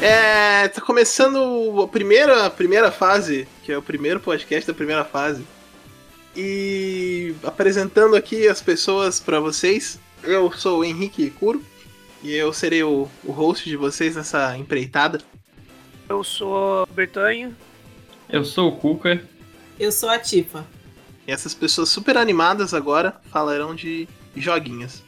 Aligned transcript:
É, 0.00 0.66
tá 0.68 0.80
começando 0.80 1.82
a 1.82 1.86
primeira, 1.86 2.46
a 2.46 2.50
primeira 2.50 2.90
fase, 2.90 3.46
que 3.62 3.70
é 3.70 3.76
o 3.76 3.82
primeiro 3.82 4.18
podcast 4.18 4.66
da 4.66 4.72
primeira 4.72 5.04
fase. 5.04 5.44
E 6.34 7.34
apresentando 7.42 8.16
aqui 8.16 8.48
as 8.48 8.62
pessoas 8.62 9.20
para 9.20 9.38
vocês. 9.40 10.00
Eu 10.22 10.50
sou 10.52 10.80
o 10.80 10.84
Henrique 10.84 11.28
Curo 11.30 11.62
e 12.22 12.32
eu 12.34 12.50
serei 12.52 12.82
o, 12.82 13.08
o 13.22 13.30
host 13.30 13.68
de 13.68 13.76
vocês 13.76 14.16
nessa 14.16 14.56
empreitada. 14.56 15.20
Eu 16.08 16.24
sou 16.24 16.84
o 16.84 16.86
Bertanho. 16.86 17.54
Eu 18.28 18.42
sou 18.42 18.70
o 18.70 18.76
Cuca. 18.76 19.22
Eu 19.78 19.92
sou 19.92 20.08
a 20.08 20.18
Tifa. 20.18 20.66
E 21.26 21.32
essas 21.32 21.52
pessoas 21.52 21.90
super 21.90 22.16
animadas 22.16 22.72
agora 22.72 23.20
falarão 23.30 23.74
de 23.74 24.08
joguinhos. 24.34 25.02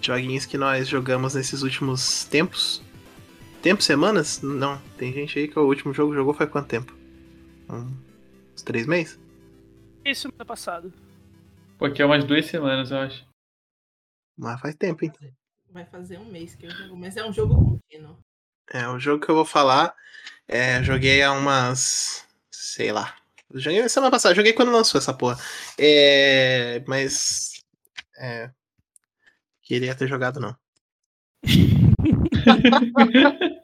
Joguinhos 0.00 0.46
que 0.46 0.56
nós 0.56 0.88
jogamos 0.88 1.34
nesses 1.34 1.62
últimos 1.62 2.24
tempos. 2.24 2.80
Tempo, 3.62 3.82
semanas? 3.82 4.40
Não, 4.40 4.80
tem 4.96 5.12
gente 5.12 5.38
aí 5.38 5.46
que 5.46 5.58
o 5.58 5.66
último 5.66 5.92
jogo 5.92 6.14
jogou 6.14 6.32
faz 6.32 6.48
quanto 6.50 6.68
tempo? 6.68 6.96
Uns 7.68 8.62
três 8.62 8.86
meses? 8.86 9.20
Isso 10.02 10.28
ano 10.28 10.46
passado. 10.46 10.92
Pô, 11.78 11.84
aqui 11.84 12.00
é 12.00 12.06
umas 12.06 12.24
duas 12.24 12.46
semanas, 12.46 12.90
eu 12.90 12.98
acho. 12.98 13.26
Mas 14.36 14.58
faz 14.60 14.74
tempo, 14.74 15.04
hein? 15.04 15.12
Vai 15.70 15.84
fazer 15.84 16.18
um 16.18 16.24
mês 16.24 16.54
que 16.54 16.66
eu 16.66 16.70
jogo, 16.70 16.96
mas 16.96 17.16
é 17.18 17.24
um 17.24 17.32
jogo 17.32 17.54
contínuo. 17.54 18.18
É, 18.72 18.88
o 18.88 18.98
jogo 18.98 19.24
que 19.24 19.30
eu 19.30 19.34
vou 19.34 19.44
falar, 19.44 19.94
é, 20.48 20.82
joguei 20.82 21.22
há 21.22 21.32
umas. 21.32 22.26
sei 22.50 22.90
lá. 22.92 23.14
Joguei 23.52 23.86
semana 23.88 24.10
passada, 24.10 24.34
joguei 24.34 24.54
quando 24.54 24.72
lançou 24.72 24.98
essa 24.98 25.12
porra. 25.12 25.38
É, 25.78 26.82
mas. 26.86 27.62
É, 28.18 28.50
queria 29.62 29.94
ter 29.94 30.08
jogado, 30.08 30.40
não. 30.40 30.56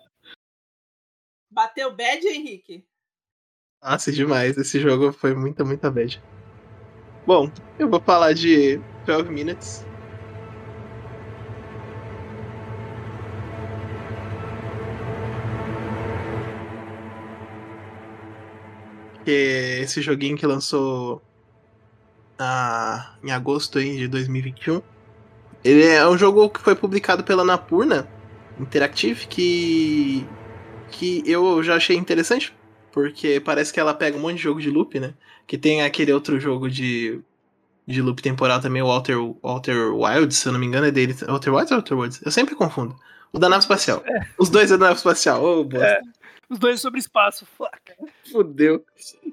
Bateu 1.51 1.95
bad, 1.95 2.27
Henrique? 2.27 2.85
Nossa, 3.83 4.13
demais. 4.13 4.57
Esse 4.59 4.81
jogo 4.81 5.13
foi 5.13 5.35
muita, 5.35 5.65
muita 5.65 5.91
bad. 5.91 6.23
Bom, 7.27 7.51
eu 7.79 7.89
vou 7.89 8.01
falar 8.01 8.33
de 8.33 8.81
12 9.07 9.31
Minutes. 9.31 9.85
Que 19.25 19.31
é 19.31 19.81
esse 19.81 20.01
joguinho 20.03 20.37
que 20.37 20.47
lançou 20.47 21.23
ah, 22.39 23.17
em 23.25 23.33
agosto 23.33 23.79
aí, 23.79 23.97
de 23.97 24.09
2021. 24.09 24.83
Ele 25.65 25.85
é 25.85 26.07
um 26.07 26.17
jogo 26.17 26.49
que 26.49 26.61
foi 26.61 26.77
publicado 26.77 27.25
pela 27.25 27.45
Napurna 27.45 28.09
Interactive, 28.59 29.27
que, 29.27 30.27
que 30.91 31.23
eu 31.27 31.63
já 31.63 31.77
achei 31.77 31.97
interessante, 31.97 32.55
porque 32.91 33.41
parece 33.41 33.73
que 33.73 33.79
ela 33.79 33.93
pega 33.93 34.17
um 34.17 34.21
monte 34.21 34.37
de 34.37 34.43
jogo 34.43 34.61
de 34.61 34.71
loop, 34.71 34.99
né? 34.99 35.15
Que 35.47 35.59
tem 35.59 35.83
aquele 35.83 36.13
outro 36.13 36.41
jogo 36.41 36.71
de, 36.71 37.21
de 37.87 38.03
loop 38.03 38.23
temporal 38.23 38.61
também, 38.61 38.83
o 38.83 38.87
Walter, 38.87 39.17
Walter 39.43 39.93
Wilds, 39.95 40.39
se 40.39 40.49
eu 40.49 40.53
não 40.53 40.59
me 40.59 40.67
engano, 40.67 40.87
é 40.87 40.91
dele. 40.91 41.15
Walter 41.15 41.51
Wilds 41.53 41.71
ou 41.71 41.77
Walter 41.79 41.95
Wilds? 41.95 42.23
Eu 42.25 42.31
sempre 42.31 42.55
confundo. 42.55 42.97
O 43.33 43.39
da 43.39 43.49
nave 43.49 43.61
espacial. 43.61 44.03
É. 44.07 44.27
Os 44.39 44.49
dois 44.49 44.71
é 44.71 44.79
da 44.79 44.87
nave 44.87 44.97
espacial. 44.97 45.43
Ô, 45.43 45.61
oh, 45.61 45.65
bosta. 45.65 45.87
É. 45.87 46.01
Os 46.49 46.59
dois 46.59 46.81
sobre 46.81 47.01
espaço. 47.01 47.47
Fuck. 47.57 47.93
Fudeu. 48.31 48.85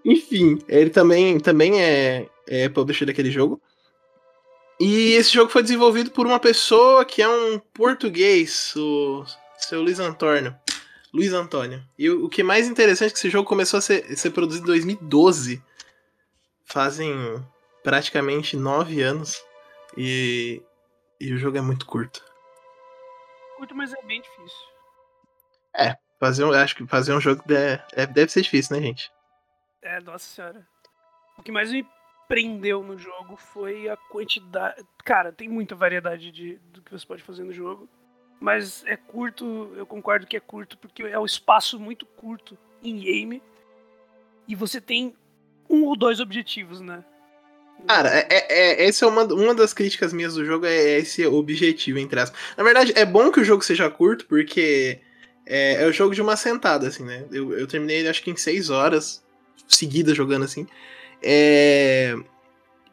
Enfim, 0.04 0.60
ele 0.68 0.90
também, 0.90 1.40
também 1.40 1.82
é, 1.82 2.28
é 2.48 2.70
publisher 2.70 3.06
daquele 3.06 3.32
jogo. 3.32 3.62
E 4.80 5.14
esse 5.14 5.32
jogo 5.32 5.52
foi 5.52 5.62
desenvolvido 5.62 6.12
por 6.12 6.26
uma 6.26 6.40
pessoa 6.40 7.06
que 7.06 7.22
é 7.22 7.30
um 7.30 7.60
português, 7.60 8.74
o 8.76 9.26
seu 9.58 9.82
Luiz 9.82 10.00
Antônio. 10.00 10.56
Luiz 11.14 11.32
Antônio. 11.32 11.84
E 11.98 12.10
o, 12.10 12.26
o 12.26 12.30
que 12.30 12.42
é 12.42 12.44
mais 12.44 12.68
interessante 12.68 13.10
é 13.10 13.14
que 13.14 13.20
esse 13.20 13.30
jogo 13.30 13.48
começou 13.48 13.78
a 13.78 13.82
ser, 13.82 14.18
ser 14.18 14.32
produzido 14.32 14.66
em 14.66 14.68
2012. 14.68 15.64
Fazem 16.66 17.14
praticamente 17.84 18.58
nove 18.58 19.02
anos. 19.02 19.44
E, 19.96 20.62
e 21.20 21.32
o 21.34 21.38
jogo 21.38 21.58
é 21.58 21.62
muito 21.62 21.86
curto. 21.86 22.24
Curto, 23.58 23.76
mas 23.76 23.94
é 23.94 24.02
bem 24.02 24.22
difícil. 24.22 24.58
É, 25.76 25.96
fazer 26.20 26.44
um, 26.44 26.52
acho 26.52 26.76
que 26.76 26.88
fazer 26.88 27.14
um 27.14 27.22
jogo 27.22 27.44
deve, 27.46 27.82
é, 27.94 28.08
deve 28.08 28.32
ser 28.32 28.42
difícil, 28.42 28.76
né, 28.76 28.82
gente? 28.82 29.12
É, 29.84 30.00
nossa 30.00 30.26
senhora. 30.26 30.68
O 31.38 31.44
que 31.44 31.52
mais 31.52 31.72
me 31.72 31.86
prendeu 32.28 32.84
no 32.84 32.98
jogo 32.98 33.36
foi 33.36 33.90
a 33.90 33.98
quantidade. 33.98 34.84
Cara, 35.04 35.32
tem 35.32 35.48
muita 35.48 35.76
variedade 35.76 36.32
de, 36.32 36.60
do 36.72 36.82
que 36.82 36.92
você 36.92 37.06
pode 37.06 37.24
fazer 37.24 37.44
no 37.44 37.54
jogo. 37.54 37.88
Mas 38.40 38.84
é 38.86 38.98
curto, 38.98 39.72
eu 39.76 39.86
concordo 39.86 40.28
que 40.28 40.36
é 40.36 40.40
curto, 40.40 40.78
porque 40.78 41.04
é 41.04 41.18
um 41.18 41.26
espaço 41.26 41.80
muito 41.80 42.06
curto 42.06 42.58
em 42.84 42.98
game. 43.00 43.42
E 44.48 44.56
você 44.56 44.82
tem 44.82 45.16
um 45.70 45.86
ou 45.86 45.96
dois 45.96 46.20
objetivos, 46.20 46.82
né? 46.82 47.04
Cara, 47.88 48.10
é, 48.10 48.28
é, 48.30 48.48
é, 48.50 48.86
essa 48.86 49.06
é 49.06 49.08
uma, 49.08 49.24
uma 49.24 49.56
das 49.56 49.74
críticas 49.74 50.14
minhas 50.14 50.36
do 50.36 50.46
jogo, 50.46 50.66
é 50.66 51.00
esse 51.00 51.26
objetivo, 51.26 52.00
entre 52.00 52.20
aspas. 52.20 52.40
Na 52.58 52.64
verdade, 52.64 52.94
é 52.96 53.06
bom 53.06 53.32
que 53.32 53.40
o 53.40 53.44
jogo 53.44 53.64
seja 53.64 53.90
curto, 53.90 54.26
porque 54.26 55.00
é, 55.46 55.84
é 55.84 55.86
o 55.86 55.92
jogo 55.92 56.14
de 56.14 56.22
uma 56.22 56.38
sentada, 56.38 56.88
assim, 56.88 57.04
né? 57.04 57.26
Eu, 57.32 57.58
eu 57.58 57.68
terminei 57.68 58.00
ele 58.00 58.10
acho 58.10 58.24
que 58.24 58.32
em 58.32 58.38
seis 58.38 58.70
horas 58.70 59.24
seguidas 59.68 60.16
jogando 60.16 60.46
assim. 60.46 60.68
É... 61.24 62.16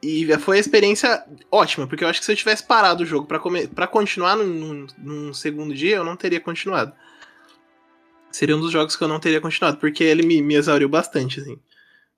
E 0.02 0.26
foi 0.38 0.56
a 0.56 0.60
experiência 0.60 1.24
ótima, 1.50 1.86
porque 1.86 2.02
eu 2.02 2.08
acho 2.08 2.20
que 2.20 2.24
se 2.24 2.32
eu 2.32 2.36
tivesse 2.36 2.66
parado 2.66 3.02
o 3.02 3.06
jogo 3.06 3.26
para 3.26 3.38
come... 3.38 3.66
Pra 3.66 3.86
continuar 3.86 4.36
num, 4.36 4.86
num, 4.96 5.34
segundo 5.34 5.74
dia, 5.74 5.96
eu 5.96 6.04
não 6.04 6.16
teria 6.16 6.40
continuado. 6.40 6.94
Seria 8.30 8.56
um 8.56 8.60
dos 8.60 8.72
jogos 8.72 8.96
que 8.96 9.04
eu 9.04 9.08
não 9.08 9.20
teria 9.20 9.40
continuado, 9.40 9.76
porque 9.76 10.02
ele 10.02 10.22
me, 10.22 10.40
me 10.40 10.54
exauriu 10.54 10.88
bastante, 10.88 11.40
assim. 11.40 11.58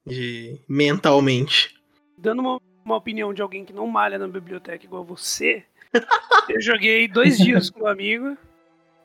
De... 0.07 0.61
mentalmente. 0.69 1.75
Dando 2.17 2.41
uma, 2.41 2.61
uma 2.85 2.97
opinião 2.97 3.35
de 3.35 3.43
alguém 3.43 3.65
que 3.65 3.73
não 3.73 3.87
malha 3.89 4.19
na 4.19 4.29
biblioteca 4.29 4.85
igual 4.85 5.05
você, 5.05 5.65
eu 6.49 6.61
joguei 6.61 7.09
dois 7.09 7.39
dias 7.39 7.69
com 7.69 7.83
um 7.83 7.87
amigo. 7.89 8.37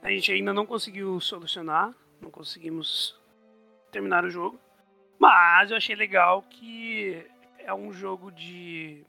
A 0.03 0.09
gente 0.09 0.31
ainda 0.31 0.53
não 0.53 0.65
conseguiu 0.65 1.19
solucionar, 1.19 1.93
não 2.21 2.29
conseguimos 2.29 3.15
terminar 3.91 4.23
o 4.23 4.29
jogo. 4.29 4.59
Mas 5.19 5.71
eu 5.71 5.77
achei 5.77 5.95
legal 5.95 6.43
que 6.49 7.25
é 7.59 7.73
um 7.73 7.91
jogo 7.91 8.31
de. 8.31 9.03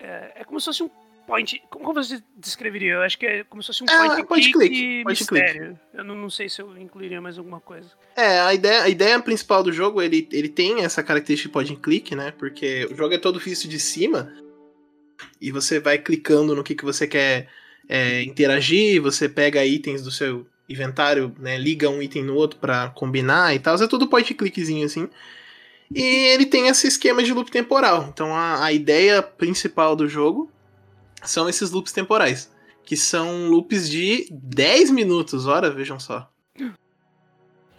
É, 0.00 0.32
é 0.36 0.44
como 0.44 0.58
se 0.60 0.66
fosse 0.66 0.82
um 0.82 0.90
point. 1.26 1.62
Como 1.70 1.92
você 1.92 2.22
descreveria? 2.36 2.94
Eu 2.94 3.02
acho 3.02 3.18
que 3.18 3.26
é 3.26 3.44
como 3.44 3.62
se 3.62 3.68
fosse 3.68 3.82
um 3.82 3.86
é, 3.86 4.08
point, 4.08 4.26
point 4.26 4.52
click, 4.52 4.74
click 4.74 5.04
mistério. 5.04 5.66
Click. 5.66 5.80
Eu 5.94 6.04
não, 6.04 6.14
não, 6.14 6.30
sei 6.30 6.48
se 6.48 6.62
eu 6.62 6.76
incluiria 6.78 7.20
mais 7.20 7.38
alguma 7.38 7.60
coisa. 7.60 7.90
É, 8.16 8.40
a 8.40 8.54
ideia, 8.54 8.82
a 8.82 8.88
ideia 8.88 9.20
principal 9.20 9.62
do 9.62 9.72
jogo, 9.72 10.00
ele, 10.00 10.26
ele 10.32 10.48
tem 10.48 10.84
essa 10.84 11.02
característica 11.02 11.48
de 11.48 11.52
point 11.52 11.72
and 11.72 11.82
click, 11.82 12.14
né? 12.14 12.32
Porque 12.32 12.88
o 12.90 12.94
jogo 12.94 13.14
é 13.14 13.18
todo 13.18 13.38
visto 13.38 13.68
de 13.68 13.78
cima. 13.78 14.32
E 15.40 15.50
você 15.50 15.80
vai 15.80 15.98
clicando 15.98 16.54
no 16.54 16.62
que, 16.62 16.74
que 16.74 16.84
você 16.84 17.06
quer 17.06 17.48
é, 17.88 18.22
interagir, 18.22 19.00
você 19.00 19.28
pega 19.28 19.64
itens 19.64 20.02
do 20.02 20.10
seu 20.10 20.46
inventário, 20.68 21.34
né, 21.38 21.56
liga 21.58 21.88
um 21.88 22.02
item 22.02 22.24
no 22.24 22.34
outro 22.34 22.58
para 22.58 22.88
combinar 22.90 23.54
e 23.54 23.58
tal, 23.58 23.76
é 23.76 23.86
tudo 23.86 24.08
point 24.08 24.32
clickzinho 24.34 24.86
assim. 24.86 25.08
E 25.94 26.02
ele 26.02 26.46
tem 26.46 26.68
esse 26.68 26.86
esquema 26.86 27.22
de 27.22 27.32
loop 27.32 27.50
temporal. 27.50 28.06
Então 28.12 28.34
a, 28.34 28.64
a 28.64 28.72
ideia 28.72 29.22
principal 29.22 29.94
do 29.94 30.08
jogo 30.08 30.50
são 31.22 31.48
esses 31.48 31.70
loops 31.70 31.92
temporais, 31.92 32.50
que 32.84 32.96
são 32.96 33.48
loops 33.48 33.88
de 33.88 34.28
10 34.30 34.90
minutos, 34.90 35.46
ora, 35.46 35.70
vejam 35.70 35.98
só. 35.98 36.28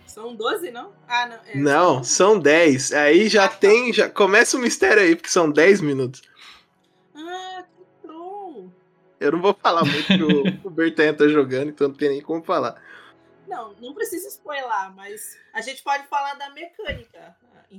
São 0.05 0.35
12, 0.35 0.71
não? 0.71 0.93
Ah, 1.07 1.27
não. 1.27 1.37
É, 1.45 1.57
não, 1.57 2.03
são 2.03 2.39
10. 2.39 2.91
Aí 2.93 3.29
já 3.29 3.45
ah, 3.45 3.47
tá. 3.47 3.57
tem, 3.57 3.93
já 3.93 4.09
começa 4.09 4.57
o 4.57 4.59
mistério 4.59 5.03
aí, 5.03 5.15
porque 5.15 5.29
são 5.29 5.47
10 5.51 5.81
minutos. 5.81 6.23
Eu 9.19 9.31
não 9.31 9.41
vou 9.41 9.53
falar 9.53 9.83
muito 9.83 10.05
que 10.05 10.23
o, 10.23 10.43
o 10.67 10.69
Bertanha 10.69 11.13
tá 11.13 11.27
jogando, 11.27 11.69
então 11.69 11.87
não 11.87 11.95
tem 11.95 12.09
nem 12.09 12.21
como 12.21 12.43
falar. 12.43 12.81
Não, 13.47 13.73
não 13.79 13.93
precisa 13.93 14.27
spoiler, 14.27 14.93
mas 14.95 15.37
a 15.53 15.61
gente 15.61 15.81
pode 15.81 16.05
falar 16.07 16.33
da 16.35 16.49
mecânica. 16.49 17.35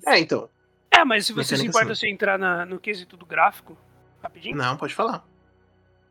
É, 0.07 0.19
então. 0.19 0.49
É, 0.91 1.05
mas 1.05 1.27
se 1.27 1.33
você 1.33 1.57
se 1.57 1.67
importa 1.67 1.95
se 1.95 2.09
entrar 2.09 2.39
na, 2.39 2.65
no 2.65 2.81
quesito 2.81 3.17
do 3.17 3.27
gráfico, 3.27 3.77
rapidinho. 4.23 4.57
Não, 4.57 4.77
pode 4.77 4.95
falar. 4.95 5.25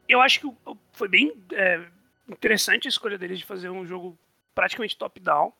Eu 0.08 0.22
acho 0.22 0.40
que 0.40 0.54
foi 0.94 1.08
bem 1.08 1.34
é, 1.52 1.84
interessante 2.30 2.88
a 2.88 2.90
escolha 2.90 3.18
deles 3.18 3.40
de 3.40 3.46
fazer 3.46 3.70
um 3.70 3.86
jogo 3.86 4.18
praticamente 4.54 4.98
top-down. 4.98 5.52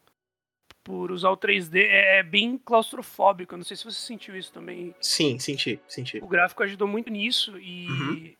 Por 0.84 1.12
usar 1.12 1.32
o 1.32 1.38
3D, 1.38 1.82
é, 1.82 2.20
é 2.20 2.24
bem 2.24 2.58
claustrofóbico. 2.58 3.54
Eu 3.54 3.58
não 3.58 3.66
sei 3.66 3.76
se 3.76 3.84
você 3.84 4.00
sentiu 4.00 4.38
isso 4.38 4.54
também. 4.54 4.96
Sim, 5.02 5.38
senti, 5.38 5.80
senti. 5.88 6.20
O 6.20 6.28
gráfico 6.28 6.64
ajudou 6.64 6.88
muito 6.88 7.10
nisso 7.10 7.60
e 7.60 7.88
uhum. 7.90 8.34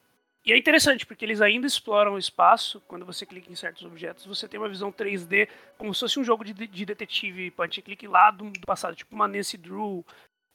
E 0.48 0.54
é 0.54 0.58
interessante, 0.58 1.06
porque 1.06 1.26
eles 1.26 1.42
ainda 1.42 1.68
exploram 1.68 2.14
o 2.14 2.18
espaço. 2.18 2.82
Quando 2.88 3.06
você 3.06 3.26
clica 3.26 3.52
em 3.52 3.56
certos 3.56 3.84
objetos, 3.84 4.26
você 4.26 4.48
tem 4.48 4.58
uma 4.58 4.70
visão 4.70 4.94
3D, 4.94 5.50
como 5.78 5.94
se 5.94 6.00
fosse 6.00 6.18
um 6.22 6.24
jogo 6.24 6.46
de, 6.46 6.54
de 6.54 6.86
detetive 6.86 7.52
point 7.52 7.82
click 7.82 8.08
lá 8.08 8.32
do, 8.32 8.50
do, 8.52 8.66
passado, 8.66 8.96
tipo 8.96 9.14
uma 9.14 9.28
Nancy 9.28 9.58
Drew, 9.58 10.06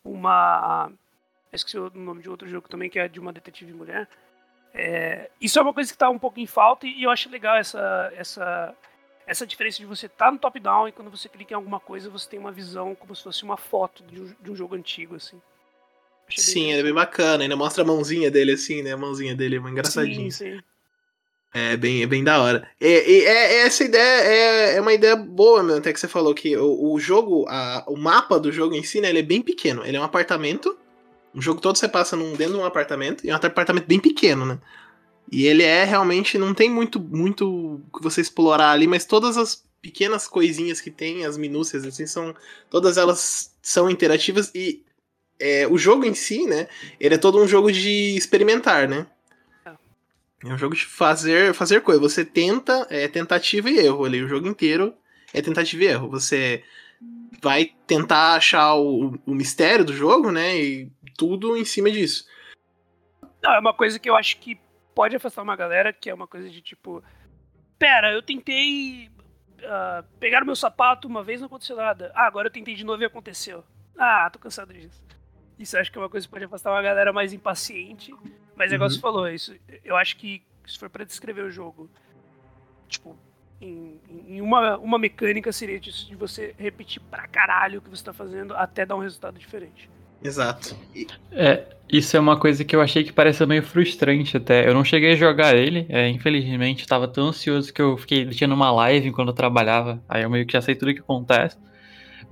uma. 0.02 0.90
Esqueci 1.52 1.78
o 1.78 1.90
nome 1.90 2.22
de 2.22 2.30
outro 2.30 2.48
jogo 2.48 2.70
também, 2.70 2.88
que 2.88 2.98
é 2.98 3.06
de 3.06 3.20
uma 3.20 3.34
detetive 3.34 3.74
mulher. 3.74 4.08
É, 4.72 5.30
isso 5.38 5.58
é 5.58 5.62
uma 5.62 5.74
coisa 5.74 5.90
que 5.90 5.96
está 5.96 6.08
um 6.08 6.18
pouco 6.18 6.40
em 6.40 6.46
falta 6.46 6.86
e 6.86 7.02
eu 7.02 7.10
acho 7.10 7.28
legal 7.28 7.56
essa, 7.56 8.10
essa, 8.16 8.74
essa 9.26 9.46
diferença 9.46 9.76
de 9.76 9.84
você 9.84 10.06
estar 10.06 10.24
tá 10.24 10.32
no 10.32 10.38
top-down 10.38 10.88
e 10.88 10.92
quando 10.92 11.10
você 11.10 11.28
clica 11.28 11.52
em 11.52 11.56
alguma 11.56 11.78
coisa, 11.78 12.08
você 12.08 12.26
tem 12.30 12.40
uma 12.40 12.50
visão 12.50 12.94
como 12.94 13.14
se 13.14 13.22
fosse 13.22 13.44
uma 13.44 13.58
foto 13.58 14.02
de 14.04 14.22
um, 14.22 14.34
de 14.40 14.50
um 14.50 14.56
jogo 14.56 14.74
antigo, 14.74 15.16
assim. 15.16 15.38
Sim, 16.30 16.72
é 16.72 16.82
bem 16.82 16.92
bacana. 16.92 17.42
Ainda 17.42 17.56
mostra 17.56 17.82
a 17.82 17.86
mãozinha 17.86 18.30
dele 18.30 18.52
assim, 18.52 18.82
né? 18.82 18.92
A 18.92 18.96
mãozinha 18.96 19.34
dele 19.34 19.56
é 19.56 19.58
uma 19.58 19.70
engraçadinha. 19.70 20.30
Sim, 20.30 20.52
sim. 20.52 20.60
É 21.54 21.76
bem, 21.76 22.02
é 22.02 22.06
bem 22.06 22.24
da 22.24 22.40
hora. 22.40 22.66
E, 22.80 22.86
e, 22.86 23.26
é, 23.26 23.66
essa 23.66 23.84
ideia 23.84 24.22
é, 24.22 24.76
é 24.76 24.80
uma 24.80 24.94
ideia 24.94 25.14
boa, 25.14 25.62
meu, 25.62 25.76
até 25.76 25.92
que 25.92 26.00
você 26.00 26.08
falou 26.08 26.34
que 26.34 26.56
o, 26.56 26.92
o 26.94 26.98
jogo, 26.98 27.44
a, 27.46 27.84
o 27.86 27.96
mapa 27.96 28.40
do 28.40 28.50
jogo 28.50 28.74
em 28.74 28.82
si, 28.82 29.02
né, 29.02 29.10
ele 29.10 29.18
é 29.18 29.22
bem 29.22 29.42
pequeno. 29.42 29.84
Ele 29.84 29.98
é 29.98 30.00
um 30.00 30.04
apartamento. 30.04 30.78
O 31.34 31.42
jogo 31.42 31.60
todo 31.60 31.76
você 31.76 31.88
passa 31.88 32.16
num, 32.16 32.34
dentro 32.34 32.54
de 32.54 32.60
um 32.60 32.64
apartamento, 32.64 33.24
e 33.24 33.28
é 33.28 33.34
um 33.34 33.36
apartamento 33.36 33.86
bem 33.86 34.00
pequeno, 34.00 34.46
né? 34.46 34.58
E 35.30 35.46
ele 35.46 35.62
é 35.62 35.84
realmente. 35.84 36.38
Não 36.38 36.54
tem 36.54 36.70
muito 36.70 36.98
muito 36.98 37.82
que 37.94 38.02
você 38.02 38.20
explorar 38.20 38.70
ali, 38.70 38.86
mas 38.86 39.04
todas 39.04 39.36
as 39.36 39.62
pequenas 39.80 40.26
coisinhas 40.26 40.80
que 40.80 40.90
tem, 40.90 41.24
as 41.24 41.36
minúcias, 41.36 41.84
assim, 41.84 42.06
são. 42.06 42.34
Todas 42.70 42.96
elas 42.96 43.54
são 43.60 43.90
interativas 43.90 44.50
e 44.54 44.82
é, 45.42 45.66
o 45.66 45.76
jogo 45.76 46.04
em 46.04 46.14
si, 46.14 46.46
né? 46.46 46.68
Ele 47.00 47.16
é 47.16 47.18
todo 47.18 47.42
um 47.42 47.48
jogo 47.48 47.72
de 47.72 48.16
experimentar, 48.16 48.88
né? 48.88 49.08
É 50.44 50.48
um 50.48 50.58
jogo 50.58 50.74
de 50.74 50.86
fazer, 50.86 51.52
fazer 51.52 51.80
coisa. 51.82 52.00
Você 52.00 52.24
tenta, 52.24 52.86
é 52.88 53.08
tentativa 53.08 53.68
e 53.68 53.78
erro 53.78 54.04
ali. 54.04 54.22
O 54.22 54.28
jogo 54.28 54.46
inteiro 54.46 54.94
é 55.34 55.42
tentativa 55.42 55.82
e 55.82 55.86
erro. 55.86 56.08
Você 56.10 56.64
vai 57.40 57.72
tentar 57.86 58.34
achar 58.34 58.74
o, 58.74 59.18
o 59.26 59.34
mistério 59.34 59.84
do 59.84 59.92
jogo, 59.92 60.30
né? 60.30 60.56
E 60.56 60.90
tudo 61.16 61.56
em 61.56 61.64
cima 61.64 61.90
disso. 61.90 62.24
Não, 63.42 63.54
é 63.54 63.58
uma 63.58 63.74
coisa 63.74 63.98
que 63.98 64.08
eu 64.08 64.16
acho 64.16 64.38
que 64.38 64.60
pode 64.94 65.16
afastar 65.16 65.42
uma 65.42 65.56
galera, 65.56 65.92
que 65.92 66.08
é 66.08 66.14
uma 66.14 66.26
coisa 66.26 66.48
de 66.48 66.60
tipo. 66.60 67.02
Pera, 67.78 68.12
eu 68.12 68.22
tentei 68.22 69.10
uh, 69.58 70.04
pegar 70.20 70.42
o 70.42 70.46
meu 70.46 70.56
sapato 70.56 71.08
uma 71.08 71.22
vez 71.22 71.40
não 71.40 71.46
aconteceu 71.46 71.76
nada. 71.76 72.12
Ah, 72.14 72.26
agora 72.26 72.46
eu 72.46 72.52
tentei 72.52 72.74
de 72.74 72.84
novo 72.84 73.02
e 73.02 73.06
aconteceu. 73.06 73.64
Ah, 73.98 74.28
tô 74.30 74.38
cansado 74.38 74.72
disso. 74.72 75.02
Isso 75.58 75.76
acho 75.76 75.90
que 75.90 75.98
é 75.98 76.00
uma 76.00 76.08
coisa 76.08 76.26
que 76.26 76.30
pode 76.30 76.44
afastar 76.44 76.72
uma 76.72 76.82
galera 76.82 77.12
mais 77.12 77.32
impaciente. 77.32 78.14
Mas 78.56 78.72
é 78.72 78.74
igual 78.74 78.88
uhum. 78.88 78.94
você 78.94 79.00
falou, 79.00 79.28
isso, 79.28 79.54
eu 79.84 79.96
acho 79.96 80.16
que 80.16 80.42
se 80.66 80.78
for 80.78 80.88
para 80.88 81.04
descrever 81.04 81.42
o 81.42 81.50
jogo, 81.50 81.90
tipo, 82.88 83.16
em, 83.60 84.00
em, 84.28 84.40
uma, 84.40 84.76
uma 84.78 84.98
mecânica 84.98 85.52
seria 85.52 85.78
disso, 85.78 86.08
de 86.08 86.16
você 86.16 86.54
repetir 86.58 87.00
pra 87.10 87.26
caralho 87.26 87.78
o 87.78 87.82
que 87.82 87.88
você 87.88 88.04
tá 88.04 88.12
fazendo 88.12 88.54
até 88.54 88.84
dar 88.84 88.96
um 88.96 89.00
resultado 89.00 89.38
diferente. 89.38 89.88
Exato. 90.22 90.76
E... 90.94 91.06
É, 91.32 91.64
isso 91.88 92.16
é 92.16 92.20
uma 92.20 92.38
coisa 92.38 92.64
que 92.64 92.74
eu 92.74 92.80
achei 92.80 93.02
que 93.02 93.12
parece 93.12 93.44
meio 93.44 93.62
frustrante 93.62 94.36
até. 94.36 94.68
Eu 94.68 94.74
não 94.74 94.84
cheguei 94.84 95.12
a 95.12 95.16
jogar 95.16 95.56
ele, 95.56 95.86
é, 95.88 96.08
infelizmente, 96.08 96.82
estava 96.82 97.08
tão 97.08 97.28
ansioso 97.28 97.72
que 97.72 97.82
eu 97.82 97.96
fiquei 97.96 98.26
tinha 98.26 98.48
numa 98.48 98.70
live 98.70 99.08
enquanto 99.08 99.28
eu 99.28 99.34
trabalhava. 99.34 100.02
Aí 100.08 100.22
eu 100.22 100.30
meio 100.30 100.46
que 100.46 100.52
já 100.52 100.60
sei 100.60 100.74
tudo 100.74 100.90
o 100.90 100.94
que 100.94 101.00
acontece. 101.00 101.56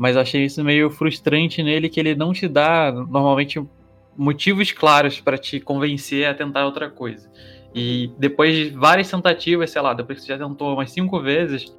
Mas 0.01 0.17
eu 0.17 0.23
achei 0.23 0.47
isso 0.47 0.65
meio 0.65 0.91
frustrante 0.91 1.63
nele 1.63 1.87
que 1.87 2.01
ele 2.01 2.15
não 2.15 2.33
te 2.33 2.49
dá 2.49 2.91
normalmente 2.91 3.63
motivos 4.17 4.73
claros 4.73 5.21
para 5.21 5.37
te 5.37 5.61
convencer 5.61 6.27
a 6.27 6.33
tentar 6.33 6.65
outra 6.65 6.89
coisa. 6.89 7.31
E 7.75 8.11
depois 8.19 8.57
de 8.57 8.71
várias 8.71 9.11
tentativas, 9.11 9.71
sei 9.71 9.83
lá, 9.83 9.93
depois 9.93 10.19
que 10.19 10.25
você 10.25 10.33
já 10.33 10.39
tentou 10.39 10.73
umas 10.73 10.91
cinco 10.91 11.21
vezes, 11.21 11.77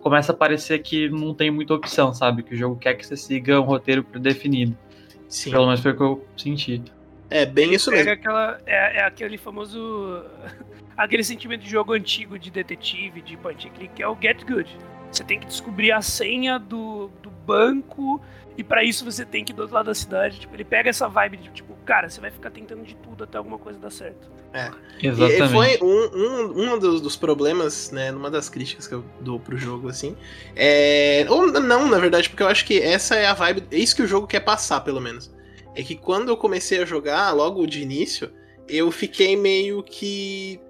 começa 0.00 0.30
a 0.30 0.36
parecer 0.36 0.78
que 0.82 1.08
não 1.08 1.34
tem 1.34 1.50
muita 1.50 1.74
opção, 1.74 2.14
sabe? 2.14 2.44
Que 2.44 2.54
o 2.54 2.56
jogo 2.56 2.76
quer 2.76 2.94
que 2.94 3.04
você 3.04 3.16
siga 3.16 3.60
um 3.60 3.64
roteiro 3.64 4.04
predefinido. 4.04 4.78
Sim. 5.26 5.50
Pelo 5.50 5.66
menos 5.66 5.80
foi 5.80 5.90
o 5.90 5.96
que 5.96 6.02
eu 6.04 6.24
senti. 6.36 6.80
É 7.28 7.44
bem 7.44 7.74
isso 7.74 7.90
mesmo. 7.90 8.12
Aquela, 8.12 8.60
é, 8.64 8.98
é 8.98 9.02
aquele 9.02 9.36
famoso. 9.36 10.22
aquele 10.96 11.24
sentimento 11.24 11.62
de 11.62 11.70
jogo 11.70 11.92
antigo 11.92 12.38
de 12.38 12.52
detetive, 12.52 13.20
de 13.20 13.36
point 13.36 13.68
click, 13.68 13.94
que 13.94 14.02
é 14.04 14.06
o 14.06 14.16
Get 14.22 14.44
Good. 14.44 14.70
Você 15.12 15.24
tem 15.24 15.38
que 15.38 15.46
descobrir 15.46 15.92
a 15.92 16.00
senha 16.00 16.58
do, 16.58 17.10
do 17.22 17.31
banco 17.44 18.20
e 18.56 18.62
para 18.62 18.84
isso 18.84 19.04
você 19.04 19.24
tem 19.24 19.44
que 19.44 19.52
ir 19.52 19.54
do 19.54 19.62
outro 19.62 19.74
lado 19.74 19.86
da 19.86 19.94
cidade. 19.94 20.40
Tipo, 20.40 20.54
ele 20.54 20.64
pega 20.64 20.90
essa 20.90 21.08
vibe 21.08 21.38
de 21.38 21.50
tipo, 21.50 21.74
cara, 21.84 22.08
você 22.08 22.20
vai 22.20 22.30
ficar 22.30 22.50
tentando 22.50 22.82
de 22.82 22.94
tudo 22.96 23.24
até 23.24 23.38
alguma 23.38 23.58
coisa 23.58 23.78
dar 23.78 23.90
certo. 23.90 24.30
É. 24.52 24.70
Exatamente. 25.02 25.42
E 25.42 25.48
foi 25.48 25.78
um, 25.80 26.10
um, 26.14 26.74
um 26.74 26.78
dos, 26.78 27.00
dos, 27.00 27.16
problemas, 27.16 27.90
né, 27.90 28.12
numa 28.12 28.30
das 28.30 28.50
críticas 28.50 28.86
que 28.86 28.94
eu 28.94 29.02
dou 29.20 29.40
pro 29.40 29.56
jogo, 29.56 29.88
assim. 29.88 30.14
É... 30.54 31.24
Ou 31.30 31.46
não, 31.46 31.88
na 31.88 31.98
verdade, 31.98 32.28
porque 32.28 32.42
eu 32.42 32.48
acho 32.48 32.66
que 32.66 32.78
essa 32.78 33.14
é 33.14 33.26
a 33.26 33.32
vibe. 33.32 33.64
É 33.70 33.78
isso 33.78 33.96
que 33.96 34.02
o 34.02 34.06
jogo 34.06 34.26
quer 34.26 34.40
passar, 34.40 34.80
pelo 34.82 35.00
menos. 35.00 35.32
É 35.74 35.82
que 35.82 35.96
quando 35.96 36.28
eu 36.28 36.36
comecei 36.36 36.82
a 36.82 36.84
jogar, 36.84 37.32
logo 37.32 37.66
de 37.66 37.80
início, 37.80 38.30
eu 38.68 38.90
fiquei 38.90 39.36
meio 39.36 39.82
que. 39.82 40.60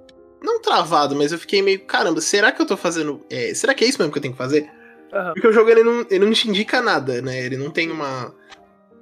Não 0.41 0.61
travado, 0.61 1.17
mas 1.17 1.33
eu 1.33 1.39
fiquei 1.39 1.61
meio. 1.61 1.85
Caramba, 1.85 2.21
será 2.21 2.53
que 2.53 2.63
eu 2.63 2.67
tô 2.67 2.77
fazendo. 2.77 3.21
É... 3.29 3.53
Será 3.53 3.75
que 3.75 3.85
é 3.85 3.89
isso 3.89 3.99
mesmo 3.99 4.13
que 4.13 4.19
eu 4.19 4.23
tenho 4.23 4.35
que 4.35 4.39
fazer? 4.39 4.71
Uhum. 5.13 5.33
Porque 5.35 5.49
o 5.49 5.53
jogo 5.53 5.71
ele 5.71 5.83
não, 5.83 6.07
ele 6.11 6.25
não 6.25 6.33
te 6.33 6.49
indica 6.49 6.81
nada, 6.81 7.21
né? 7.21 7.39
Ele 7.45 7.57
não 7.57 7.71
tem 7.71 7.91
uma. 7.91 8.35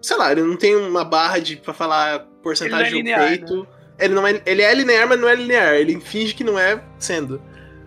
Sei 0.02 0.16
lá, 0.16 0.32
ele 0.32 0.42
não 0.42 0.56
tem 0.56 0.74
uma 0.74 1.04
barra 1.04 1.38
de 1.38 1.56
pra 1.56 1.72
falar 1.72 2.26
porcentagem 2.42 3.00
ele 3.00 3.10
é 3.10 3.28
feito. 3.28 3.60
Né? 3.60 3.66
Ele, 3.98 4.14
não 4.14 4.26
é, 4.26 4.42
ele 4.46 4.62
é 4.62 4.74
linear, 4.74 5.08
mas 5.08 5.20
não 5.20 5.28
é 5.28 5.34
linear. 5.34 5.74
Ele 5.74 6.00
finge 6.00 6.34
que 6.34 6.42
não 6.42 6.58
é 6.58 6.82
sendo. 6.98 7.34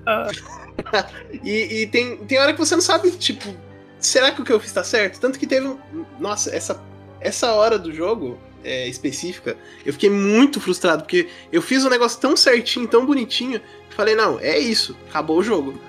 Uhum. 0.07 1.39
e, 1.43 1.81
e 1.81 1.87
tem, 1.87 2.17
tem 2.17 2.39
hora 2.39 2.53
que 2.53 2.59
você 2.59 2.75
não 2.75 2.81
sabe, 2.81 3.11
tipo, 3.11 3.53
será 3.99 4.31
que 4.31 4.41
o 4.41 4.45
que 4.45 4.53
eu 4.53 4.59
fiz 4.59 4.71
tá 4.71 4.83
certo? 4.83 5.19
Tanto 5.19 5.37
que 5.37 5.47
teve. 5.47 5.75
Nossa, 6.19 6.55
essa, 6.55 6.81
essa 7.19 7.51
hora 7.53 7.77
do 7.77 7.91
jogo 7.91 8.39
é, 8.63 8.87
específica, 8.87 9.57
eu 9.85 9.93
fiquei 9.93 10.09
muito 10.09 10.59
frustrado, 10.61 11.03
porque 11.03 11.27
eu 11.51 11.61
fiz 11.61 11.83
um 11.83 11.89
negócio 11.89 12.19
tão 12.19 12.37
certinho, 12.37 12.87
tão 12.87 13.05
bonitinho, 13.05 13.59
que 13.89 13.95
falei, 13.95 14.15
não, 14.15 14.39
é 14.39 14.57
isso, 14.57 14.95
acabou 15.09 15.39
o 15.39 15.43
jogo. 15.43 15.79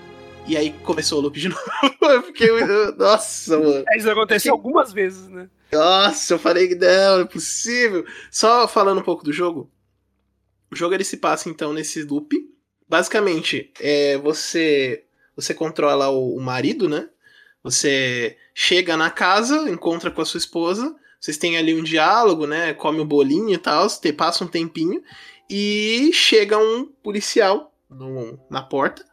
E 0.46 0.58
aí 0.58 0.72
começou 0.82 1.18
o 1.18 1.22
loop 1.22 1.40
de 1.40 1.48
novo. 1.48 1.62
eu 2.02 2.22
fiquei. 2.24 2.48
Nossa, 2.98 3.58
mano. 3.58 3.84
Isso 3.96 4.10
aconteceu 4.10 4.52
algumas 4.52 4.92
vezes, 4.92 5.28
né? 5.28 5.48
Nossa, 5.72 6.34
eu 6.34 6.38
falei 6.38 6.68
que 6.68 6.74
não, 6.74 7.16
não 7.16 7.20
é 7.22 7.24
possível. 7.24 8.04
Só 8.30 8.68
falando 8.68 9.00
um 9.00 9.04
pouco 9.04 9.24
do 9.24 9.32
jogo. 9.32 9.70
O 10.70 10.76
jogo 10.76 10.94
ele 10.94 11.04
se 11.04 11.16
passa 11.16 11.48
então 11.48 11.72
nesse 11.72 12.02
loop. 12.02 12.36
Basicamente, 12.86 13.72
é, 13.80 14.18
você 14.18 15.04
você 15.34 15.54
controla 15.54 16.10
o, 16.10 16.36
o 16.36 16.40
marido, 16.40 16.88
né? 16.88 17.08
Você 17.62 18.36
chega 18.54 18.96
na 18.96 19.10
casa, 19.10 19.70
encontra 19.70 20.10
com 20.10 20.20
a 20.20 20.24
sua 20.26 20.38
esposa, 20.38 20.94
vocês 21.18 21.38
têm 21.38 21.56
ali 21.56 21.74
um 21.74 21.82
diálogo, 21.82 22.46
né? 22.46 22.74
Come 22.74 23.00
o 23.00 23.04
bolinho 23.04 23.54
e 23.54 23.58
tal, 23.58 23.88
você 23.88 24.12
passa 24.12 24.44
um 24.44 24.48
tempinho 24.48 25.02
e 25.48 26.10
chega 26.12 26.58
um 26.58 26.84
policial 26.84 27.74
no, 27.88 28.38
na 28.50 28.62
porta 28.62 29.04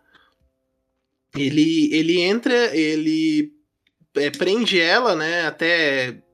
ele, 1.35 1.93
ele 1.93 2.19
entra, 2.19 2.75
ele 2.75 3.53
é, 4.15 4.29
prende 4.29 4.79
ela, 4.79 5.15
né? 5.15 5.45
Até. 5.45 6.21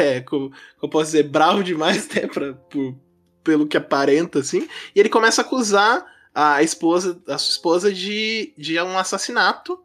É, 0.00 0.22
como, 0.22 0.50
eu 0.82 0.88
posso 0.88 1.06
dizer, 1.10 1.24
bravo 1.24 1.62
demais, 1.62 2.06
até 2.10 2.26
pra, 2.26 2.54
por, 2.54 2.98
pelo 3.42 3.66
que 3.66 3.76
aparenta, 3.76 4.38
assim. 4.38 4.66
E 4.94 5.00
ele 5.00 5.10
começa 5.10 5.42
a 5.42 5.44
acusar 5.44 6.02
a 6.34 6.62
esposa, 6.62 7.22
a 7.28 7.36
sua 7.36 7.50
esposa 7.50 7.92
de, 7.92 8.54
de 8.56 8.80
um 8.80 8.98
assassinato, 8.98 9.78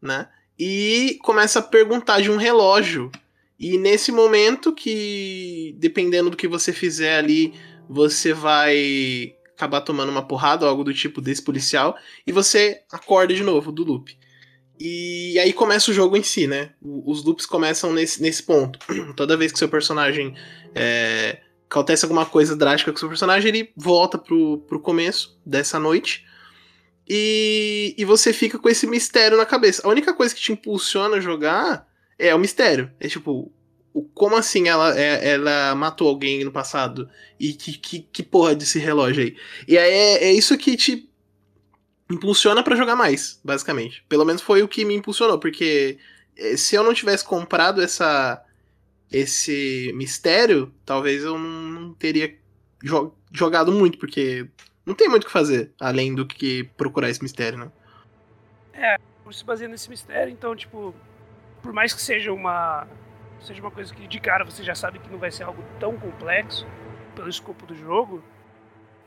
né? 0.00 0.28
E 0.58 1.18
começa 1.22 1.60
a 1.60 1.62
perguntar 1.62 2.20
de 2.20 2.30
um 2.30 2.36
relógio. 2.36 3.10
E 3.58 3.78
nesse 3.78 4.12
momento 4.12 4.74
que, 4.74 5.74
dependendo 5.78 6.28
do 6.28 6.36
que 6.36 6.46
você 6.46 6.70
fizer 6.70 7.16
ali, 7.16 7.54
você 7.88 8.34
vai 8.34 9.34
acabar 9.58 9.80
tomando 9.80 10.08
uma 10.08 10.22
porrada 10.22 10.64
ou 10.64 10.70
algo 10.70 10.84
do 10.84 10.94
tipo 10.94 11.20
desse 11.20 11.42
policial, 11.42 11.96
e 12.24 12.30
você 12.30 12.82
acorda 12.92 13.34
de 13.34 13.42
novo 13.42 13.72
do 13.72 13.82
loop. 13.82 14.16
E 14.78 15.36
aí 15.40 15.52
começa 15.52 15.90
o 15.90 15.94
jogo 15.94 16.16
em 16.16 16.22
si, 16.22 16.46
né? 16.46 16.70
Os 16.80 17.24
loops 17.24 17.44
começam 17.44 17.92
nesse, 17.92 18.22
nesse 18.22 18.44
ponto. 18.44 18.78
Toda 19.16 19.36
vez 19.36 19.50
que 19.50 19.58
seu 19.58 19.68
personagem 19.68 20.36
é, 20.72 21.40
acontece 21.68 22.04
alguma 22.04 22.24
coisa 22.24 22.54
drástica 22.54 22.92
com 22.92 22.98
seu 22.98 23.08
personagem, 23.08 23.48
ele 23.48 23.72
volta 23.76 24.16
pro, 24.16 24.58
pro 24.68 24.78
começo 24.78 25.36
dessa 25.44 25.80
noite. 25.80 26.24
E, 27.08 27.96
e 27.98 28.04
você 28.04 28.32
fica 28.32 28.58
com 28.58 28.68
esse 28.68 28.86
mistério 28.86 29.36
na 29.36 29.46
cabeça. 29.46 29.82
A 29.84 29.90
única 29.90 30.14
coisa 30.14 30.32
que 30.32 30.40
te 30.40 30.52
impulsiona 30.52 31.16
a 31.16 31.20
jogar 31.20 31.88
é 32.16 32.32
o 32.32 32.38
mistério. 32.38 32.92
É 33.00 33.08
tipo, 33.08 33.52
como 34.14 34.36
assim 34.36 34.68
ela, 34.68 34.98
é, 34.98 35.30
ela 35.30 35.74
matou 35.74 36.08
alguém 36.08 36.44
no 36.44 36.52
passado? 36.52 37.08
E 37.38 37.52
que, 37.52 37.78
que, 37.78 38.00
que 38.00 38.22
porra 38.22 38.54
desse 38.54 38.78
relógio 38.78 39.22
aí? 39.22 39.36
E 39.66 39.78
aí 39.78 39.90
é, 39.90 40.24
é 40.24 40.32
isso 40.32 40.56
que 40.58 40.76
te 40.76 41.08
impulsiona 42.10 42.62
para 42.62 42.76
jogar 42.76 42.96
mais, 42.96 43.40
basicamente. 43.44 44.04
Pelo 44.08 44.24
menos 44.24 44.42
foi 44.42 44.62
o 44.62 44.68
que 44.68 44.84
me 44.84 44.94
impulsionou, 44.94 45.38
porque 45.38 45.98
eh, 46.36 46.56
se 46.56 46.74
eu 46.74 46.82
não 46.82 46.94
tivesse 46.94 47.24
comprado 47.24 47.82
essa 47.82 48.44
esse 49.10 49.90
mistério, 49.94 50.72
talvez 50.84 51.24
eu 51.24 51.38
não 51.38 51.94
teria 51.94 52.36
jo 52.82 53.14
jogado 53.32 53.72
muito, 53.72 53.98
porque 53.98 54.48
não 54.84 54.94
tem 54.94 55.08
muito 55.08 55.24
o 55.24 55.26
que 55.26 55.32
fazer 55.32 55.72
além 55.78 56.14
do 56.14 56.26
que 56.26 56.64
procurar 56.76 57.10
esse 57.10 57.22
mistério, 57.22 57.58
né? 57.58 57.72
É, 58.72 58.96
se 59.30 59.44
baseia 59.44 59.68
nesse 59.68 59.90
mistério, 59.90 60.32
então, 60.32 60.56
tipo, 60.56 60.94
por 61.62 61.72
mais 61.72 61.92
que 61.92 62.00
seja 62.00 62.32
uma 62.32 62.86
seja 63.40 63.60
uma 63.60 63.70
coisa 63.70 63.94
que 63.94 64.06
de 64.06 64.20
cara 64.20 64.44
você 64.44 64.62
já 64.62 64.74
sabe 64.74 64.98
que 64.98 65.10
não 65.10 65.18
vai 65.18 65.30
ser 65.30 65.44
algo 65.44 65.62
tão 65.78 65.96
complexo 65.98 66.66
pelo 67.14 67.28
escopo 67.28 67.66
do 67.66 67.74
jogo, 67.74 68.22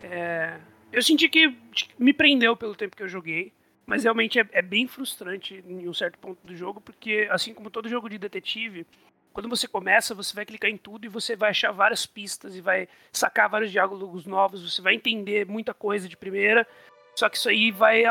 é... 0.02 0.60
eu 0.92 1.02
senti 1.02 1.30
que 1.30 1.56
me 1.98 2.14
prendeu 2.14 2.56
pelo 2.56 2.76
tempo 2.76 2.96
que 2.96 3.04
eu 3.04 3.08
joguei. 3.08 3.54
Mas 3.84 4.04
realmente 4.04 4.40
é, 4.40 4.48
é, 4.54 4.62
bem 4.62 4.88
frustrante 4.88 5.62
em 5.68 5.90
um 5.90 5.94
certo 5.94 6.18
ponto 6.18 6.40
do 6.46 6.56
jogo, 6.56 6.80
porque 6.80 7.28
assim 7.30 7.54
como 7.54 7.70
todo 7.70 7.90
jogo 7.90 8.08
de 8.08 8.18
detetive, 8.18 8.86
quando 9.34 9.50
você 9.50 9.68
começa, 9.68 10.14
você 10.14 10.36
vai 10.36 10.46
clicar 10.46 10.70
em 10.70 10.78
tudo 10.78 11.06
e 11.06 11.10
você 11.10 11.36
vai 11.36 11.50
achar 11.50 11.72
várias 11.72 12.06
pistas 12.06 12.56
e 12.56 12.62
vai 12.62 12.88
sacar 13.12 13.50
vários 13.50 13.72
diálogos 13.72 14.26
novos, 14.26 14.62
você 14.62 14.82
vai 14.82 14.94
entender 14.94 15.46
muita 15.46 15.74
coisa 15.74 16.08
de 16.08 16.18
primeira, 16.18 16.68
só 17.16 17.30
que 17.30 17.38
isso 17.38 17.50
aí 17.50 17.72
vai 17.72 18.04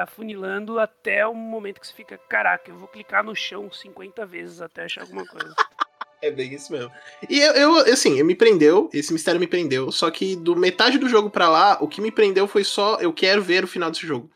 afunilando 0.00 0.78
até 0.78 1.26
o 1.26 1.34
momento 1.34 1.80
que 1.80 1.86
você 1.86 1.92
fica, 1.92 2.18
caraca, 2.28 2.70
eu 2.70 2.76
vou 2.76 2.88
clicar 2.88 3.22
no 3.22 3.34
chão 3.34 3.70
50 3.70 4.24
vezes 4.26 4.60
até 4.60 4.84
achar 4.84 5.02
alguma 5.02 5.26
coisa. 5.26 5.54
É 6.22 6.30
bem 6.30 6.54
isso 6.54 6.72
mesmo. 6.72 6.90
E 7.28 7.38
eu, 7.38 7.52
eu, 7.52 7.76
assim, 7.92 8.22
me 8.22 8.34
prendeu, 8.34 8.88
esse 8.94 9.12
mistério 9.12 9.38
me 9.38 9.46
prendeu, 9.46 9.92
só 9.92 10.10
que 10.10 10.34
do 10.34 10.56
metade 10.56 10.96
do 10.96 11.08
jogo 11.08 11.28
pra 11.28 11.50
lá, 11.50 11.76
o 11.82 11.88
que 11.88 12.00
me 12.00 12.10
prendeu 12.10 12.48
foi 12.48 12.64
só, 12.64 12.98
eu 12.98 13.12
quero 13.12 13.42
ver 13.42 13.62
o 13.62 13.68
final 13.68 13.90
desse 13.90 14.06
jogo. 14.06 14.30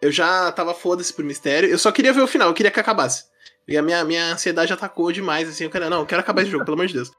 Eu 0.00 0.12
já 0.12 0.52
tava 0.52 0.72
foda-se 0.72 1.12
pro 1.12 1.24
mistério, 1.24 1.68
eu 1.68 1.78
só 1.78 1.90
queria 1.90 2.12
ver 2.12 2.20
o 2.20 2.28
final, 2.28 2.48
eu 2.48 2.54
queria 2.54 2.70
que 2.70 2.78
acabasse. 2.78 3.24
E 3.66 3.76
a 3.76 3.82
minha, 3.82 4.04
minha 4.04 4.34
ansiedade 4.34 4.72
atacou 4.72 5.10
demais, 5.10 5.48
assim, 5.48 5.64
eu 5.64 5.70
quero, 5.70 5.90
não, 5.90 6.00
eu 6.00 6.06
quero 6.06 6.20
acabar 6.20 6.42
esse 6.42 6.50
jogo, 6.50 6.64
pelo 6.64 6.76
amor 6.76 6.86
de 6.86 6.94
Deus. 6.94 7.10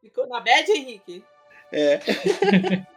Ficou 0.00 0.26
na 0.26 0.40
bad, 0.40 0.70
Henrique? 0.70 1.22
É. 1.70 2.00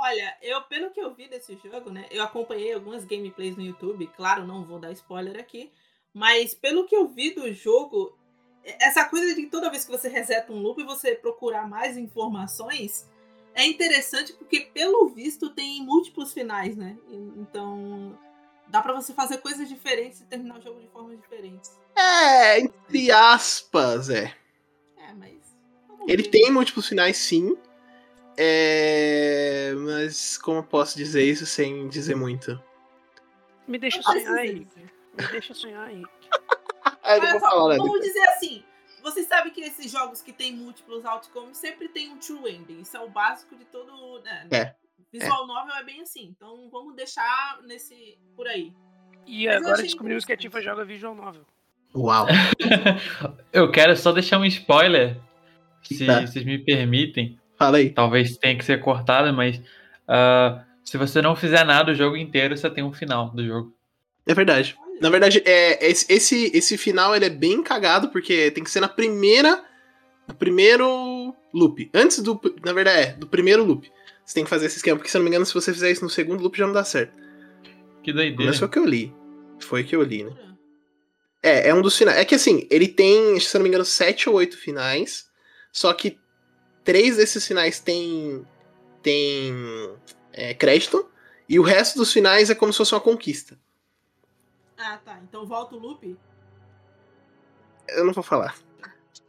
Olha, 0.00 0.36
eu, 0.42 0.62
pelo 0.62 0.90
que 0.90 1.00
eu 1.00 1.14
vi 1.14 1.28
desse 1.28 1.56
jogo, 1.56 1.90
né? 1.90 2.06
Eu 2.10 2.22
acompanhei 2.22 2.72
algumas 2.72 3.04
gameplays 3.04 3.56
no 3.56 3.62
YouTube, 3.62 4.06
claro, 4.16 4.46
não 4.46 4.64
vou 4.64 4.78
dar 4.78 4.92
spoiler 4.92 5.38
aqui. 5.38 5.70
Mas 6.12 6.54
pelo 6.54 6.86
que 6.86 6.96
eu 6.96 7.06
vi 7.06 7.34
do 7.34 7.52
jogo, 7.52 8.16
essa 8.64 9.04
coisa 9.04 9.34
de 9.34 9.46
toda 9.46 9.70
vez 9.70 9.84
que 9.84 9.90
você 9.90 10.08
reseta 10.08 10.52
um 10.52 10.60
loop 10.60 10.80
e 10.80 10.84
você 10.84 11.14
procurar 11.14 11.68
mais 11.68 11.96
informações 11.96 13.08
é 13.54 13.66
interessante 13.66 14.32
porque, 14.32 14.60
pelo 14.72 15.08
visto, 15.08 15.50
tem 15.50 15.82
múltiplos 15.82 16.32
finais, 16.32 16.76
né? 16.76 16.96
Então 17.36 18.18
dá 18.68 18.80
para 18.80 18.92
você 18.92 19.12
fazer 19.12 19.38
coisas 19.38 19.68
diferentes 19.68 20.20
e 20.20 20.24
terminar 20.24 20.58
o 20.58 20.62
jogo 20.62 20.80
de 20.80 20.88
formas 20.88 21.20
diferentes. 21.20 21.78
É, 21.96 22.60
entre 22.60 23.10
aspas, 23.10 24.08
é. 24.08 24.34
É, 24.96 25.12
mas. 25.14 25.38
Ele 26.06 26.22
tem 26.22 26.50
múltiplos 26.50 26.88
finais, 26.88 27.16
sim. 27.16 27.56
É... 28.36 29.72
Mas 29.78 30.38
como 30.38 30.58
eu 30.58 30.64
posso 30.64 30.96
dizer 30.96 31.22
isso 31.22 31.46
sem 31.46 31.88
dizer 31.88 32.14
muito? 32.14 32.60
Me 33.66 33.78
deixa 33.78 34.02
sonhar, 34.02 34.44
Henrique. 34.44 34.80
Me 35.18 35.26
deixa 35.28 35.54
sonhar, 35.54 35.90
Henrique. 35.90 36.10
ah, 37.02 37.16
eu 37.16 37.30
vou 37.32 37.40
falar, 37.40 37.76
vamos 37.76 38.00
dizer 38.00 38.22
assim. 38.28 38.64
Vocês 39.02 39.26
sabem 39.26 39.52
que 39.52 39.60
esses 39.62 39.90
jogos 39.90 40.20
que 40.20 40.32
tem 40.32 40.54
múltiplos 40.54 41.04
outcomes 41.04 41.56
sempre 41.56 41.88
tem 41.88 42.10
um 42.10 42.18
true 42.18 42.50
ending. 42.50 42.80
Isso 42.80 42.96
é 42.96 43.00
o 43.00 43.08
básico 43.08 43.56
de 43.56 43.64
todo. 43.64 44.20
Né? 44.22 44.48
É. 44.50 44.74
Visual 45.12 45.44
é. 45.44 45.46
novel 45.46 45.74
é 45.74 45.84
bem 45.84 46.02
assim. 46.02 46.34
Então 46.36 46.68
vamos 46.70 46.94
deixar 46.94 47.60
nesse. 47.62 48.18
por 48.36 48.46
aí. 48.46 48.72
E 49.26 49.46
Mas 49.46 49.56
agora 49.56 49.82
descobrimos 49.82 50.24
que 50.24 50.32
a 50.32 50.36
Tifa 50.36 50.60
joga 50.60 50.84
visual 50.84 51.14
novel. 51.14 51.46
Uau! 51.94 52.26
eu 53.52 53.70
quero 53.70 53.96
só 53.96 54.12
deixar 54.12 54.38
um 54.38 54.44
spoiler. 54.44 55.20
Se 55.82 56.06
tá. 56.06 56.20
vocês 56.20 56.44
me 56.44 56.58
permitem. 56.58 57.39
Fala 57.60 57.76
aí. 57.76 57.90
Talvez 57.90 58.38
tenha 58.38 58.56
que 58.56 58.64
ser 58.64 58.80
cortado, 58.80 59.30
mas 59.34 59.58
uh, 59.58 60.58
se 60.82 60.96
você 60.96 61.20
não 61.20 61.36
fizer 61.36 61.62
nada 61.62 61.92
o 61.92 61.94
jogo 61.94 62.16
inteiro, 62.16 62.56
você 62.56 62.70
tem 62.70 62.82
um 62.82 62.90
final 62.90 63.28
do 63.28 63.46
jogo. 63.46 63.76
É 64.26 64.32
verdade. 64.32 64.74
Na 64.98 65.10
verdade, 65.10 65.42
é, 65.44 65.86
esse, 65.86 66.50
esse 66.54 66.78
final 66.78 67.14
ele 67.14 67.26
é 67.26 67.30
bem 67.30 67.62
cagado, 67.62 68.08
porque 68.08 68.50
tem 68.50 68.64
que 68.64 68.70
ser 68.70 68.80
na 68.80 68.88
primeira. 68.88 69.62
No 70.26 70.34
primeiro 70.34 71.36
loop. 71.52 71.90
Antes 71.92 72.20
do. 72.20 72.40
Na 72.64 72.72
verdade, 72.72 72.98
é, 72.98 73.12
do 73.12 73.26
primeiro 73.26 73.62
loop. 73.62 73.92
Você 74.24 74.34
tem 74.34 74.44
que 74.44 74.50
fazer 74.50 74.64
esse 74.64 74.76
esquema, 74.76 74.96
porque 74.96 75.10
se 75.10 75.18
não 75.18 75.24
me 75.24 75.28
engano, 75.28 75.44
se 75.44 75.52
você 75.52 75.70
fizer 75.70 75.90
isso 75.90 76.02
no 76.02 76.08
segundo 76.08 76.42
loop, 76.42 76.56
já 76.56 76.66
não 76.66 76.72
dá 76.72 76.84
certo. 76.84 77.12
Que 78.02 78.10
doideira. 78.10 78.46
Mas 78.46 78.58
foi 78.58 78.68
o 78.68 78.70
que 78.70 78.78
eu 78.78 78.86
li. 78.86 79.12
Foi 79.58 79.82
o 79.82 79.84
que 79.84 79.94
eu 79.94 80.02
li, 80.02 80.24
né? 80.24 80.32
É, 81.42 81.68
é 81.68 81.74
um 81.74 81.82
dos 81.82 81.98
finais. 81.98 82.16
É 82.16 82.24
que 82.24 82.34
assim, 82.34 82.66
ele 82.70 82.88
tem, 82.88 83.38
se 83.38 83.54
não 83.54 83.62
me 83.62 83.68
engano, 83.68 83.84
sete 83.84 84.30
ou 84.30 84.36
oito 84.36 84.56
finais. 84.56 85.28
Só 85.70 85.92
que 85.92 86.18
três 86.84 87.16
desses 87.16 87.46
finais 87.46 87.80
tem, 87.80 88.46
tem 89.02 89.54
é, 90.32 90.54
crédito, 90.54 91.08
e 91.48 91.58
o 91.58 91.62
resto 91.62 91.98
dos 91.98 92.12
finais 92.12 92.50
é 92.50 92.54
como 92.54 92.72
se 92.72 92.78
fosse 92.78 92.94
uma 92.94 93.00
conquista. 93.00 93.58
Ah, 94.78 94.98
tá. 95.04 95.18
Então 95.22 95.44
volta 95.44 95.74
o 95.74 95.78
loop? 95.78 96.16
Eu 97.88 98.04
não 98.04 98.12
vou 98.12 98.22
falar. 98.22 98.56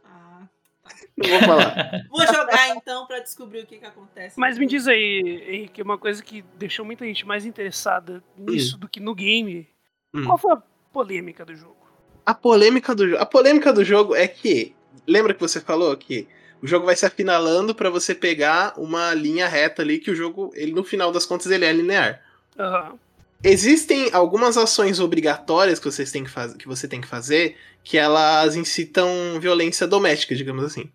Ah, 0.04 0.46
tá. 0.82 0.96
Não 1.16 1.28
vou 1.28 1.40
falar. 1.40 2.06
vou 2.08 2.26
jogar 2.26 2.68
então 2.76 3.06
para 3.06 3.20
descobrir 3.20 3.60
o 3.60 3.66
que, 3.66 3.78
que 3.78 3.84
acontece. 3.84 4.38
Mas 4.38 4.56
me 4.56 4.66
diz 4.66 4.86
aí, 4.86 5.44
Henrique, 5.48 5.82
uma 5.82 5.98
coisa 5.98 6.22
que 6.22 6.42
deixou 6.56 6.84
muita 6.84 7.04
gente 7.04 7.26
mais 7.26 7.44
interessada 7.44 8.22
nisso 8.36 8.76
hum. 8.76 8.80
do 8.80 8.88
que 8.88 9.00
no 9.00 9.14
game. 9.14 9.68
Hum. 10.14 10.24
Qual 10.24 10.38
foi 10.38 10.52
a 10.52 10.62
polêmica 10.92 11.44
do 11.44 11.54
jogo? 11.54 11.76
A 12.24 12.32
polêmica 12.32 12.94
do 12.94 13.08
jogo. 13.08 13.22
A 13.22 13.26
polêmica 13.26 13.72
do 13.72 13.84
jogo 13.84 14.14
é 14.14 14.28
que. 14.28 14.74
Lembra 15.06 15.34
que 15.34 15.40
você 15.40 15.60
falou 15.60 15.96
que 15.96 16.28
o 16.62 16.66
jogo 16.66 16.86
vai 16.86 16.94
se 16.94 17.04
afinalando 17.04 17.74
para 17.74 17.90
você 17.90 18.14
pegar 18.14 18.72
uma 18.76 19.12
linha 19.12 19.48
reta 19.48 19.82
ali 19.82 19.98
que 19.98 20.10
o 20.10 20.14
jogo, 20.14 20.52
ele 20.54 20.72
no 20.72 20.84
final 20.84 21.10
das 21.10 21.26
contas, 21.26 21.50
ele 21.50 21.64
é 21.64 21.72
linear. 21.72 22.22
Uhum. 22.56 22.98
Existem 23.42 24.10
algumas 24.12 24.56
ações 24.56 25.00
obrigatórias 25.00 25.80
que, 25.80 25.86
vocês 25.86 26.12
têm 26.12 26.22
que, 26.22 26.30
faz, 26.30 26.54
que 26.54 26.68
você 26.68 26.86
tem 26.86 27.00
que 27.00 27.08
fazer 27.08 27.56
que 27.82 27.98
elas 27.98 28.54
incitam 28.54 29.08
violência 29.40 29.88
doméstica, 29.88 30.36
digamos 30.36 30.64
assim. 30.64 30.88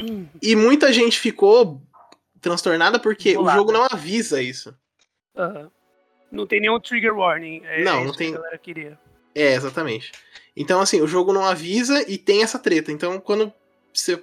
Uhum. 0.00 0.26
E 0.42 0.56
muita 0.56 0.92
gente 0.92 1.20
ficou 1.20 1.80
transtornada 2.40 2.98
porque 2.98 3.38
o 3.38 3.48
jogo 3.48 3.70
não 3.70 3.86
avisa 3.88 4.42
isso. 4.42 4.76
Uhum. 5.36 5.70
Não 6.32 6.46
tem 6.46 6.60
nenhum 6.60 6.80
trigger 6.80 7.16
warning. 7.16 7.62
É 7.64 7.84
não, 7.84 8.04
não 8.04 8.12
tem. 8.12 8.32
Que 8.32 8.36
a 8.36 8.40
galera 8.40 8.58
queria. 8.58 8.98
É, 9.32 9.54
exatamente. 9.54 10.10
Então, 10.56 10.80
assim, 10.80 11.00
o 11.00 11.06
jogo 11.06 11.32
não 11.32 11.44
avisa 11.44 12.04
e 12.10 12.18
tem 12.18 12.42
essa 12.42 12.58
treta. 12.58 12.90
Então, 12.90 13.20
quando 13.20 13.52
você 13.92 14.20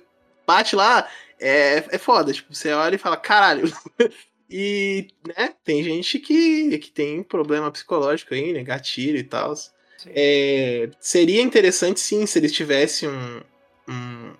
bate 0.52 0.76
lá, 0.76 1.08
é, 1.40 1.84
é 1.90 1.98
foda. 1.98 2.34
Tipo, 2.34 2.54
você 2.54 2.72
olha 2.74 2.96
e 2.96 3.00
fala, 3.00 3.18
caralho. 3.18 3.72
e, 4.50 5.08
né, 5.26 5.54
tem 5.64 5.84
gente 5.84 6.20
que, 6.20 6.78
que 6.78 6.92
tem 6.92 7.24
problema 7.24 7.72
psicológico 7.72 8.34
aí, 8.34 8.54
né? 8.54 8.64
Gatilho 8.64 9.18
e 9.18 9.24
tal. 9.24 9.54
É, 10.08 10.90
seria 11.00 11.42
interessante, 11.42 12.00
sim, 12.00 12.26
se 12.26 12.40
eles 12.40 12.52
tivessem 12.52 13.08
um, 13.10 13.42
um, 13.88 14.34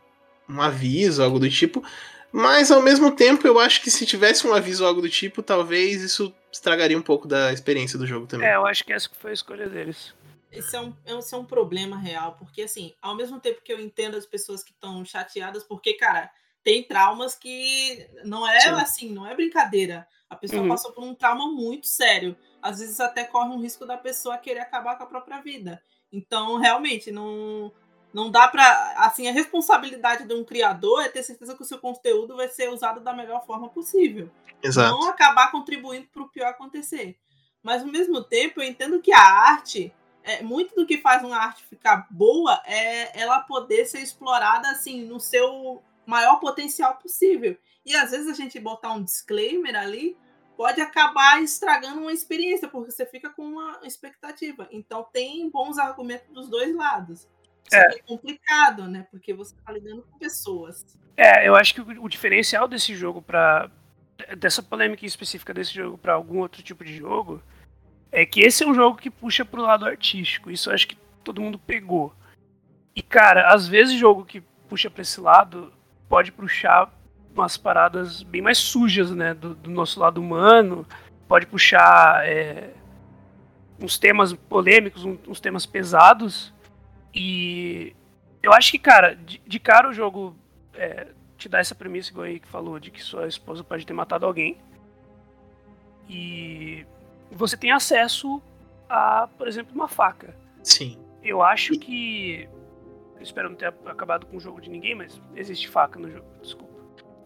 um 0.50 0.62
aviso, 0.62 1.24
algo 1.24 1.40
do 1.40 1.50
tipo. 1.50 1.84
Mas 2.32 2.72
ao 2.72 2.82
mesmo 2.82 3.12
tempo, 3.12 3.46
eu 3.46 3.60
acho 3.60 3.82
que 3.82 3.92
se 3.92 4.06
tivesse 4.06 4.48
um 4.48 4.54
aviso 4.54 4.86
algo 4.86 5.02
do 5.02 5.10
tipo, 5.10 5.44
talvez 5.44 6.02
isso 6.02 6.34
estragaria 6.52 6.98
um 6.98 7.02
pouco 7.02 7.28
da 7.28 7.52
experiência 7.52 8.00
do 8.00 8.08
jogo 8.08 8.26
também. 8.26 8.48
É, 8.48 8.56
eu 8.56 8.66
acho 8.66 8.84
que 8.84 8.94
essa 8.94 9.10
foi 9.20 9.32
a 9.32 9.34
escolha 9.34 9.68
deles. 9.68 10.14
Esse 10.52 10.76
é, 10.76 10.82
um, 10.82 10.94
esse 11.06 11.34
é 11.34 11.38
um 11.38 11.46
problema 11.46 11.98
real, 11.98 12.36
porque 12.38 12.64
assim, 12.64 12.94
ao 13.02 13.16
mesmo 13.16 13.40
tempo 13.40 13.62
que 13.62 13.72
eu 13.72 13.80
entendo 13.80 14.18
as 14.18 14.26
pessoas 14.26 14.64
que 14.64 14.72
estão 14.72 15.04
chateadas, 15.06 15.64
porque, 15.64 15.94
cara, 15.94 16.30
tem 16.64 16.84
traumas 16.84 17.36
que 17.36 18.08
não 18.24 18.48
é 18.48 18.60
Sim. 18.60 18.70
assim, 18.70 19.10
não 19.12 19.26
é 19.26 19.34
brincadeira. 19.34 20.08
A 20.30 20.36
pessoa 20.36 20.62
uhum. 20.62 20.70
passou 20.70 20.92
por 20.92 21.04
um 21.04 21.16
trauma 21.16 21.52
muito 21.52 21.88
sério. 21.88 22.38
Às 22.62 22.80
vezes 22.80 23.00
até 23.00 23.24
corre 23.24 23.50
um 23.50 23.60
risco 23.60 23.86
da 23.86 23.98
pessoa 23.98 24.38
querer 24.38 24.60
acabar 24.60 24.98
com 24.98 25.04
a 25.04 25.08
própria 25.08 25.42
vida. 25.42 25.82
Então, 26.12 26.58
realmente, 26.58 27.12
não, 27.12 27.72
não 28.14 28.30
dá 28.30 28.48
para 28.48 28.94
Assim, 28.98 29.28
a 29.28 29.32
responsabilidade 29.32 30.26
de 30.26 30.34
um 30.34 30.44
criador 30.44 31.02
é 31.02 31.10
ter 31.10 31.24
certeza 31.24 31.56
que 31.56 31.64
o 31.64 31.66
seu 31.66 31.80
conteúdo 31.80 32.36
vai 32.36 32.48
ser 32.48 32.70
usado 32.70 33.00
da 33.00 33.14
melhor 33.14 33.46
forma 33.46 33.70
possível. 33.70 34.30
Exato. 34.62 34.92
Não 34.92 35.10
acabar 35.10 35.52
contribuindo 35.52 36.08
para 36.08 36.22
o 36.22 36.30
pior 36.30 36.50
acontecer. 36.50 37.18
Mas, 37.64 37.82
ao 37.82 37.88
mesmo 37.88 38.24
tempo, 38.24 38.62
eu 38.62 38.68
entendo 38.68 39.02
que 39.02 39.12
a 39.12 39.22
arte 39.22 39.94
é, 40.24 40.42
muito 40.42 40.76
do 40.76 40.86
que 40.86 40.98
faz 40.98 41.24
uma 41.24 41.38
arte 41.38 41.64
ficar 41.66 42.08
boa 42.10 42.62
é 42.66 43.20
ela 43.20 43.42
poder 43.42 43.86
ser 43.86 44.00
explorada 44.00 44.70
assim 44.70 45.06
no 45.06 45.20
seu 45.20 45.82
maior 46.06 46.40
potencial 46.40 46.96
possível. 46.96 47.58
E 47.86 47.96
às 47.96 48.12
vezes 48.12 48.28
a 48.28 48.34
gente 48.34 48.60
botar 48.60 48.94
um 48.94 49.04
disclaimer 49.04 49.76
ali 49.76 50.18
pode 50.56 50.80
acabar 50.80 51.42
estragando 51.42 52.02
uma 52.02 52.14
experiência, 52.14 52.68
porque 52.68 52.92
você 52.92 53.06
fica 53.06 53.30
com 53.30 53.44
uma 53.44 53.80
expectativa. 53.84 54.68
Então 54.72 55.08
tem 55.12 55.50
bons 55.50 55.78
argumentos 55.78 56.28
dos 56.32 56.50
dois 56.50 56.76
lados. 56.76 57.28
Isso 57.66 57.76
é. 57.76 57.96
é 57.96 58.00
complicado, 58.00 58.88
né? 58.88 59.08
Porque 59.10 59.34
você 59.34 59.56
está 59.56 59.72
lidando 59.72 60.04
com 60.04 60.20
pessoas. 60.20 60.86
É, 61.18 61.48
eu 61.48 61.56
acho 61.56 61.74
que 61.74 61.82
o, 61.82 62.04
o 62.04 62.10
diferencial 62.10 62.68
desse 62.68 62.96
jogo 62.96 63.22
para 63.22 63.72
dessa 64.38 64.62
polêmica 64.62 65.04
específica 65.04 65.52
desse 65.52 65.74
jogo 65.74 65.98
para 65.98 66.14
algum 66.14 66.40
outro 66.40 66.62
tipo 66.62 66.86
de 66.86 66.96
jogo 66.96 67.42
é 68.12 68.26
que 68.26 68.42
esse 68.42 68.64
é 68.64 68.68
um 68.68 68.74
jogo 68.74 68.98
que 68.98 69.10
puxa 69.10 69.46
pro 69.46 69.62
lado 69.62 69.86
artístico. 69.86 70.52
Isso 70.52 70.70
acho 70.70 70.88
que 70.88 70.98
todo 71.24 71.42
mundo 71.42 71.58
pegou. 71.58 72.14
E, 72.96 73.02
cara, 73.02 73.54
às 73.54 73.68
vezes 73.68 73.98
jogo 73.98 74.26
que 74.26 74.42
puxa 74.68 74.90
pra 74.90 75.02
esse 75.02 75.22
lado 75.22 75.72
pode 76.10 76.32
puxar 76.32 76.92
umas 77.34 77.56
paradas 77.56 78.22
bem 78.24 78.42
mais 78.42 78.58
sujas, 78.58 79.12
né? 79.12 79.34
Do, 79.34 79.56
do 79.56 79.70
nosso 79.70 80.00
lado 80.00 80.20
humano. 80.20 80.86
Pode 81.28 81.46
puxar 81.46 82.28
é, 82.28 82.72
uns 83.80 83.98
temas 83.98 84.34
polêmicos, 84.34 85.06
uns 85.06 85.40
temas 85.40 85.66
pesados. 85.66 86.54
E 87.14 87.96
eu 88.44 88.52
acho 88.52 88.72
que, 88.72 88.80
cara, 88.80 89.16
de, 89.16 89.42
de 89.46 89.60
cara 89.60 89.90
o 89.90 89.94
jogo 89.94 90.36
é, 90.74 91.08
te 91.38 91.48
dá 91.48 91.60
essa 91.60 91.74
premissa, 91.74 92.12
igual 92.12 92.26
aí 92.26 92.40
que 92.40 92.48
falou, 92.48 92.80
de 92.80 92.92
que 92.92 93.02
sua 93.02 93.28
esposa 93.28 93.64
pode 93.64 93.86
ter 93.86 93.94
matado 93.94 94.26
alguém. 94.26 94.58
E 96.10 96.86
você 97.32 97.56
tem 97.58 97.72
acesso 97.72 98.42
a, 98.90 99.28
por 99.38 99.48
exemplo, 99.48 99.74
uma 99.74 99.88
faca. 99.88 100.36
Sim. 100.64 100.98
Eu 101.24 101.42
acho 101.42 101.78
que. 101.78 102.48
Eu 103.16 103.22
espero 103.24 103.50
não 103.50 103.56
ter 103.56 103.68
acabado 103.86 104.26
com 104.26 104.38
o 104.38 104.40
jogo 104.40 104.60
de 104.60 104.70
ninguém, 104.70 104.96
mas 104.96 105.20
existe 105.36 105.68
faca 105.68 106.00
no 106.00 106.10
jogo, 106.10 106.26
desculpa. 106.42 106.74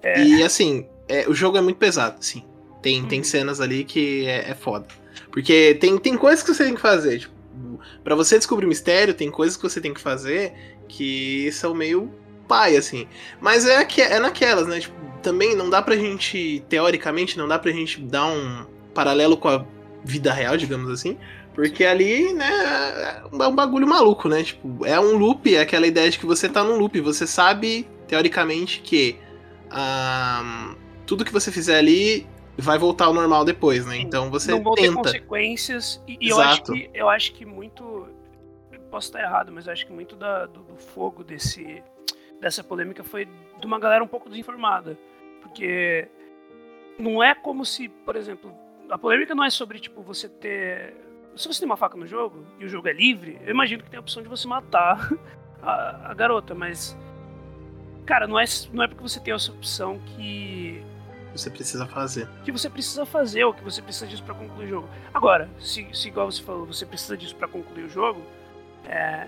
É... 0.03 0.21
E 0.21 0.43
assim, 0.43 0.87
é, 1.07 1.27
o 1.27 1.33
jogo 1.33 1.57
é 1.57 1.61
muito 1.61 1.77
pesado, 1.77 2.17
sim. 2.23 2.43
Tem, 2.81 3.03
tem 3.05 3.19
Uhum. 3.19 3.23
cenas 3.23 3.61
ali 3.61 3.83
que 3.83 4.27
é, 4.27 4.51
é 4.51 4.53
foda. 4.53 4.85
Porque 5.31 5.75
tem, 5.75 5.97
tem 5.97 6.17
coisas 6.17 6.43
que 6.43 6.53
você 6.53 6.65
tem 6.65 6.75
que 6.75 6.81
fazer. 6.81 7.19
Tipo, 7.19 7.33
pra 8.03 8.13
você 8.13 8.37
descobrir 8.37 8.65
o 8.65 8.69
mistério, 8.69 9.13
tem 9.13 9.31
coisas 9.31 9.57
que 9.57 9.63
você 9.63 9.81
tem 9.81 9.93
que 9.93 10.01
fazer 10.01 10.53
que 10.87 11.49
são 11.51 11.73
meio 11.73 12.13
pai, 12.47 12.75
assim. 12.77 13.07
Mas 13.41 13.65
é, 13.65 13.83
que, 13.85 14.01
é 14.01 14.19
naquelas, 14.19 14.67
né? 14.67 14.79
Tipo, 14.81 14.95
também 15.23 15.55
não 15.55 15.69
dá 15.69 15.81
pra 15.81 15.95
gente, 15.95 16.63
teoricamente, 16.69 17.37
não 17.37 17.47
dá 17.47 17.57
pra 17.57 17.71
gente 17.71 17.99
dar 18.01 18.27
um 18.27 18.65
paralelo 18.93 19.35
com 19.37 19.47
a 19.47 19.65
vida 20.05 20.31
real, 20.31 20.55
digamos 20.55 20.89
assim. 20.89 21.17
Porque 21.53 21.83
ali, 21.85 22.33
né, 22.33 22.47
é 22.47 23.47
um 23.47 23.55
bagulho 23.55 23.87
maluco, 23.87 24.29
né? 24.29 24.43
Tipo, 24.43 24.85
é 24.85 24.99
um 24.99 25.17
loop, 25.17 25.53
é 25.55 25.61
aquela 25.61 25.87
ideia 25.87 26.09
de 26.09 26.19
que 26.19 26.25
você 26.25 26.47
tá 26.47 26.63
num 26.63 26.77
loop. 26.77 26.99
Você 27.01 27.25
sabe, 27.25 27.87
teoricamente, 28.07 28.81
que 28.81 29.17
tudo 31.05 31.25
que 31.25 31.31
você 31.31 31.51
fizer 31.51 31.77
ali 31.77 32.27
vai 32.57 32.77
voltar 32.77 33.05
ao 33.05 33.13
normal 33.13 33.43
depois, 33.43 33.85
né? 33.85 33.97
Então 33.97 34.29
você 34.29 34.51
não 34.51 34.61
vão 34.63 34.73
ter 34.75 34.83
tenta. 34.83 34.95
consequências. 34.95 36.01
E, 36.07 36.17
e 36.19 36.29
eu, 36.29 36.39
acho 36.39 36.63
que, 36.63 36.89
eu 36.93 37.09
acho 37.09 37.33
que 37.33 37.45
muito. 37.45 38.07
Posso 38.91 39.07
estar 39.07 39.21
errado, 39.21 39.51
mas 39.51 39.67
eu 39.67 39.73
acho 39.73 39.85
que 39.85 39.91
muito 39.91 40.15
da- 40.15 40.45
do, 40.45 40.61
do 40.61 40.75
fogo 40.77 41.23
desse, 41.23 41.83
dessa 42.39 42.63
polêmica 42.63 43.03
foi 43.03 43.25
de 43.59 43.65
uma 43.65 43.79
galera 43.79 44.03
um 44.03 44.07
pouco 44.07 44.29
desinformada. 44.29 44.97
Porque 45.41 46.07
não 46.97 47.21
é 47.21 47.35
como 47.35 47.65
se, 47.65 47.89
por 47.89 48.15
exemplo, 48.15 48.53
a 48.89 48.97
polêmica 48.97 49.33
não 49.35 49.43
é 49.43 49.49
sobre 49.49 49.79
tipo 49.79 50.01
você 50.01 50.27
ter. 50.29 50.93
Se 51.35 51.47
você 51.47 51.59
tem 51.59 51.65
uma 51.65 51.75
faca 51.77 51.97
no 51.97 52.07
jogo 52.07 52.45
e 52.59 52.65
o 52.65 52.69
jogo 52.69 52.87
é 52.87 52.93
livre, 52.93 53.37
eu 53.43 53.51
imagino 53.51 53.83
que 53.83 53.89
tem 53.89 53.97
a 53.97 54.01
opção 54.01 54.23
de 54.23 54.29
você 54.29 54.47
matar 54.47 55.11
a, 55.61 56.11
a 56.11 56.13
garota, 56.13 56.53
mas. 56.55 56.97
Cara, 58.05 58.27
não 58.27 58.39
é, 58.39 58.45
não 58.71 58.83
é 58.83 58.87
porque 58.87 59.01
você 59.01 59.19
tem 59.19 59.33
essa 59.33 59.51
opção 59.51 59.99
que 60.15 60.81
Você 61.33 61.49
precisa 61.49 61.87
fazer. 61.87 62.29
que 62.43 62.51
você 62.51 62.69
precisa 62.69 63.03
fazer 63.05 63.43
ou 63.45 63.53
que 63.53 63.63
você 63.63 63.81
precisa 63.81 64.05
disso 64.05 64.23
pra 64.23 64.35
concluir 64.35 64.65
o 64.65 64.69
jogo. 64.69 64.89
Agora, 65.13 65.49
se, 65.59 65.87
se 65.91 66.07
igual 66.09 66.31
você 66.31 66.41
falou, 66.43 66.65
você 66.67 66.85
precisa 66.85 67.17
disso 67.17 67.35
pra 67.35 67.47
concluir 67.47 67.85
o 67.85 67.89
jogo, 67.89 68.21
é, 68.85 69.27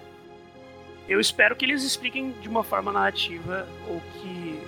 eu 1.09 1.19
espero 1.19 1.55
que 1.55 1.65
eles 1.65 1.83
expliquem 1.83 2.31
de 2.33 2.47
uma 2.47 2.63
forma 2.63 2.91
narrativa 2.91 3.67
ou 3.89 3.99
que 4.21 4.61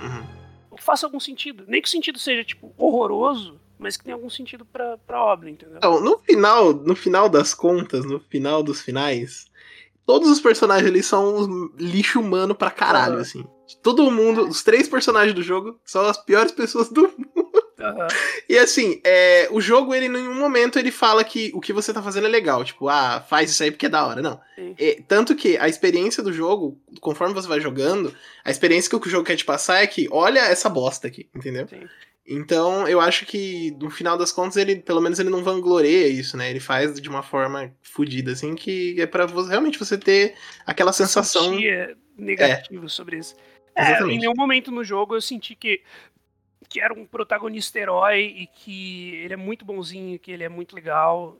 Uhum. 0.00 0.24
ou 0.70 0.78
faça 0.78 1.04
algum 1.06 1.18
sentido. 1.18 1.64
Nem 1.66 1.82
que 1.82 1.88
o 1.88 1.90
sentido 1.90 2.18
seja 2.20 2.44
tipo 2.44 2.72
horroroso, 2.78 3.58
mas 3.78 3.96
que 3.96 4.04
tenha 4.04 4.14
algum 4.14 4.30
sentido 4.30 4.64
pra, 4.64 4.96
pra 4.98 5.22
obra, 5.22 5.50
entendeu? 5.50 5.76
Então, 5.76 6.00
no 6.00 6.18
final, 6.18 6.72
no 6.72 6.96
final 6.96 7.28
das 7.28 7.54
contas, 7.54 8.04
no 8.04 8.20
final 8.20 8.62
dos 8.62 8.80
finais, 8.80 9.46
todos 10.06 10.30
os 10.30 10.40
personagens 10.40 10.88
ali 10.88 11.02
são 11.02 11.36
um 11.36 11.70
lixo 11.78 12.20
humano 12.20 12.54
pra 12.54 12.70
caralho, 12.70 13.18
assim. 13.18 13.44
Todo 13.82 14.10
mundo, 14.10 14.46
os 14.46 14.62
três 14.62 14.88
personagens 14.88 15.34
do 15.34 15.42
jogo 15.42 15.78
são 15.84 16.02
as 16.06 16.16
piores 16.16 16.52
pessoas 16.52 16.88
do 16.88 17.02
mundo. 17.02 17.66
Aham. 17.78 18.06
E 18.48 18.56
assim, 18.56 19.00
é, 19.04 19.48
o 19.50 19.60
jogo, 19.60 19.94
ele, 19.94 20.06
em 20.06 20.10
nenhum 20.10 20.34
momento, 20.34 20.78
ele 20.78 20.90
fala 20.90 21.22
que 21.22 21.50
o 21.54 21.60
que 21.60 21.72
você 21.72 21.92
tá 21.92 22.02
fazendo 22.02 22.26
é 22.26 22.30
legal. 22.30 22.64
Tipo, 22.64 22.88
ah, 22.88 23.20
faz 23.28 23.50
isso 23.50 23.62
aí 23.62 23.70
porque 23.70 23.86
é 23.86 23.88
da 23.88 24.06
hora. 24.06 24.22
Não. 24.22 24.40
É, 24.78 25.02
tanto 25.06 25.34
que 25.34 25.58
a 25.58 25.68
experiência 25.68 26.22
do 26.22 26.32
jogo, 26.32 26.78
conforme 27.00 27.34
você 27.34 27.46
vai 27.46 27.60
jogando, 27.60 28.14
a 28.44 28.50
experiência 28.50 28.88
que 28.88 29.08
o 29.08 29.10
jogo 29.10 29.24
quer 29.24 29.36
te 29.36 29.44
passar 29.44 29.82
é 29.82 29.86
que, 29.86 30.08
olha 30.10 30.40
essa 30.40 30.68
bosta 30.68 31.06
aqui, 31.06 31.28
entendeu? 31.34 31.68
Sim. 31.68 31.86
Então, 32.28 32.88
eu 32.88 33.00
acho 33.00 33.24
que, 33.24 33.70
no 33.80 33.88
final 33.88 34.18
das 34.18 34.32
contas, 34.32 34.56
ele, 34.56 34.76
pelo 34.76 35.00
menos, 35.00 35.18
ele 35.18 35.30
não 35.30 35.44
vangloreia 35.44 36.08
isso, 36.08 36.36
né? 36.36 36.50
Ele 36.50 36.58
faz 36.58 37.00
de 37.00 37.08
uma 37.08 37.22
forma 37.22 37.72
fodida, 37.82 38.32
assim, 38.32 38.54
que 38.54 39.00
é 39.00 39.06
pra 39.06 39.26
você, 39.26 39.50
realmente 39.50 39.78
você 39.78 39.96
ter 39.96 40.34
aquela 40.66 40.92
sensação. 40.92 41.50
sentia 41.50 41.96
negativo 42.16 42.88
sobre 42.88 43.18
isso. 43.18 43.36
É, 43.74 44.02
em 44.02 44.18
nenhum 44.18 44.34
momento 44.34 44.72
no 44.72 44.82
jogo 44.82 45.14
eu 45.14 45.20
senti 45.20 45.54
que, 45.54 45.82
que 46.66 46.80
era 46.80 46.94
um 46.94 47.04
protagonista 47.04 47.78
herói 47.78 48.34
e 48.36 48.46
que 48.46 49.14
ele 49.16 49.34
é 49.34 49.36
muito 49.36 49.64
bonzinho, 49.66 50.18
que 50.18 50.32
ele 50.32 50.42
é 50.42 50.48
muito 50.48 50.74
legal. 50.74 51.38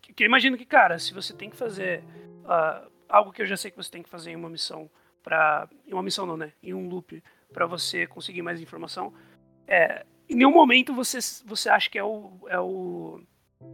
Que, 0.00 0.12
que 0.14 0.22
eu 0.22 0.26
imagino 0.26 0.56
que, 0.56 0.64
cara, 0.64 0.98
se 0.98 1.12
você 1.12 1.34
tem 1.34 1.50
que 1.50 1.56
fazer 1.56 2.04
ah, 2.44 2.86
algo 3.08 3.32
que 3.32 3.42
eu 3.42 3.46
já 3.46 3.56
sei 3.56 3.70
que 3.70 3.76
você 3.76 3.90
tem 3.90 4.02
que 4.02 4.08
fazer 4.08 4.30
em 4.30 4.36
uma 4.36 4.48
missão 4.48 4.88
para 5.22 5.68
em 5.86 5.92
uma 5.92 6.02
missão 6.02 6.24
não, 6.24 6.36
né? 6.36 6.52
Em 6.62 6.72
um 6.72 6.88
loop 6.88 7.22
para 7.52 7.66
você 7.66 8.06
conseguir 8.06 8.42
mais 8.42 8.60
informação, 8.60 9.12
é, 9.66 10.06
em 10.32 10.36
nenhum 10.36 10.52
momento 10.52 10.94
você 10.94 11.18
você 11.46 11.68
acha 11.68 11.88
que 11.90 11.98
é 11.98 12.04
o 12.04 12.30
é 12.48 12.58
o 12.58 13.20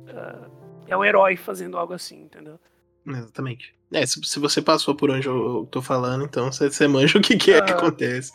ah, 0.08 0.48
é 0.86 0.96
o 0.96 1.04
herói 1.04 1.36
fazendo 1.36 1.76
algo 1.78 1.92
assim, 1.94 2.22
entendeu? 2.22 2.58
Exatamente. 3.06 3.74
É, 3.90 4.04
se, 4.04 4.20
se 4.22 4.38
você 4.38 4.60
passou 4.60 4.94
por 4.94 5.10
onde 5.10 5.26
eu, 5.26 5.34
eu 5.60 5.66
tô 5.70 5.80
falando, 5.80 6.22
então 6.22 6.52
você, 6.52 6.70
você 6.70 6.86
manja 6.86 7.18
o 7.18 7.22
que, 7.22 7.38
que 7.38 7.52
é 7.52 7.62
que 7.62 7.72
Ah. 7.72 7.74
acontece. 7.76 8.32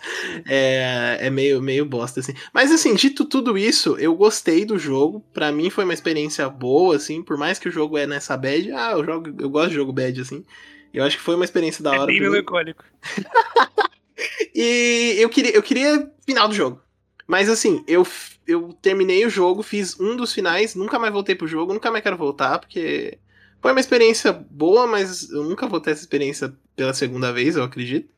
É, 0.49 1.17
é 1.21 1.29
meio, 1.29 1.61
meio 1.61 1.85
bosta, 1.85 2.21
assim. 2.21 2.33
Mas, 2.51 2.71
assim, 2.71 2.95
dito 2.95 3.23
tudo 3.23 3.55
isso, 3.55 3.95
eu 3.99 4.15
gostei 4.15 4.65
do 4.65 4.79
jogo. 4.79 5.19
Pra 5.31 5.51
mim 5.51 5.69
foi 5.69 5.83
uma 5.83 5.93
experiência 5.93 6.49
boa, 6.49 6.95
assim. 6.95 7.21
Por 7.21 7.37
mais 7.37 7.59
que 7.59 7.69
o 7.69 7.71
jogo 7.71 7.99
é 7.99 8.07
nessa 8.07 8.35
bad. 8.35 8.71
Ah, 8.71 8.93
eu, 8.93 9.05
jogo, 9.05 9.29
eu 9.39 9.47
gosto 9.47 9.69
de 9.69 9.75
jogo 9.75 9.93
bad, 9.93 10.19
assim. 10.19 10.43
Eu 10.91 11.03
acho 11.03 11.17
que 11.17 11.23
foi 11.23 11.35
uma 11.35 11.45
experiência 11.45 11.83
da 11.83 11.93
É 11.95 11.99
hora. 11.99 12.07
bem 12.07 12.17
pra 12.17 12.25
mim. 12.25 12.31
melancólico. 12.31 12.83
E 14.55 15.15
eu 15.17 15.29
queria, 15.29 15.51
eu 15.55 15.61
queria 15.63 16.11
final 16.25 16.47
do 16.47 16.53
jogo. 16.53 16.79
Mas 17.27 17.49
assim, 17.49 17.83
eu, 17.87 18.05
eu 18.47 18.73
terminei 18.81 19.25
o 19.25 19.29
jogo, 19.29 19.63
fiz 19.63 19.99
um 19.99 20.15
dos 20.15 20.33
finais, 20.33 20.75
nunca 20.75 20.99
mais 20.99 21.13
voltei 21.13 21.35
pro 21.35 21.47
jogo, 21.47 21.73
nunca 21.73 21.89
mais 21.91 22.03
quero 22.03 22.17
voltar, 22.17 22.59
porque 22.59 23.17
foi 23.61 23.71
uma 23.71 23.79
experiência 23.79 24.33
boa, 24.33 24.85
mas 24.85 25.29
eu 25.31 25.43
nunca 25.43 25.67
vou 25.67 25.79
ter 25.79 25.91
essa 25.91 26.01
experiência 26.01 26.53
pela 26.75 26.93
segunda 26.93 27.31
vez, 27.31 27.55
eu 27.55 27.63
acredito. 27.63 28.11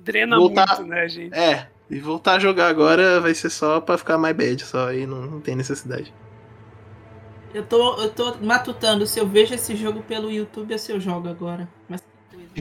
Drena 0.00 0.36
Voltar- 0.36 0.76
muito, 0.78 0.90
né, 0.90 1.08
gente? 1.08 1.34
É, 1.34 1.68
e 1.90 1.98
voltar 2.00 2.34
a 2.34 2.38
jogar 2.38 2.68
agora 2.68 3.20
vai 3.20 3.34
ser 3.34 3.50
só 3.50 3.80
pra 3.80 3.98
ficar 3.98 4.16
mais 4.16 4.36
bad, 4.36 4.64
só 4.64 4.88
aí 4.88 5.06
não, 5.06 5.22
não 5.22 5.40
tem 5.40 5.54
necessidade. 5.54 6.12
Eu 7.52 7.64
tô, 7.66 7.94
eu 8.02 8.10
tô 8.10 8.34
matutando 8.42 9.06
se 9.06 9.18
eu 9.18 9.26
vejo 9.26 9.54
esse 9.54 9.74
jogo 9.74 10.02
pelo 10.02 10.30
YouTube 10.30 10.72
ou 10.72 10.78
se 10.78 10.92
eu 10.92 11.00
jogo 11.00 11.28
agora. 11.28 11.68
Mas. 11.88 12.07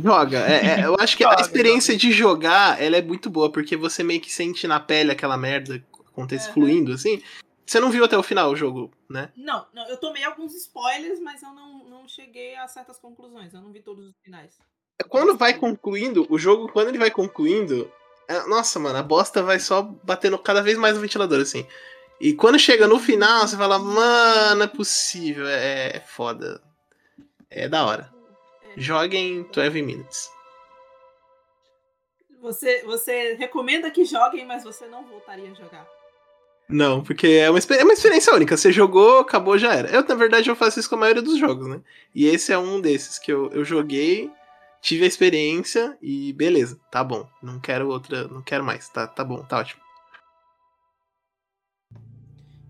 Joga, 0.02 0.40
é, 0.40 0.82
é, 0.82 0.86
eu 0.86 0.96
acho 1.00 1.18
que 1.18 1.26
a 1.26 1.36
experiência 1.40 1.96
de 1.96 2.12
jogar, 2.12 2.82
ela 2.82 2.98
é 2.98 3.02
muito 3.02 3.30
boa, 3.30 3.52
porque 3.52 3.76
você 3.76 4.04
meio 4.04 4.22
que 4.22 4.32
sente 4.32 4.68
na 4.68 4.80
pele 4.80 5.12
aquela 5.12 5.38
merda 5.38 5.84
acontece 6.12 6.52
fluindo, 6.52 6.94
assim. 6.94 7.22
Você 7.66 7.80
não 7.80 7.92
viu 7.92 8.06
até 8.06 8.18
o 8.18 8.24
final 8.24 8.50
o 8.50 8.56
jogo, 8.56 8.92
né? 9.10 9.30
Não, 9.36 9.66
não, 9.74 9.88
eu 9.90 9.98
tomei 9.98 10.24
alguns 10.24 10.56
spoilers, 10.56 11.20
mas 11.20 11.42
eu 11.44 11.50
não, 11.50 11.84
não 11.90 12.08
cheguei 12.08 12.56
a 12.56 12.68
certas 12.68 12.98
conclusões. 12.98 13.54
Eu 13.54 13.62
não 13.62 13.72
vi 13.72 13.82
todos 13.82 14.08
os 14.08 14.16
finais. 14.24 14.58
Quando 15.10 15.38
vai 15.38 15.54
concluindo, 15.54 16.26
o 16.30 16.40
jogo, 16.40 16.72
quando 16.72 16.88
ele 16.88 16.98
vai 16.98 17.12
concluindo, 17.12 17.92
é- 18.28 18.48
nossa, 18.48 18.80
mano, 18.80 18.98
a 18.98 19.04
bosta 19.04 19.44
vai 19.44 19.60
só 19.60 19.82
batendo 19.82 20.38
cada 20.40 20.62
vez 20.62 20.78
mais 20.78 20.96
no 20.96 21.02
ventilador, 21.02 21.42
assim. 21.42 21.68
E 22.20 22.34
quando 22.34 22.58
chega 22.58 22.88
no 22.88 23.00
final, 23.00 23.48
você 23.48 23.56
fala, 23.56 23.78
mano, 23.78 24.64
é 24.64 24.68
possível, 24.68 25.46
é, 25.48 25.98
é 25.98 26.00
foda. 26.00 26.62
É 27.50 27.68
da 27.68 27.86
hora. 27.86 28.17
Joguem 28.78 29.42
12 29.52 29.82
Minutes. 29.82 30.32
Você, 32.40 32.84
você 32.84 33.34
recomenda 33.34 33.90
que 33.90 34.06
joguem, 34.06 34.46
mas 34.46 34.64
você 34.64 34.86
não 34.86 35.04
voltaria 35.04 35.50
a 35.50 35.54
jogar. 35.56 35.88
Não, 36.70 37.04
porque 37.04 37.28
é 37.28 37.50
uma, 37.50 37.58
é 37.58 37.84
uma 37.84 37.94
experiência 37.94 38.34
única. 38.36 38.56
Você 38.56 38.72
jogou, 38.72 39.20
acabou, 39.20 39.58
já 39.58 39.74
era. 39.74 39.90
Eu, 39.90 40.04
na 40.04 40.14
verdade, 40.14 40.48
eu 40.48 40.56
faço 40.56 40.80
isso 40.80 40.88
com 40.88 40.96
a 40.96 41.00
maioria 41.00 41.24
dos 41.24 41.40
jogos, 41.40 41.68
né? 41.68 41.82
E 42.14 42.28
esse 42.28 42.54
é 42.54 42.58
um 42.58 42.80
desses 42.80 43.18
que 43.18 43.32
eu, 43.32 43.50
eu 43.52 43.66
joguei, 43.66 44.32
tive 44.80 45.06
a 45.06 45.08
experiência 45.08 45.98
e 46.00 46.32
beleza, 46.34 46.80
tá 46.92 47.04
bom. 47.04 47.28
Não 47.42 47.60
quero 47.60 47.90
outra, 47.90 48.28
não 48.28 48.44
quero 48.44 48.64
mais. 48.64 48.88
Tá, 48.90 49.08
tá 49.08 49.24
bom, 49.24 49.44
tá 49.44 49.58
ótimo. 49.58 49.82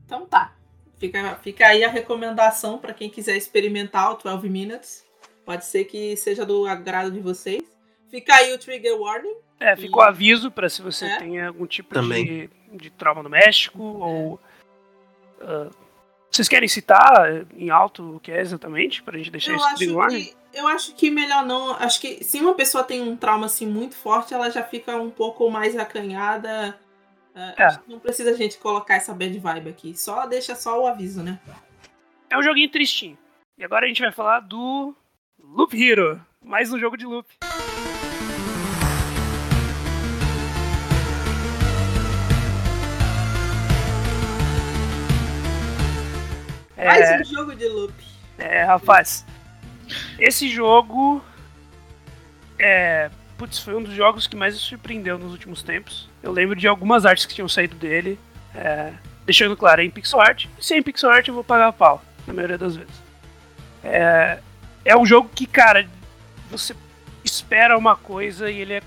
Então 0.06 0.26
tá. 0.26 0.56
Fica, 0.98 1.36
fica 1.44 1.68
aí 1.68 1.84
a 1.84 1.90
recomendação 1.90 2.78
para 2.78 2.94
quem 2.94 3.10
quiser 3.10 3.36
experimentar 3.36 4.12
o 4.12 4.16
12 4.16 4.50
Minutes. 4.50 5.07
Pode 5.48 5.64
ser 5.66 5.86
que 5.86 6.14
seja 6.18 6.46
do 6.46 6.68
agrado 6.68 7.10
de 7.10 7.22
vocês. 7.22 7.64
Fica 8.12 8.36
aí 8.36 8.54
o 8.54 8.58
trigger 8.60 9.00
warning. 9.00 9.34
É, 9.62 9.78
fica 9.78 9.98
o 9.98 10.02
aviso 10.02 10.52
pra 10.52 10.68
se 10.68 10.82
você 10.82 11.06
É. 11.06 11.18
tem 11.20 11.42
algum 11.42 11.66
tipo 11.66 11.94
Também. 11.94 12.26
de, 12.26 12.50
de 12.74 12.90
trauma 12.90 13.24
doméstico 13.24 13.82
ou. 13.82 14.40
ah, 15.40 15.70
vocês 16.30 16.50
querem 16.50 16.68
citar 16.68 17.46
em 17.56 17.70
alto 17.70 18.18
o 18.18 18.20
que 18.20 18.30
é 18.30 18.42
exatamente? 18.42 19.02
Pra 19.02 19.18
gente 19.18 19.32
deixar 19.32 19.52
Eu 19.54 19.56
isso 19.58 19.76
trigger 19.78 19.96
warning? 19.96 20.24
que, 20.26 20.36
eu 20.54 20.68
acho 20.68 20.94
que 20.96 21.10
melhor 21.10 21.46
não. 21.46 21.72
Acho 21.76 22.02
que 22.02 22.22
se 22.26 22.42
uma 22.42 22.54
pessoa 22.54 22.84
tem 22.84 23.02
um 23.02 23.16
trauma 23.16 23.46
assim 23.46 23.66
muito 23.66 23.96
forte, 23.96 24.34
ela 24.34 24.50
já 24.52 24.64
fica 24.64 24.98
um 24.98 25.10
pouco 25.10 25.50
mais 25.50 25.78
acanhada. 25.78 26.78
Ah, 27.34 27.54
É. 27.58 27.64
acho 27.64 27.80
que 27.80 27.90
não 27.90 28.00
precisa 28.00 28.32
a 28.32 28.34
gente 28.34 28.58
colocar 28.58 28.96
essa 28.96 29.14
bad 29.14 29.40
vibe 29.40 29.70
aqui. 29.70 29.98
Só 29.98 30.26
deixa 30.26 30.56
só 30.56 30.82
o 30.84 30.86
aviso, 30.88 31.24
né? 31.24 31.40
É 32.30 32.38
um 32.38 32.44
joguinho 32.44 32.70
tristinho. 32.70 33.18
E 33.58 33.64
agora 33.64 33.86
a 33.86 33.88
gente 33.88 34.02
vai 34.02 34.12
falar 34.12 34.42
do 34.42 34.94
Loop 35.44 35.74
Hero. 35.74 36.20
Mais 36.44 36.72
um 36.72 36.80
jogo 36.80 36.98
de 36.98 37.06
loop. 37.06 37.28
Mais 46.78 47.10
É, 47.10 47.20
um 47.22 47.24
jogo 47.26 47.56
de 47.56 47.68
loop. 47.68 47.94
é, 48.38 48.64
rapaz. 48.64 49.26
Esse 50.20 50.50
jogo. 50.50 51.24
É. 52.60 53.10
Putz, 53.38 53.60
foi 53.60 53.76
um 53.76 53.84
dos 53.84 53.94
jogos 53.94 54.26
que 54.26 54.36
mais 54.36 54.56
me 54.56 54.60
surpreendeu 54.60 55.18
nos 55.20 55.32
últimos 55.32 55.62
tempos. 55.62 56.10
Eu 56.24 56.32
lembro 56.32 56.56
de 56.56 56.68
algumas 56.68 57.06
artes 57.06 57.26
que 57.26 57.36
tinham 57.36 57.48
saído 57.50 57.76
dele. 57.76 58.20
é, 58.56 58.92
deixando 59.26 59.56
claro, 59.56 59.82
é 59.82 59.86
em 59.86 59.90
pixel 59.92 60.20
art. 60.20 60.46
E 60.58 60.66
sem 60.66 60.82
pixel 60.82 61.10
art 61.12 61.28
eu 61.28 61.34
vou 61.34 61.44
pagar 61.44 61.72
pau, 61.74 62.02
na 62.26 62.34
maioria 62.34 62.58
das 62.58 62.76
vezes. 62.76 62.94
É, 63.84 64.40
é 64.88 64.96
um 64.96 65.06
jogo 65.06 65.30
que, 65.36 65.46
cara, 65.46 65.86
você 66.50 66.74
espera 67.22 67.78
uma 67.78 67.98
coisa 67.98 68.50
e 68.50 68.62
ele 68.62 68.76
é 68.76 68.82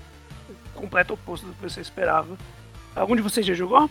o 0.75 0.79
completo 0.79 1.13
oposto 1.13 1.45
do 1.45 1.53
que 1.53 1.61
você 1.61 1.79
esperava. 1.79 2.35
Algum 2.95 3.15
de 3.15 3.21
vocês 3.21 3.45
já 3.45 3.53
jogou? 3.53 3.87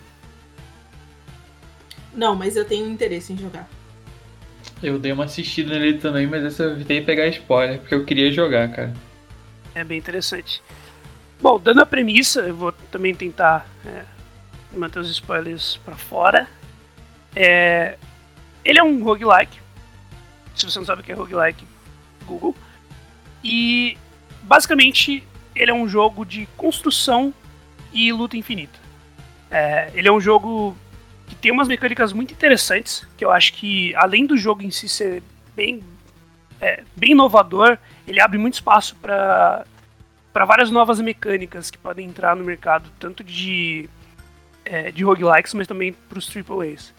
Não, 2.12 2.34
mas 2.34 2.56
eu 2.56 2.64
tenho 2.64 2.90
interesse 2.90 3.32
em 3.32 3.38
jogar. 3.38 3.68
Eu 4.82 4.98
dei 4.98 5.12
uma 5.12 5.24
assistida 5.24 5.78
nele 5.78 5.98
também, 5.98 6.26
mas 6.26 6.42
essa 6.44 6.64
eu 6.64 6.72
evitei 6.72 7.00
pegar 7.00 7.28
spoiler, 7.28 7.78
porque 7.78 7.94
eu 7.94 8.04
queria 8.04 8.32
jogar, 8.32 8.68
cara. 8.72 8.92
É 9.72 9.84
bem 9.84 9.98
interessante. 9.98 10.60
Bom, 11.40 11.60
dando 11.60 11.80
a 11.80 11.86
premissa, 11.86 12.40
eu 12.40 12.56
vou 12.56 12.72
também 12.90 13.14
tentar 13.14 13.68
é, 13.86 14.02
manter 14.76 14.98
os 14.98 15.10
spoilers 15.10 15.78
pra 15.84 15.94
fora. 15.94 16.48
É, 17.36 17.96
ele 18.64 18.80
é 18.80 18.82
um 18.82 19.00
roguelike. 19.04 19.60
Se 20.56 20.66
você 20.66 20.78
não 20.80 20.86
sabe 20.86 21.02
o 21.02 21.04
que 21.04 21.12
é 21.12 21.14
roguelike, 21.14 21.64
Google. 22.30 22.56
E 23.42 23.96
basicamente 24.42 25.22
ele 25.54 25.70
é 25.70 25.74
um 25.74 25.88
jogo 25.88 26.24
de 26.24 26.46
construção 26.56 27.34
e 27.92 28.12
luta 28.12 28.36
infinita. 28.36 28.78
É, 29.50 29.90
ele 29.94 30.08
é 30.08 30.12
um 30.12 30.20
jogo 30.20 30.76
que 31.26 31.34
tem 31.34 31.50
umas 31.50 31.68
mecânicas 31.68 32.12
muito 32.12 32.32
interessantes, 32.32 33.06
que 33.16 33.24
eu 33.24 33.30
acho 33.30 33.52
que 33.54 33.94
além 33.96 34.26
do 34.26 34.36
jogo 34.36 34.62
em 34.62 34.70
si 34.70 34.88
ser 34.88 35.22
bem, 35.54 35.82
é, 36.60 36.84
bem 36.96 37.12
inovador, 37.12 37.78
ele 38.06 38.20
abre 38.20 38.38
muito 38.38 38.54
espaço 38.54 38.96
para 38.96 39.64
para 40.32 40.44
várias 40.44 40.70
novas 40.70 41.00
mecânicas 41.00 41.72
que 41.72 41.78
podem 41.78 42.06
entrar 42.06 42.36
no 42.36 42.44
mercado, 42.44 42.88
tanto 43.00 43.24
de 43.24 43.90
é, 44.64 44.92
de 44.92 45.02
roguelikes, 45.02 45.54
mas 45.54 45.66
também 45.66 45.92
para 45.92 46.18
os 46.18 46.30
AAAs. 46.34 46.94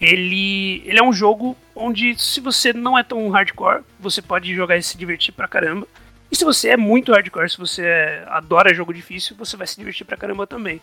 Ele, 0.00 0.82
ele 0.84 0.98
é 0.98 1.02
um 1.02 1.12
jogo 1.12 1.56
onde, 1.74 2.16
se 2.18 2.40
você 2.40 2.72
não 2.72 2.96
é 2.96 3.02
tão 3.02 3.28
hardcore, 3.30 3.82
você 3.98 4.22
pode 4.22 4.54
jogar 4.54 4.76
e 4.76 4.82
se 4.82 4.96
divertir 4.96 5.32
pra 5.32 5.48
caramba. 5.48 5.88
E 6.30 6.36
se 6.36 6.44
você 6.44 6.70
é 6.70 6.76
muito 6.76 7.12
hardcore, 7.12 7.50
se 7.50 7.58
você 7.58 8.22
adora 8.26 8.74
jogo 8.74 8.92
difícil, 8.94 9.34
você 9.36 9.56
vai 9.56 9.66
se 9.66 9.76
divertir 9.76 10.06
pra 10.06 10.16
caramba 10.16 10.46
também. 10.46 10.80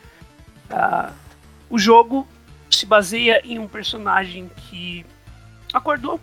Ah, 0.70 1.14
o 1.70 1.78
jogo 1.78 2.28
se 2.70 2.86
baseia 2.86 3.42
em 3.46 3.60
um 3.60 3.68
personagem 3.68 4.50
que 4.58 5.06
acordou 5.74 6.20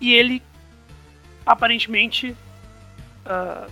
e 0.00 0.14
ele 0.14 0.42
aparentemente 1.44 2.36
ah, 3.24 3.66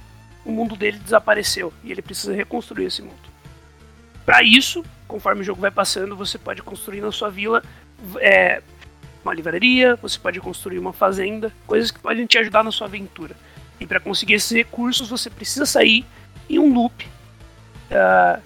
o 0.45 0.51
mundo 0.51 0.75
dele 0.75 0.99
desapareceu 0.99 1.73
e 1.85 1.93
ele 1.93 2.03
precisa 2.03 2.35
reconstruir 2.35 2.87
esse 2.87 3.03
mundo. 3.03 3.15
Para 4.25 4.43
isso, 4.43 4.85
conforme 5.07 5.43
o 5.43 5.45
jogo 5.45 5.61
vai 5.61 5.71
passando, 5.71 6.17
você 6.17 6.39
pode 6.39 6.63
construir 6.63 7.01
na 7.01 7.13
sua 7.13 7.31
vila 7.31 7.63
é, 8.19 8.63
uma 9.23 9.35
livraria, 9.35 9.97
você 9.97 10.19
pode 10.19 10.41
construir 10.41 10.79
uma 10.79 10.93
fazenda, 10.93 11.53
coisas 11.67 11.91
que 11.91 11.99
podem 11.99 12.27
te 12.27 12.39
ajudar 12.39 12.63
na 12.63 12.71
sua 12.71 12.87
aventura. 12.87 13.35
E 13.81 13.87
para 13.87 14.01
conseguir 14.01 14.35
esses 14.35 14.51
recursos, 14.51 15.09
você 15.09 15.29
precisa 15.29 15.67
sair 15.67 16.05
em 16.49 16.59
um 16.59 16.73
loop 16.73 17.07
uh, 17.91 18.43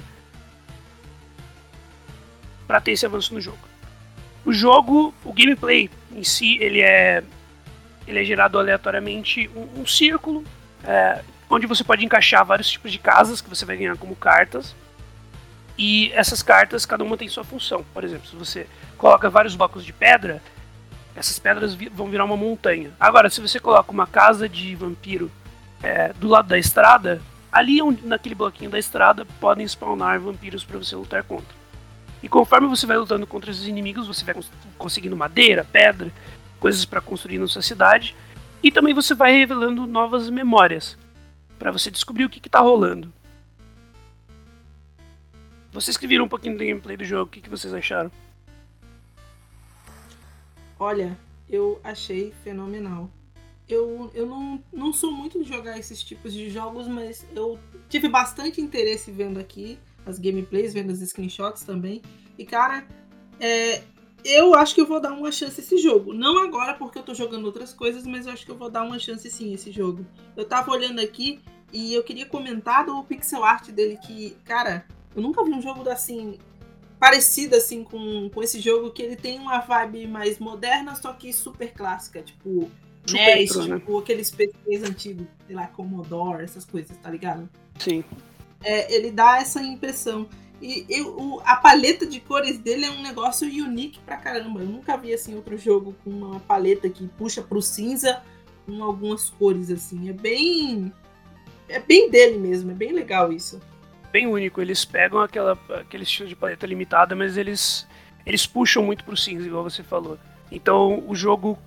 para 2.66 2.80
ter 2.80 2.92
esse 2.92 3.06
avanço 3.06 3.34
no 3.34 3.40
jogo. 3.40 3.58
O 4.44 4.52
jogo, 4.52 5.14
o 5.24 5.32
gameplay 5.32 5.90
em 6.12 6.24
si, 6.24 6.56
ele 6.60 6.80
é 6.80 7.22
ele 8.06 8.18
é 8.18 8.24
gerado 8.24 8.58
aleatoriamente 8.58 9.48
um, 9.54 9.82
um 9.82 9.86
círculo 9.86 10.42
é, 10.82 11.22
onde 11.48 11.66
você 11.66 11.84
pode 11.84 12.04
encaixar 12.04 12.44
vários 12.44 12.70
tipos 12.70 12.90
de 12.90 12.98
casas 12.98 13.40
que 13.40 13.48
você 13.48 13.64
vai 13.64 13.76
ganhar 13.76 13.96
como 13.96 14.16
cartas. 14.16 14.74
E 15.82 16.12
essas 16.12 16.42
cartas, 16.42 16.84
cada 16.84 17.02
uma 17.02 17.16
tem 17.16 17.26
sua 17.26 17.42
função. 17.42 17.82
Por 17.94 18.04
exemplo, 18.04 18.28
se 18.28 18.36
você 18.36 18.66
coloca 18.98 19.30
vários 19.30 19.56
blocos 19.56 19.82
de 19.82 19.94
pedra, 19.94 20.42
essas 21.16 21.38
pedras 21.38 21.74
vão 21.74 22.10
virar 22.10 22.26
uma 22.26 22.36
montanha. 22.36 22.90
Agora, 23.00 23.30
se 23.30 23.40
você 23.40 23.58
coloca 23.58 23.90
uma 23.90 24.06
casa 24.06 24.46
de 24.46 24.76
vampiro 24.76 25.32
é, 25.82 26.12
do 26.12 26.28
lado 26.28 26.48
da 26.48 26.58
estrada, 26.58 27.22
ali 27.50 27.80
onde, 27.80 28.06
naquele 28.06 28.34
bloquinho 28.34 28.70
da 28.70 28.78
estrada 28.78 29.24
podem 29.40 29.66
spawnar 29.66 30.20
vampiros 30.20 30.62
para 30.64 30.76
você 30.76 30.94
lutar 30.94 31.22
contra. 31.22 31.56
E 32.22 32.28
conforme 32.28 32.68
você 32.68 32.84
vai 32.84 32.98
lutando 32.98 33.26
contra 33.26 33.50
esses 33.50 33.66
inimigos, 33.66 34.06
você 34.06 34.22
vai 34.22 34.34
cons 34.34 34.52
conseguindo 34.76 35.16
madeira, 35.16 35.64
pedra, 35.64 36.12
coisas 36.58 36.84
para 36.84 37.00
construir 37.00 37.38
na 37.38 37.46
sua 37.46 37.62
cidade. 37.62 38.14
E 38.62 38.70
também 38.70 38.92
você 38.92 39.14
vai 39.14 39.32
revelando 39.32 39.86
novas 39.86 40.28
memórias 40.28 40.98
para 41.58 41.72
você 41.72 41.90
descobrir 41.90 42.26
o 42.26 42.28
que 42.28 42.46
está 42.46 42.60
rolando. 42.60 43.10
Vocês 45.72 45.96
que 45.96 46.06
viram 46.06 46.24
um 46.24 46.28
pouquinho 46.28 46.56
do 46.56 46.64
gameplay 46.64 46.96
do 46.96 47.04
jogo, 47.04 47.24
o 47.24 47.28
que, 47.28 47.40
que 47.40 47.48
vocês 47.48 47.72
acharam? 47.72 48.10
Olha, 50.78 51.16
eu 51.48 51.80
achei 51.84 52.32
fenomenal. 52.42 53.08
Eu, 53.68 54.10
eu 54.12 54.26
não, 54.26 54.62
não 54.72 54.92
sou 54.92 55.12
muito 55.12 55.42
de 55.42 55.48
jogar 55.48 55.78
esses 55.78 56.02
tipos 56.02 56.32
de 56.32 56.50
jogos, 56.50 56.88
mas 56.88 57.24
eu 57.36 57.56
tive 57.88 58.08
bastante 58.08 58.60
interesse 58.60 59.12
vendo 59.12 59.38
aqui 59.38 59.78
as 60.04 60.18
gameplays, 60.18 60.74
vendo 60.74 60.90
as 60.90 60.98
screenshots 60.98 61.62
também. 61.62 62.02
E 62.36 62.44
cara, 62.44 62.84
é, 63.38 63.84
eu 64.24 64.54
acho 64.54 64.74
que 64.74 64.80
eu 64.80 64.86
vou 64.86 65.00
dar 65.00 65.12
uma 65.12 65.30
chance 65.30 65.60
a 65.60 65.62
esse 65.62 65.78
jogo. 65.78 66.12
Não 66.12 66.42
agora 66.42 66.74
porque 66.74 66.98
eu 66.98 67.02
tô 67.02 67.14
jogando 67.14 67.44
outras 67.44 67.72
coisas, 67.72 68.04
mas 68.04 68.26
eu 68.26 68.32
acho 68.32 68.44
que 68.44 68.50
eu 68.50 68.58
vou 68.58 68.70
dar 68.70 68.82
uma 68.82 68.98
chance 68.98 69.30
sim 69.30 69.52
a 69.52 69.54
esse 69.54 69.70
jogo. 69.70 70.04
Eu 70.36 70.44
tava 70.44 70.72
olhando 70.72 71.00
aqui 71.00 71.40
e 71.72 71.94
eu 71.94 72.02
queria 72.02 72.26
comentar 72.26 72.84
do 72.84 73.02
pixel 73.04 73.44
art 73.44 73.68
dele 73.70 73.98
que, 73.98 74.36
cara, 74.44 74.84
eu 75.14 75.22
nunca 75.22 75.42
vi 75.44 75.50
um 75.52 75.60
jogo 75.62 75.88
assim 75.88 76.38
parecido 76.98 77.56
assim 77.56 77.82
com, 77.82 78.28
com 78.28 78.42
esse 78.42 78.60
jogo 78.60 78.90
que 78.90 79.02
ele 79.02 79.16
tem 79.16 79.38
uma 79.38 79.60
vibe 79.60 80.06
mais 80.06 80.38
moderna, 80.38 80.94
só 80.94 81.12
que 81.12 81.32
super 81.32 81.72
clássica, 81.72 82.22
tipo 82.22 82.70
Super 83.06 83.36
NES, 83.36 83.56
né? 83.66 83.78
tipo 83.78 83.98
aqueles 83.98 84.30
PCs 84.30 84.82
antigos, 84.84 85.26
sei 85.46 85.56
lá, 85.56 85.66
Commodore, 85.68 86.44
essas 86.44 86.64
coisas, 86.64 86.94
tá 86.98 87.10
ligado? 87.10 87.48
Sim. 87.78 88.04
É, 88.62 88.94
ele 88.94 89.10
dá 89.10 89.38
essa 89.38 89.62
impressão. 89.62 90.28
E 90.60 90.84
eu, 90.90 91.16
o- 91.18 91.40
a 91.46 91.56
paleta 91.56 92.04
de 92.06 92.20
cores 92.20 92.58
dele 92.58 92.84
é 92.84 92.90
um 92.90 93.00
negócio 93.00 93.48
unique 93.48 93.98
pra 94.00 94.18
caramba. 94.18 94.60
Eu 94.60 94.66
nunca 94.66 94.94
vi 94.98 95.14
assim 95.14 95.34
outro 95.34 95.56
jogo 95.56 95.94
com 96.04 96.10
uma 96.10 96.40
paleta 96.40 96.90
que 96.90 97.08
puxa 97.08 97.40
pro 97.40 97.62
cinza 97.62 98.22
com 98.66 98.84
algumas 98.84 99.30
cores 99.30 99.70
assim. 99.70 100.10
É 100.10 100.12
bem 100.12 100.92
é 101.66 101.78
bem 101.80 102.10
dele 102.10 102.36
mesmo, 102.36 102.70
é 102.70 102.74
bem 102.74 102.92
legal 102.92 103.32
isso. 103.32 103.58
Bem 104.10 104.26
único. 104.26 104.60
Eles 104.60 104.84
pegam 104.84 105.20
aquela, 105.20 105.58
aquele 105.80 106.02
estilo 106.02 106.28
de 106.28 106.36
paleta 106.36 106.66
limitada, 106.66 107.14
mas 107.14 107.36
eles, 107.36 107.86
eles 108.26 108.46
puxam 108.46 108.82
muito 108.82 109.04
pro 109.04 109.16
cinza, 109.16 109.46
igual 109.46 109.62
você 109.62 109.82
falou. 109.82 110.18
Então 110.50 111.02
o 111.06 111.14
jogo 111.14 111.58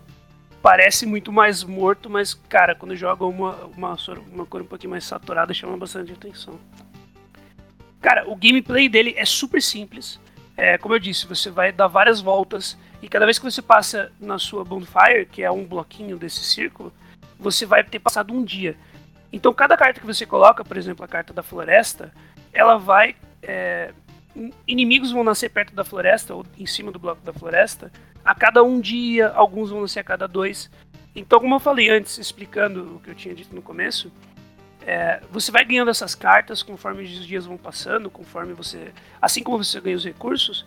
parece 0.62 1.06
muito 1.06 1.32
mais 1.32 1.64
morto, 1.64 2.10
mas, 2.10 2.34
cara, 2.34 2.74
quando 2.74 2.96
joga 2.96 3.26
uma, 3.26 3.56
uma, 3.76 3.98
uma 4.32 4.46
cor 4.46 4.62
um 4.62 4.66
pouquinho 4.66 4.92
mais 4.92 5.04
saturada, 5.04 5.54
chama 5.54 5.78
bastante 5.78 6.14
atenção. 6.14 6.58
Cara, 8.02 8.30
o 8.30 8.36
gameplay 8.36 8.88
dele 8.88 9.14
é 9.18 9.26
super 9.26 9.62
simples. 9.62 10.20
É, 10.56 10.78
como 10.78 10.94
eu 10.94 11.00
disse, 11.00 11.26
você 11.26 11.50
vai 11.50 11.72
dar 11.72 11.88
várias 11.88 12.22
voltas 12.22 12.78
e 13.02 13.10
cada 13.10 13.26
vez 13.26 13.38
que 13.38 13.44
você 13.44 13.62
passa 13.62 14.12
na 14.20 14.40
sua 14.40 14.64
bonfire, 14.64 15.26
que 15.26 15.44
é 15.44 15.52
um 15.52 15.66
bloquinho 15.66 16.18
desse 16.18 16.44
círculo, 16.44 16.94
você 17.38 17.66
vai 17.66 17.84
ter 17.84 18.00
passado 18.00 18.34
um 18.34 18.44
dia. 18.44 18.78
Então, 19.32 19.54
cada 19.54 19.76
carta 19.76 20.00
que 20.00 20.06
você 20.06 20.26
coloca, 20.26 20.64
por 20.64 20.78
exemplo, 20.78 21.04
a 21.04 21.08
carta 21.08 21.34
da 21.34 21.44
floresta, 21.44 22.14
ela 22.54 22.78
vai. 22.78 23.16
é, 23.42 23.92
in- 24.36 24.54
inimigos 24.68 25.12
vão 25.12 25.24
nascer 25.24 25.50
perto 25.50 25.74
da 25.74 25.84
floresta 25.84 26.34
ou 26.34 26.46
em 26.58 26.66
cima 26.66 26.92
do 26.92 27.00
bloco 27.00 27.22
da 27.24 27.34
floresta 27.34 27.92
a 28.24 28.34
cada 28.34 28.64
um 28.64 28.80
dia, 28.80 29.30
alguns 29.30 29.70
vão 29.70 29.82
nascer 29.82 30.00
a 30.00 30.04
cada 30.04 30.28
dois. 30.28 30.70
Então, 31.16 31.40
como 31.40 31.56
eu 31.56 31.60
falei 31.60 31.90
antes, 31.90 32.18
explicando 32.18 32.96
o 32.96 33.00
que 33.00 33.10
eu 33.10 33.16
tinha 33.16 33.36
dito 33.36 33.54
no 33.54 33.62
começo, 33.62 34.12
é, 34.86 35.22
você 35.30 35.52
vai 35.52 35.64
ganhando 35.64 35.92
essas 35.92 36.16
cartas 36.16 36.64
conforme 36.64 37.04
os 37.04 37.28
dias 37.28 37.46
vão 37.46 37.58
passando, 37.58 38.10
conforme 38.10 38.54
você. 38.54 38.92
Assim 39.22 39.44
como 39.44 39.64
você 39.64 39.80
ganha 39.80 39.96
os 39.96 40.06
recursos. 40.06 40.66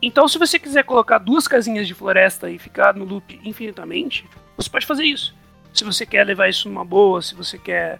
Então, 0.00 0.28
se 0.28 0.38
você 0.38 0.58
quiser 0.58 0.84
colocar 0.84 1.18
duas 1.18 1.48
casinhas 1.48 1.86
de 1.86 1.94
floresta 1.94 2.50
e 2.50 2.58
ficar 2.58 2.94
no 2.94 3.04
loop 3.04 3.40
infinitamente, 3.42 4.28
você 4.56 4.70
pode 4.70 4.86
fazer 4.86 5.04
isso. 5.04 5.34
Se 5.74 5.84
você 5.84 6.06
quer 6.06 6.24
levar 6.24 6.48
isso 6.48 6.68
numa 6.68 6.84
boa, 6.84 7.20
se 7.20 7.34
você 7.34 7.58
quer 7.58 7.98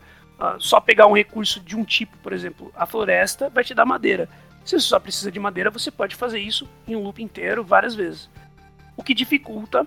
só 0.58 0.80
pegar 0.80 1.06
um 1.06 1.16
recurso 1.16 1.60
de 1.60 1.76
um 1.76 1.84
tipo, 1.84 2.16
por 2.18 2.32
exemplo, 2.32 2.72
a 2.76 2.86
floresta 2.86 3.48
vai 3.48 3.64
te 3.64 3.74
dar 3.74 3.84
madeira. 3.84 4.28
Se 4.64 4.78
você 4.78 4.86
só 4.86 5.00
precisa 5.00 5.32
de 5.32 5.40
madeira, 5.40 5.70
você 5.70 5.90
pode 5.90 6.14
fazer 6.14 6.38
isso 6.38 6.68
em 6.86 6.94
um 6.94 7.02
loop 7.02 7.22
inteiro 7.22 7.64
várias 7.64 7.94
vezes. 7.94 8.30
O 8.96 9.02
que 9.02 9.14
dificulta 9.14 9.86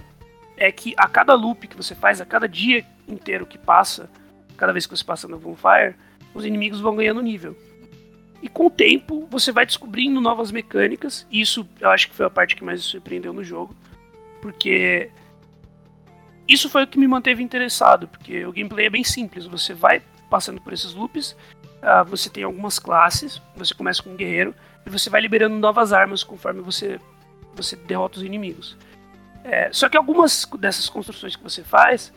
é 0.58 0.72
que 0.72 0.94
a 0.98 1.08
cada 1.08 1.34
loop 1.34 1.68
que 1.68 1.78
você 1.78 1.96
faz, 1.96 2.20
a 2.20 2.26
cada 2.26 2.48
dia 2.48 2.86
inteiro 3.08 3.46
que 3.46 3.58
passa, 3.58 4.10
cada 4.58 4.74
vez 4.74 4.86
que 4.86 4.96
você 4.96 5.04
passa 5.04 5.28
no 5.28 5.40
Bonfire, 5.40 5.96
os 6.34 6.46
inimigos 6.46 6.80
vão 6.80 6.96
ganhando 6.96 7.22
nível. 7.22 7.56
E 8.42 8.48
com 8.50 8.68
o 8.68 8.72
tempo, 8.72 9.28
você 9.30 9.52
vai 9.52 9.66
descobrindo 9.66 10.20
novas 10.20 10.52
mecânicas, 10.52 11.28
e 11.30 11.42
isso 11.42 11.68
eu 11.80 11.90
acho 11.90 12.10
que 12.10 12.16
foi 12.16 12.26
a 12.26 12.30
parte 12.30 12.56
que 12.56 12.64
mais 12.64 12.80
me 12.80 12.86
surpreendeu 12.86 13.34
no 13.34 13.44
jogo, 13.44 13.76
porque 14.42 15.12
isso 16.48 16.70
foi 16.70 16.84
o 16.84 16.88
que 16.88 16.98
me 16.98 17.08
manteve 17.08 17.44
interessado, 17.44 18.08
porque 18.08 18.44
o 18.46 18.52
gameplay 18.52 18.88
é 18.88 18.90
bem 18.90 19.04
simples. 19.04 19.46
Você 19.46 19.74
vai 19.74 20.02
passando 20.32 20.62
por 20.62 20.72
esses 20.72 20.94
loops, 20.94 21.36
uh, 21.84 22.06
você 22.06 22.30
tem 22.30 22.46
algumas 22.46 22.80
classes, 22.80 23.42
você 23.54 23.74
começa 23.74 24.02
com 24.02 24.12
um 24.12 24.16
guerreiro, 24.16 24.56
e 24.86 24.90
você 24.90 25.10
vai 25.10 25.20
liberando 25.20 25.56
novas 25.58 25.92
armas 25.92 26.24
conforme 26.24 26.62
você, 26.62 27.00
você 27.54 27.76
derrota 27.76 28.18
os 28.18 28.24
inimigos. 28.24 28.78
É, 29.44 29.70
só 29.74 29.90
que 29.90 29.98
algumas 29.98 30.48
dessas 30.58 30.88
construções 30.88 31.36
que 31.36 31.44
você 31.44 31.64
faz, 31.64 32.14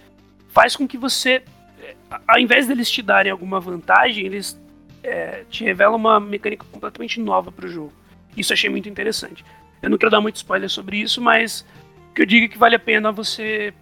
faz 0.48 0.76
com 0.76 0.86
que 0.86 0.96
você, 0.96 1.42
é, 1.82 1.96
ao 2.28 2.38
invés 2.38 2.68
deles 2.68 2.88
te 2.88 3.02
darem 3.02 3.32
alguma 3.32 3.58
vantagem, 3.58 4.24
eles 4.24 4.58
é, 5.02 5.44
te 5.50 5.64
revelam 5.64 5.96
uma 5.96 6.20
mecânica 6.20 6.64
completamente 6.70 7.18
nova 7.18 7.50
para 7.50 7.66
o 7.66 7.68
jogo. 7.68 7.92
Isso 8.36 8.52
achei 8.52 8.70
muito 8.70 8.88
interessante. 8.88 9.44
Eu 9.82 9.90
não 9.90 9.98
quero 9.98 10.10
dar 10.10 10.20
muito 10.20 10.36
spoiler 10.36 10.70
sobre 10.70 10.98
isso, 10.98 11.20
mas 11.20 11.66
que 12.14 12.22
eu 12.22 12.26
digo 12.26 12.46
é 12.46 12.48
que 12.48 12.56
vale 12.56 12.76
a 12.76 12.78
pena 12.78 13.10
você 13.10 13.74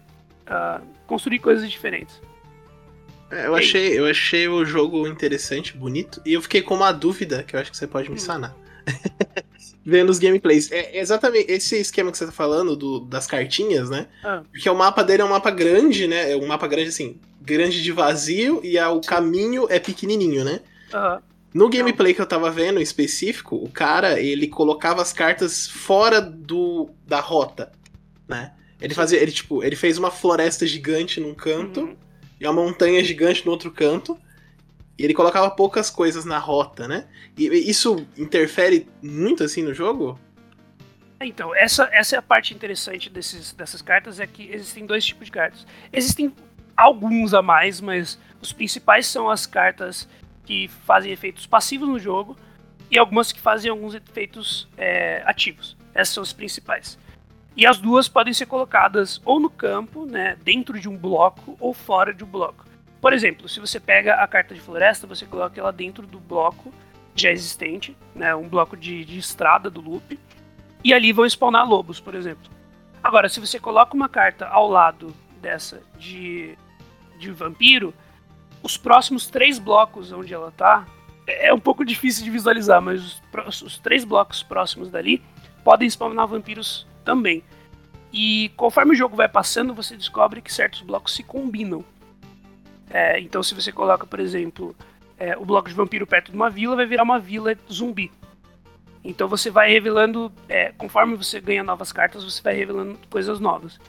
uh, 0.47 0.85
construir 1.05 1.39
coisas 1.39 1.69
diferentes. 1.69 2.19
É, 3.33 3.47
eu, 3.47 3.55
achei, 3.55 3.99
eu 3.99 4.05
achei 4.05 4.47
o 4.47 4.63
jogo 4.63 5.07
interessante, 5.07 5.75
bonito, 5.75 6.21
e 6.25 6.33
eu 6.33 6.41
fiquei 6.41 6.61
com 6.61 6.75
uma 6.75 6.91
dúvida 6.91 7.43
que 7.43 7.55
eu 7.55 7.59
acho 7.59 7.71
que 7.71 7.77
você 7.77 7.87
pode 7.87 8.09
me 8.09 8.15
hum. 8.15 8.19
sanar. 8.19 8.55
Vendo 9.85 10.09
os 10.09 10.19
gameplays. 10.19 10.71
É 10.71 10.97
exatamente 10.97 11.51
esse 11.51 11.77
esquema 11.77 12.11
que 12.11 12.17
você 12.17 12.25
tá 12.25 12.31
falando 12.31 12.75
do, 12.75 13.01
das 13.01 13.27
cartinhas, 13.27 13.89
né? 13.89 14.07
Ah. 14.23 14.41
Porque 14.49 14.69
o 14.69 14.75
mapa 14.75 15.03
dele 15.03 15.21
é 15.21 15.25
um 15.25 15.29
mapa 15.29 15.51
grande, 15.51 16.07
né? 16.07 16.31
É 16.31 16.37
um 16.37 16.47
mapa 16.47 16.67
grande, 16.67 16.89
assim, 16.89 17.19
grande 17.41 17.83
de 17.83 17.91
vazio, 17.91 18.61
e 18.63 18.77
a, 18.77 18.89
o 18.89 19.01
caminho 19.01 19.67
é 19.69 19.79
pequenininho, 19.79 20.45
né? 20.45 20.61
No 21.53 21.69
gameplay 21.69 22.13
que 22.13 22.21
eu 22.21 22.25
tava 22.25 22.49
vendo 22.49 22.79
em 22.79 22.83
específico, 22.83 23.55
o 23.55 23.69
cara, 23.69 24.19
ele 24.19 24.47
colocava 24.47 25.01
as 25.01 25.11
cartas 25.11 25.67
fora 25.67 26.19
do 26.21 26.89
da 27.05 27.19
rota, 27.19 27.71
né? 28.27 28.53
Ele 28.81 28.93
fazia, 28.93 29.19
ele 29.21 29.31
tipo, 29.31 29.63
ele 29.63 29.75
fez 29.75 29.97
uma 29.97 30.11
floresta 30.11 30.65
gigante 30.65 31.19
num 31.19 31.33
canto 31.33 31.81
uhum. 31.81 31.95
E 32.43 32.47
uma 32.47 32.61
montanha 32.61 33.03
gigante 33.03 33.45
no 33.45 33.51
outro 33.51 33.71
canto. 33.71 34.19
E 34.97 35.03
ele 35.03 35.13
colocava 35.13 35.49
poucas 35.49 35.89
coisas 35.89 36.25
na 36.25 36.37
rota, 36.37 36.87
né? 36.87 37.07
E 37.37 37.47
isso 37.69 38.05
interfere 38.17 38.87
muito 39.01 39.43
assim 39.43 39.63
no 39.63 39.73
jogo? 39.73 40.19
Então, 41.19 41.55
essa, 41.55 41.89
essa 41.91 42.15
é 42.15 42.19
a 42.19 42.21
parte 42.21 42.53
interessante 42.53 43.09
desses, 43.09 43.53
dessas 43.53 43.81
cartas, 43.81 44.19
é 44.19 44.27
que 44.27 44.51
existem 44.51 44.85
dois 44.85 45.03
tipos 45.03 45.25
de 45.25 45.31
cartas. 45.31 45.65
Existem 45.91 46.33
alguns 46.75 47.33
a 47.33 47.41
mais, 47.41 47.79
mas 47.79 48.19
os 48.41 48.51
principais 48.51 49.07
são 49.07 49.29
as 49.29 49.45
cartas 49.45 50.07
que 50.45 50.67
fazem 50.85 51.11
efeitos 51.11 51.47
passivos 51.47 51.87
no 51.87 51.97
jogo 51.97 52.35
e 52.91 52.99
algumas 52.99 53.31
que 53.31 53.39
fazem 53.39 53.71
alguns 53.71 53.95
efeitos 53.95 54.67
é, 54.77 55.23
ativos. 55.25 55.77
Essas 55.95 56.13
são 56.13 56.23
as 56.23 56.33
principais. 56.33 56.99
E 57.55 57.65
as 57.65 57.77
duas 57.77 58.07
podem 58.07 58.33
ser 58.33 58.47
colocadas 58.47 59.21
ou 59.23 59.39
no 59.39 59.49
campo, 59.49 60.05
né, 60.05 60.37
dentro 60.43 60.79
de 60.79 60.89
um 60.89 60.97
bloco, 60.97 61.55
ou 61.59 61.73
fora 61.73 62.13
de 62.13 62.23
um 62.23 62.27
bloco. 62.27 62.65
Por 62.99 63.13
exemplo, 63.13 63.47
se 63.47 63.59
você 63.59 63.79
pega 63.79 64.15
a 64.15 64.27
carta 64.27 64.55
de 64.55 64.61
floresta, 64.61 65.05
você 65.05 65.25
coloca 65.25 65.59
ela 65.59 65.71
dentro 65.71 66.07
do 66.07 66.19
bloco 66.19 66.73
já 67.15 67.29
existente, 67.29 67.95
né, 68.15 68.33
um 68.33 68.47
bloco 68.47 68.75
de, 68.75 69.05
de 69.05 69.19
estrada 69.19 69.69
do 69.69 69.81
loop, 69.81 70.19
e 70.83 70.93
ali 70.93 71.13
vão 71.13 71.25
spawnar 71.29 71.67
lobos, 71.67 71.99
por 71.99 72.15
exemplo. 72.15 72.51
Agora, 73.03 73.29
se 73.29 73.39
você 73.39 73.59
coloca 73.59 73.93
uma 73.93 74.09
carta 74.09 74.47
ao 74.47 74.67
lado 74.67 75.13
dessa 75.41 75.81
de, 75.97 76.57
de 77.19 77.29
vampiro, 77.29 77.93
os 78.63 78.77
próximos 78.77 79.27
três 79.27 79.59
blocos 79.59 80.11
onde 80.11 80.33
ela 80.33 80.51
tá 80.51 80.85
é 81.27 81.53
um 81.53 81.59
pouco 81.59 81.85
difícil 81.85 82.23
de 82.23 82.31
visualizar, 82.31 82.81
mas 82.81 83.21
os, 83.47 83.61
os 83.61 83.77
três 83.77 84.03
blocos 84.03 84.41
próximos 84.41 84.89
dali 84.89 85.21
podem 85.63 85.89
spawnar 85.89 86.27
vampiros 86.27 86.87
também. 87.03 87.43
E 88.11 88.51
conforme 88.55 88.93
o 88.93 88.95
jogo 88.95 89.15
vai 89.15 89.27
passando, 89.27 89.73
você 89.73 89.97
descobre 89.97 90.41
que 90.41 90.53
certos 90.53 90.81
blocos 90.81 91.13
se 91.13 91.23
combinam. 91.23 91.83
É, 92.89 93.19
então, 93.19 93.41
se 93.41 93.55
você 93.55 93.71
coloca, 93.71 94.05
por 94.05 94.19
exemplo, 94.19 94.75
é, 95.17 95.35
o 95.35 95.43
bloco 95.45 95.67
de 95.67 95.73
vampiro 95.73 96.05
perto 96.05 96.31
de 96.31 96.35
uma 96.35 96.49
vila, 96.49 96.75
vai 96.75 96.85
virar 96.85 97.03
uma 97.03 97.17
vila 97.17 97.55
zumbi. 97.71 98.11
Então, 99.03 99.27
você 99.27 99.49
vai 99.49 99.71
revelando, 99.71 100.31
é, 100.47 100.71
conforme 100.77 101.15
você 101.15 101.41
ganha 101.41 101.63
novas 101.63 101.91
cartas, 101.91 102.23
você 102.23 102.41
vai 102.41 102.53
revelando 102.53 102.97
coisas 103.09 103.39
novas. 103.39 103.79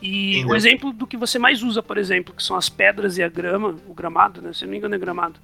E 0.00 0.44
o 0.46 0.54
exemplo 0.54 0.92
do 0.92 1.06
que 1.06 1.16
você 1.16 1.38
mais 1.38 1.62
usa, 1.62 1.80
por 1.80 1.96
exemplo, 1.96 2.34
que 2.34 2.42
são 2.42 2.56
as 2.56 2.68
pedras 2.68 3.18
e 3.18 3.22
a 3.22 3.28
grama, 3.28 3.76
o 3.86 3.94
gramado, 3.94 4.42
né? 4.42 4.52
Se 4.52 4.64
não 4.64 4.72
me 4.72 4.78
engano, 4.78 4.96
é 4.96 4.98
gramado. 4.98 5.38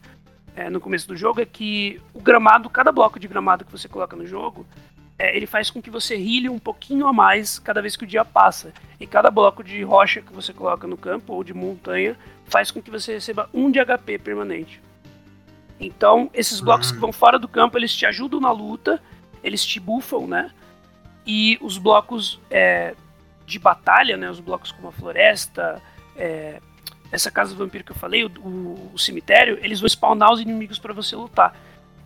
É, 0.57 0.69
no 0.69 0.81
começo 0.81 1.07
do 1.07 1.17
jogo 1.17 1.41
é 1.41 1.47
que 1.47 2.01
o 2.13 2.21
gramado, 2.21 2.69
cada 2.69 2.91
bloco 2.91 3.21
de 3.21 3.29
gramado 3.29 3.65
que 3.65 3.71
você 3.71 3.87
coloca 3.89 4.17
no 4.17 4.27
jogo, 4.27 4.67
é, 5.19 5.37
ele 5.37 5.47
faz 5.47 5.71
com 5.71 5.83
que 5.83 5.91
você 5.91 6.17
rile 6.17 6.49
um 6.49 6.59
pouquinho 6.59 7.07
a 7.07 7.13
mais 7.13 7.59
cada 7.59 7.83
vez 7.83 7.97
que 7.97 8.05
o 8.05 8.07
dia 8.07 8.25
passa. 8.25 8.73
E 9.01 9.07
cada 9.07 9.31
bloco 9.31 9.65
de 9.65 9.83
rocha 9.83 10.23
que 10.23 10.33
você 10.33 10.53
coloca 10.53 10.87
no 10.87 10.97
campo 10.97 11.33
ou 11.33 11.43
de 11.43 11.53
montanha 11.53 12.17
faz 12.45 12.71
com 12.71 12.81
que 12.81 12.91
você 12.91 13.15
receba 13.15 13.51
um 13.53 13.71
de 13.71 13.85
HP 13.85 14.19
permanente. 14.19 14.81
Então, 15.81 16.31
esses 16.33 16.61
blocos 16.61 16.93
que 16.93 16.99
vão 16.99 17.13
fora 17.13 17.39
do 17.39 17.49
campo, 17.49 17.77
eles 17.77 17.95
te 17.95 18.07
ajudam 18.07 18.41
na 18.41 18.51
luta, 18.51 19.03
eles 19.43 19.65
te 19.65 19.81
buffam, 19.81 20.27
né? 20.27 20.51
E 21.27 21.59
os 21.61 21.79
blocos 21.79 22.41
é, 22.51 22.95
de 23.45 23.59
batalha, 23.59 24.17
né? 24.17 24.31
Os 24.31 24.41
blocos 24.41 24.73
como 24.73 24.89
a 24.89 24.93
floresta, 24.93 25.81
é, 26.17 26.61
essa 27.11 27.31
casa 27.31 27.55
do 27.55 27.59
vampiro 27.59 27.85
que 27.85 27.93
eu 27.93 27.97
falei, 27.97 28.25
o, 28.25 28.31
o, 28.41 28.91
o 28.95 28.99
cemitério, 28.99 29.59
eles 29.63 29.81
vão 29.81 29.89
spawnar 29.89 30.33
os 30.33 30.41
inimigos 30.41 30.79
para 30.79 30.93
você 30.93 31.15
lutar. 31.15 31.57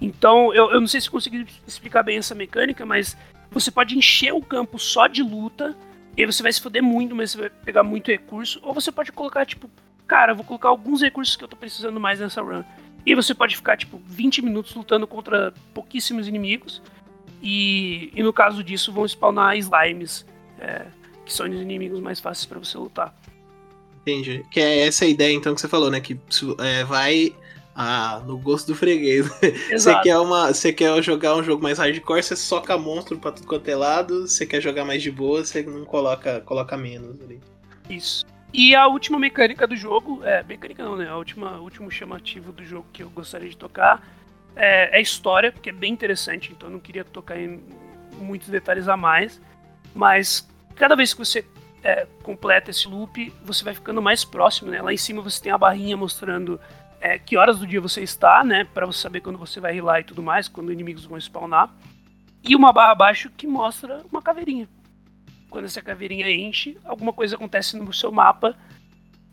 Então, 0.03 0.53
eu, 0.53 0.73
eu 0.73 0.81
não 0.81 0.88
sei 0.88 1.01
se 1.01 1.09
consegui 1.09 1.47
explicar 1.65 2.03
bem 2.03 2.19
essa 2.19 2.35
mecânica, 2.35 2.85
mas 2.85 3.17
você 3.53 3.71
pode 3.71 3.97
encher 3.97 4.35
o 4.35 4.43
campo 4.43 4.77
só 4.77 5.07
de 5.07 5.23
luta, 5.23 5.77
e 6.17 6.23
aí 6.23 6.27
você 6.27 6.43
vai 6.43 6.53
se 6.53 6.61
foder 6.61 6.83
muito, 6.83 7.15
mas 7.15 7.31
você 7.31 7.38
vai 7.38 7.51
pegar 7.51 7.85
muito 7.85 8.11
recurso, 8.11 8.59
ou 8.65 8.75
você 8.75 8.91
pode 8.91 9.12
colocar, 9.12 9.47
tipo, 9.47 9.71
cara, 10.05 10.35
vou 10.35 10.45
colocar 10.45 10.71
alguns 10.71 11.01
recursos 11.01 11.37
que 11.37 11.45
eu 11.45 11.49
tô 11.49 11.57
precisando 11.57 12.01
mais 12.01 12.19
nessa 12.19 12.43
run. 12.43 12.65
E 13.07 13.15
você 13.15 13.33
pode 13.33 13.55
ficar, 13.55 13.77
tipo, 13.77 14.03
20 14.05 14.43
minutos 14.43 14.75
lutando 14.75 15.07
contra 15.07 15.55
pouquíssimos 15.73 16.27
inimigos, 16.27 16.83
e, 17.41 18.11
e 18.12 18.25
no 18.25 18.33
caso 18.33 18.65
disso 18.65 18.93
vão 18.93 19.07
spawnar 19.07 19.57
slimes, 19.57 20.27
é, 20.59 20.87
que 21.25 21.33
são 21.33 21.49
os 21.49 21.61
inimigos 21.61 22.01
mais 22.01 22.19
fáceis 22.19 22.47
para 22.47 22.59
você 22.59 22.77
lutar. 22.77 23.15
Entendi. 24.01 24.45
Que 24.51 24.59
é 24.59 24.87
essa 24.88 25.07
ideia, 25.07 25.33
então, 25.33 25.55
que 25.55 25.61
você 25.61 25.69
falou, 25.69 25.93
né? 25.93 26.01
Que 26.01 26.19
é, 26.59 26.83
vai 26.83 27.33
ah, 27.74 28.22
no 28.26 28.37
gosto 28.37 28.68
do 28.68 28.74
freguês. 28.74 29.26
Você 29.70 29.98
quer, 30.00 30.18
uma, 30.18 30.52
você 30.52 30.72
quer 30.72 31.02
jogar 31.02 31.37
um 31.37 31.42
jogo 31.42 31.62
mais 31.62 31.78
hardcore, 31.78 32.22
você 32.22 32.37
soca 32.37 32.76
monstro 32.76 33.18
pra 33.18 33.32
tudo 33.32 33.46
quanto 33.46 33.68
é 33.68 33.74
lado. 33.74 34.26
Você 34.28 34.44
quer 34.44 34.61
jogar 34.61 34.85
mais 34.85 35.02
de 35.02 35.11
boa, 35.11 35.44
você 35.44 35.62
não 35.62 35.85
coloca, 35.85 36.40
coloca 36.42 36.76
menos 36.76 37.20
ali. 37.22 37.40
Isso. 37.88 38.26
E 38.52 38.74
a 38.74 38.87
última 38.87 39.18
mecânica 39.18 39.66
do 39.66 39.74
jogo, 39.74 40.20
é, 40.22 40.42
mecânica 40.42 40.85
não, 40.85 40.96
né? 40.96 41.08
A 41.08 41.16
última, 41.16 41.58
o 41.58 41.62
último 41.62 41.90
chamativo 41.90 42.52
do 42.52 42.64
jogo 42.64 42.87
que 42.92 43.02
eu 43.02 43.08
gostaria 43.08 43.48
de 43.48 43.56
tocar 43.56 44.06
é, 44.54 44.94
é 44.94 44.98
a 44.98 45.00
história, 45.00 45.50
porque 45.50 45.70
é 45.70 45.72
bem 45.72 45.92
interessante, 45.92 46.52
então 46.52 46.68
eu 46.68 46.72
não 46.72 46.80
queria 46.80 47.04
tocar 47.04 47.40
em 47.40 47.62
muitos 48.18 48.48
detalhes 48.48 48.88
a 48.88 48.96
mais. 48.96 49.40
Mas 49.94 50.46
cada 50.74 50.94
vez 50.94 51.14
que 51.14 51.18
você 51.18 51.44
é, 51.82 52.06
completa 52.22 52.70
esse 52.70 52.87
loop, 52.87 53.32
você 53.42 53.64
vai 53.64 53.74
ficando 53.74 54.02
mais 54.02 54.24
próximo, 54.24 54.70
né? 54.70 54.82
Lá 54.82 54.92
em 54.92 54.98
cima 54.98 55.22
você 55.22 55.42
tem 55.42 55.52
a 55.52 55.58
barrinha 55.58 55.96
mostrando 55.96 56.61
é, 57.03 57.19
que 57.19 57.37
horas 57.37 57.59
do 57.59 57.67
dia 57.67 57.81
você 57.81 58.01
está, 58.01 58.45
né? 58.45 58.62
Para 58.62 58.87
você 58.87 59.01
saber 59.01 59.21
quando 59.21 59.37
você 59.37 59.59
vai 59.59 59.75
rilar 59.75 60.01
e 60.01 60.05
tudo 60.05 60.23
mais, 60.23 60.47
quando 60.47 60.73
inimigos 60.73 61.05
vão 61.05 61.19
spawnar. 61.19 61.69
E 62.45 62.55
uma 62.55 62.73
barra 62.73 62.93
abaixo 62.93 63.29
que 63.29 63.45
mostra 63.45 64.05
uma 64.11 64.23
caveirinha. 64.23 64.69
Quando 65.51 65.65
essa 65.65 65.83
caveirinha 65.83 66.31
enche, 66.31 66.79
alguma 66.85 67.12
coisa 67.12 67.35
acontece 67.35 67.77
no 67.77 67.93
seu 67.93 68.12
mapa 68.12 68.57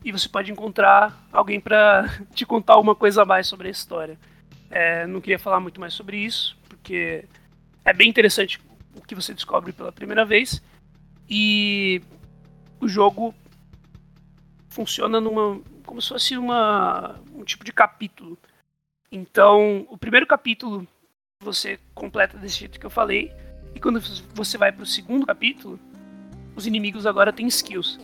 e 0.04 0.12
você 0.12 0.28
pode 0.28 0.52
encontrar 0.52 1.16
alguém 1.32 1.60
para 1.60 2.10
te 2.34 2.44
contar 2.44 2.74
alguma 2.74 2.96
coisa 2.96 3.22
a 3.22 3.26
mais 3.26 3.46
sobre 3.46 3.68
a 3.68 3.72
história. 3.72 4.18
É, 4.72 5.06
não 5.06 5.22
queria 5.22 5.38
falar 5.38 5.60
muito 5.60 5.80
mais 5.80 5.94
sobre 5.94 6.18
isso, 6.18 6.58
porque 6.68 7.24
é 7.86 7.94
bem 7.94 8.10
interessante 8.10 8.60
o 8.96 9.02
que 9.02 9.14
você 9.14 9.32
descobre 9.32 9.72
pela 9.72 9.92
primeira 9.92 10.26
vez. 10.26 10.60
E 11.30 12.02
o 12.82 12.88
jogo 12.88 13.32
funciona 14.70 15.22
numa, 15.22 15.62
como 15.90 16.00
se 16.00 16.10
fosse 16.10 16.38
uma, 16.38 17.20
um 17.34 17.44
tipo 17.44 17.66
de 17.66 17.74
capítulo. 17.74 18.38
Então, 19.12 19.88
o 19.90 19.98
primeiro 19.98 20.28
capítulo 20.28 20.88
você 21.42 21.80
completa 21.96 22.38
desse 22.38 22.60
jeito 22.60 22.80
que 22.80 22.86
eu 22.86 22.92
falei, 22.92 23.34
e 23.74 23.80
quando 23.80 24.00
você 24.36 24.56
vai 24.56 24.72
para 24.72 24.84
o 24.84 24.86
segundo 24.86 25.26
capítulo, 25.26 25.80
os 26.56 26.68
inimigos 26.68 27.08
agora 27.08 27.34
têm 27.34 27.48
skills. 27.48 28.00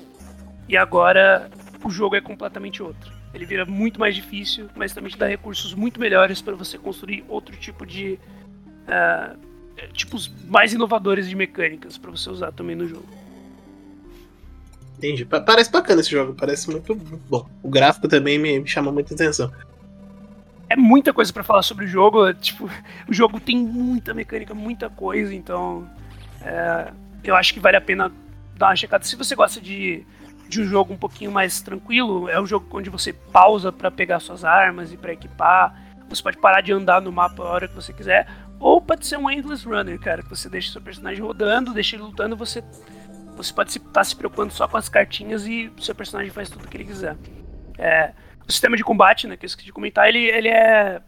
E 0.67 0.75
agora 0.75 1.47
o 1.83 1.91
jogo 1.91 2.15
é 2.15 2.21
completamente 2.21 2.81
outro. 2.81 3.13
Ele 3.31 3.45
vira 3.45 3.65
muito 3.65 3.99
mais 3.99 4.15
difícil, 4.15 4.67
mas 4.75 4.91
também 4.91 5.11
te 5.11 5.17
dá 5.19 5.27
recursos 5.27 5.75
muito 5.75 5.99
melhores 5.99 6.41
para 6.41 6.55
você 6.55 6.79
construir 6.79 7.23
outro 7.27 7.55
tipo 7.55 7.85
de. 7.85 8.17
Uh, 8.87 9.37
tipos 9.93 10.31
mais 10.47 10.73
inovadores 10.73 11.29
de 11.29 11.35
mecânicas 11.35 11.99
para 11.99 12.09
você 12.09 12.31
usar 12.31 12.51
também 12.51 12.75
no 12.75 12.87
jogo. 12.87 13.24
Entendi. 14.97 15.25
Parece 15.25 15.71
bacana 15.71 16.01
esse 16.01 16.11
jogo, 16.11 16.33
parece 16.33 16.69
muito 16.69 16.95
bom. 16.95 17.47
O 17.61 17.69
gráfico 17.69 18.07
também 18.07 18.39
me, 18.39 18.59
me 18.59 18.67
chama 18.67 18.91
muita 18.91 19.13
atenção. 19.13 19.51
É 20.69 20.75
muita 20.75 21.13
coisa 21.13 21.31
para 21.31 21.43
falar 21.43 21.61
sobre 21.61 21.85
o 21.85 21.87
jogo. 21.87 22.33
Tipo, 22.33 22.69
o 23.07 23.13
jogo 23.13 23.39
tem 23.39 23.57
muita 23.57 24.13
mecânica, 24.13 24.53
muita 24.53 24.89
coisa, 24.89 25.33
então 25.33 25.87
é, 26.41 26.91
eu 27.23 27.35
acho 27.35 27.53
que 27.53 27.59
vale 27.59 27.77
a 27.77 27.81
pena 27.81 28.11
dar 28.57 28.67
uma 28.69 28.75
checada. 28.75 29.03
Se 29.03 29.15
você 29.15 29.35
gosta 29.35 29.59
de 29.59 30.05
de 30.47 30.61
um 30.61 30.65
jogo 30.65 30.93
um 30.93 30.97
pouquinho 30.97 31.31
mais 31.31 31.61
tranquilo, 31.61 32.29
é 32.29 32.39
um 32.39 32.45
jogo 32.45 32.65
onde 32.71 32.89
você 32.89 33.11
pausa 33.11 33.71
para 33.71 33.89
pegar 33.89 34.19
suas 34.19 34.43
armas 34.43 34.93
e 34.93 34.97
para 34.97 35.13
equipar. 35.13 35.75
Você 36.09 36.21
pode 36.21 36.37
parar 36.37 36.61
de 36.61 36.71
andar 36.71 37.01
no 37.01 37.11
mapa 37.11 37.43
a 37.43 37.49
hora 37.49 37.67
que 37.67 37.75
você 37.75 37.91
quiser. 37.91 38.27
Ou 38.59 38.79
pode 38.79 39.05
ser 39.05 39.17
um 39.17 39.29
Endless 39.29 39.67
Runner, 39.67 39.99
cara, 39.99 40.23
que 40.23 40.29
você 40.29 40.47
deixa 40.47 40.71
seu 40.71 40.81
personagem 40.81 41.21
rodando, 41.21 41.73
deixa 41.73 41.95
ele 41.95 42.03
lutando, 42.03 42.37
você, 42.37 42.63
você 43.35 43.53
pode 43.53 43.69
estar 43.69 43.79
se, 43.85 43.93
tá 43.93 44.03
se 44.03 44.15
preocupando 44.15 44.53
só 44.53 44.67
com 44.67 44.77
as 44.77 44.89
cartinhas 44.89 45.45
e 45.45 45.71
seu 45.79 45.93
personagem 45.93 46.31
faz 46.31 46.49
tudo 46.49 46.65
o 46.65 46.67
que 46.67 46.77
ele 46.77 46.85
quiser. 46.85 47.17
É, 47.77 48.13
o 48.47 48.51
sistema 48.51 48.77
de 48.77 48.83
combate, 48.83 49.27
né, 49.27 49.35
que 49.35 49.45
eu 49.45 49.47
esqueci 49.47 49.65
de 49.65 49.73
comentar, 49.73 50.07
ele, 50.07 50.19
ele 50.19 50.47
é, 50.47 51.01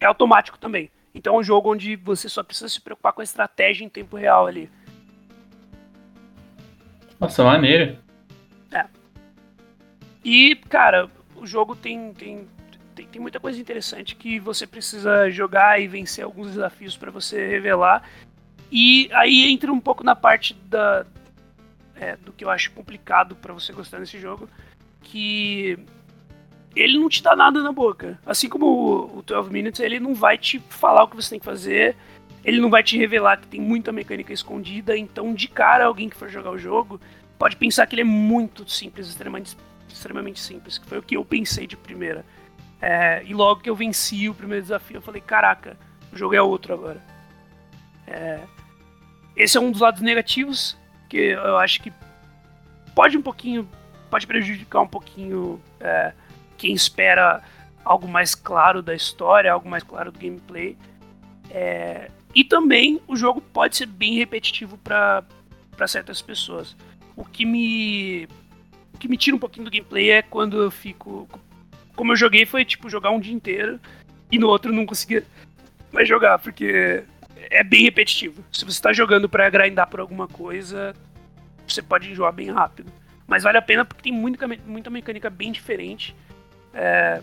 é 0.00 0.06
automático 0.06 0.58
também. 0.58 0.90
Então 1.14 1.36
é 1.36 1.38
um 1.38 1.42
jogo 1.42 1.72
onde 1.72 1.96
você 1.96 2.28
só 2.28 2.42
precisa 2.42 2.68
se 2.68 2.80
preocupar 2.80 3.12
com 3.12 3.20
a 3.20 3.24
estratégia 3.24 3.84
em 3.84 3.88
tempo 3.88 4.16
real 4.16 4.46
ali. 4.46 4.70
Nossa, 7.18 7.44
maneiro. 7.44 7.98
É. 8.72 8.86
E, 10.24 10.56
cara, 10.68 11.08
o 11.36 11.46
jogo 11.46 11.76
tem, 11.76 12.12
tem, 12.12 12.48
tem, 12.94 13.06
tem 13.06 13.22
muita 13.22 13.38
coisa 13.38 13.60
interessante 13.60 14.16
que 14.16 14.38
você 14.38 14.66
precisa 14.66 15.30
jogar 15.30 15.80
e 15.80 15.86
vencer 15.86 16.24
alguns 16.24 16.48
desafios 16.48 16.96
para 16.96 17.10
você 17.10 17.48
revelar. 17.48 18.02
E 18.70 19.08
aí 19.12 19.52
entra 19.52 19.72
um 19.72 19.80
pouco 19.80 20.02
na 20.02 20.16
parte 20.16 20.54
da, 20.54 21.06
é, 21.96 22.16
do 22.16 22.32
que 22.32 22.44
eu 22.44 22.50
acho 22.50 22.70
complicado 22.72 23.36
para 23.36 23.52
você 23.52 23.72
gostar 23.72 23.98
desse 23.98 24.18
jogo, 24.18 24.48
que 25.02 25.78
ele 26.74 26.98
não 26.98 27.08
te 27.08 27.22
dá 27.22 27.36
nada 27.36 27.62
na 27.62 27.72
boca. 27.72 28.18
Assim 28.26 28.48
como 28.48 28.66
o, 28.66 29.18
o 29.18 29.22
12 29.22 29.50
Minutes, 29.50 29.80
ele 29.80 30.00
não 30.00 30.14
vai 30.14 30.36
te 30.36 30.58
falar 30.68 31.04
o 31.04 31.08
que 31.08 31.16
você 31.16 31.30
tem 31.30 31.38
que 31.38 31.44
fazer, 31.44 31.96
ele 32.44 32.60
não 32.60 32.70
vai 32.70 32.82
te 32.82 32.98
revelar 32.98 33.40
que 33.40 33.46
tem 33.46 33.60
muita 33.60 33.92
mecânica 33.92 34.32
escondida, 34.32 34.96
então 34.96 35.32
de 35.32 35.48
cara 35.48 35.86
alguém 35.86 36.08
que 36.08 36.16
for 36.16 36.28
jogar 36.28 36.50
o 36.50 36.58
jogo 36.58 37.00
pode 37.38 37.56
pensar 37.56 37.86
que 37.86 37.94
ele 37.94 38.02
é 38.02 38.04
muito 38.04 38.68
simples, 38.68 39.08
extremamente, 39.08 39.56
extremamente 39.88 40.40
simples, 40.40 40.78
que 40.78 40.86
foi 40.86 40.98
o 40.98 41.02
que 41.02 41.16
eu 41.16 41.24
pensei 41.24 41.66
de 41.66 41.76
primeira. 41.76 42.24
É, 42.80 43.22
e 43.24 43.32
logo 43.32 43.60
que 43.60 43.70
eu 43.70 43.74
venci 43.74 44.28
o 44.28 44.34
primeiro 44.34 44.62
desafio, 44.62 44.98
eu 44.98 45.02
falei, 45.02 45.20
caraca, 45.20 45.76
o 46.12 46.16
jogo 46.16 46.34
é 46.34 46.42
outro 46.42 46.74
agora. 46.74 47.02
É, 48.06 48.40
esse 49.36 49.56
é 49.56 49.60
um 49.60 49.70
dos 49.70 49.80
lados 49.80 50.00
negativos, 50.00 50.76
que 51.14 51.20
eu 51.20 51.56
acho 51.58 51.80
que 51.80 51.92
pode 52.92 53.16
um 53.16 53.22
pouquinho, 53.22 53.68
pode 54.10 54.26
prejudicar 54.26 54.80
um 54.80 54.88
pouquinho 54.88 55.62
é, 55.78 56.12
quem 56.58 56.74
espera 56.74 57.40
algo 57.84 58.08
mais 58.08 58.34
claro 58.34 58.82
da 58.82 58.94
história, 58.94 59.52
algo 59.52 59.68
mais 59.68 59.84
claro 59.84 60.10
do 60.10 60.18
gameplay. 60.18 60.76
É, 61.50 62.10
e 62.34 62.42
também 62.42 63.00
o 63.06 63.14
jogo 63.14 63.40
pode 63.40 63.76
ser 63.76 63.86
bem 63.86 64.16
repetitivo 64.16 64.76
para 64.78 65.22
certas 65.86 66.20
pessoas. 66.20 66.76
O 67.14 67.24
que 67.24 67.46
me 67.46 68.26
o 68.92 68.98
que 68.98 69.06
me 69.06 69.16
tira 69.16 69.36
um 69.36 69.40
pouquinho 69.40 69.66
do 69.66 69.70
gameplay 69.70 70.10
é 70.10 70.22
quando 70.22 70.60
eu 70.60 70.70
fico 70.70 71.28
como 71.94 72.10
eu 72.10 72.16
joguei 72.16 72.44
foi 72.44 72.64
tipo 72.64 72.90
jogar 72.90 73.10
um 73.10 73.20
dia 73.20 73.32
inteiro 73.32 73.78
e 74.32 74.38
no 74.38 74.48
outro 74.48 74.72
não 74.72 74.84
conseguia 74.84 75.24
mais 75.92 76.08
jogar 76.08 76.40
porque 76.40 77.04
é 77.50 77.62
bem 77.62 77.84
repetitivo. 77.84 78.42
Se 78.50 78.64
você 78.64 78.70
está 78.72 78.92
jogando 78.92 79.28
para 79.28 79.48
grindar 79.48 79.88
por 79.88 80.00
alguma 80.00 80.26
coisa, 80.26 80.94
você 81.72 81.82
pode 81.82 82.10
enjoar 82.10 82.32
bem 82.32 82.50
rápido. 82.50 82.92
Mas 83.26 83.42
vale 83.42 83.58
a 83.58 83.62
pena 83.62 83.84
porque 83.84 84.02
tem 84.02 84.12
muita, 84.12 84.46
muita 84.66 84.90
mecânica 84.90 85.30
bem 85.30 85.50
diferente. 85.52 86.14
É... 86.72 87.22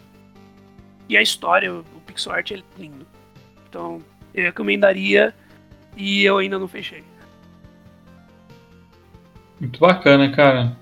E 1.07 1.17
a 1.17 1.21
história, 1.21 1.73
o 1.73 1.83
pixel 2.05 2.31
art 2.31 2.51
é 2.51 2.63
lindo. 2.77 3.05
Então, 3.67 4.01
eu 4.33 4.43
recomendaria 4.43 5.33
e 5.95 6.23
eu 6.23 6.37
ainda 6.37 6.57
não 6.57 6.67
fechei. 6.67 7.03
Muito 9.59 9.79
bacana, 9.79 10.31
cara. 10.31 10.75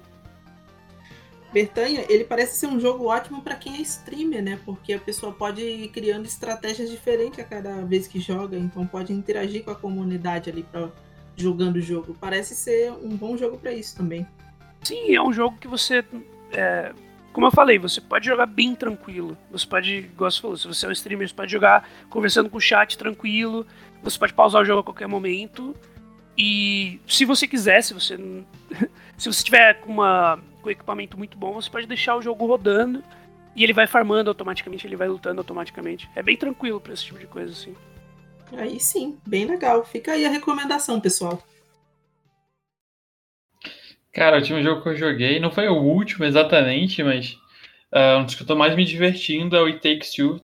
Bertanha, 1.52 2.06
ele 2.08 2.24
parece 2.24 2.58
ser 2.58 2.68
um 2.68 2.80
jogo 2.80 3.08
ótimo 3.08 3.42
para 3.42 3.56
quem 3.56 3.78
é 3.78 3.82
streamer, 3.82 4.44
né? 4.44 4.60
Porque 4.64 4.94
a 4.94 5.00
pessoa 5.00 5.34
pode 5.34 5.62
ir 5.62 5.90
criando 5.90 6.26
estratégias 6.26 6.90
diferentes 6.90 7.40
a 7.40 7.44
cada 7.44 7.84
vez 7.84 8.08
que 8.08 8.20
joga, 8.20 8.56
então 8.56 8.86
pode 8.86 9.12
interagir 9.12 9.64
com 9.64 9.72
a 9.72 9.76
comunidade 9.76 10.50
ali 10.50 10.64
para 10.64 10.90
jogando 11.42 11.78
o 11.78 11.82
jogo. 11.82 12.16
Parece 12.20 12.56
ser 12.56 12.92
um 12.92 13.16
bom 13.16 13.38
jogo 13.38 13.58
para 13.58 13.72
isso 13.72 13.96
também. 13.96 14.26
Sim, 14.84 15.16
é 15.16 15.22
um 15.22 15.34
jogo 15.34 15.58
que 15.60 15.68
você 15.68 16.04
é, 16.52 16.94
como 17.32 17.46
eu 17.48 17.52
falei, 17.52 17.78
você 17.78 18.02
pode 18.02 18.26
jogar 18.26 18.46
bem 18.46 18.76
tranquilo. 18.76 19.38
Você 19.52 19.66
pode, 19.66 19.96
igual 19.98 20.32
você 20.32 20.42
falou, 20.42 20.58
se 20.58 20.68
você 20.68 20.86
é 20.86 20.90
um 20.90 20.92
streamer, 20.92 21.28
você 21.28 21.34
pode 21.34 21.52
jogar 21.52 21.88
conversando 22.10 22.50
com 22.50 22.58
o 22.58 22.62
chat 22.62 22.98
tranquilo. 22.98 23.66
Você 24.04 24.18
pode 24.18 24.34
pausar 24.34 24.62
o 24.62 24.66
jogo 24.66 24.82
a 24.82 24.84
qualquer 24.84 25.08
momento. 25.08 25.76
E 26.38 27.00
se 27.08 27.26
você 27.26 27.48
quiser, 27.48 27.82
se 27.82 27.94
você 27.94 28.18
se 29.18 29.32
você 29.32 29.44
tiver 29.44 29.76
com, 29.82 29.94
uma, 29.94 30.40
com 30.62 30.70
um 30.70 30.72
equipamento 30.72 31.18
muito 31.18 31.38
bom, 31.38 31.54
você 31.54 31.70
pode 31.70 31.86
deixar 31.86 32.16
o 32.16 32.22
jogo 32.22 32.46
rodando 32.46 33.04
e 33.56 33.64
ele 33.64 33.74
vai 33.74 33.88
farmando 33.88 34.30
automaticamente, 34.30 34.88
ele 34.88 34.96
vai 34.96 35.08
lutando 35.08 35.40
automaticamente. 35.40 36.10
É 36.16 36.24
bem 36.24 36.36
tranquilo 36.36 36.80
para 36.80 36.94
esse 36.94 37.06
tipo 37.06 37.20
de 37.20 37.28
coisa 37.28 37.52
assim. 37.52 37.76
Aí 38.58 38.80
sim, 38.80 39.18
bem 39.26 39.46
legal. 39.46 39.86
Fica 39.86 40.14
aí 40.14 40.26
a 40.26 40.30
recomendação, 40.30 41.00
pessoal. 41.00 41.42
Cara, 44.12 44.38
o 44.38 44.40
último 44.40 44.62
jogo 44.62 44.82
que 44.82 44.90
eu 44.90 44.98
joguei, 44.98 45.40
não 45.40 45.52
foi 45.52 45.68
o 45.70 45.76
último 45.76 46.26
exatamente, 46.26 47.04
mas 47.04 47.38
uh, 47.94 48.18
um 48.20 48.26
dos 48.26 48.36
que 48.36 48.42
eu 48.42 48.48
tô 48.48 48.56
mais 48.56 48.76
me 48.76 48.84
divertindo 48.84 49.56
é 49.56 49.62
o 49.62 49.66
It 49.66 49.80
Takes 49.80 50.14
Two. 50.14 50.40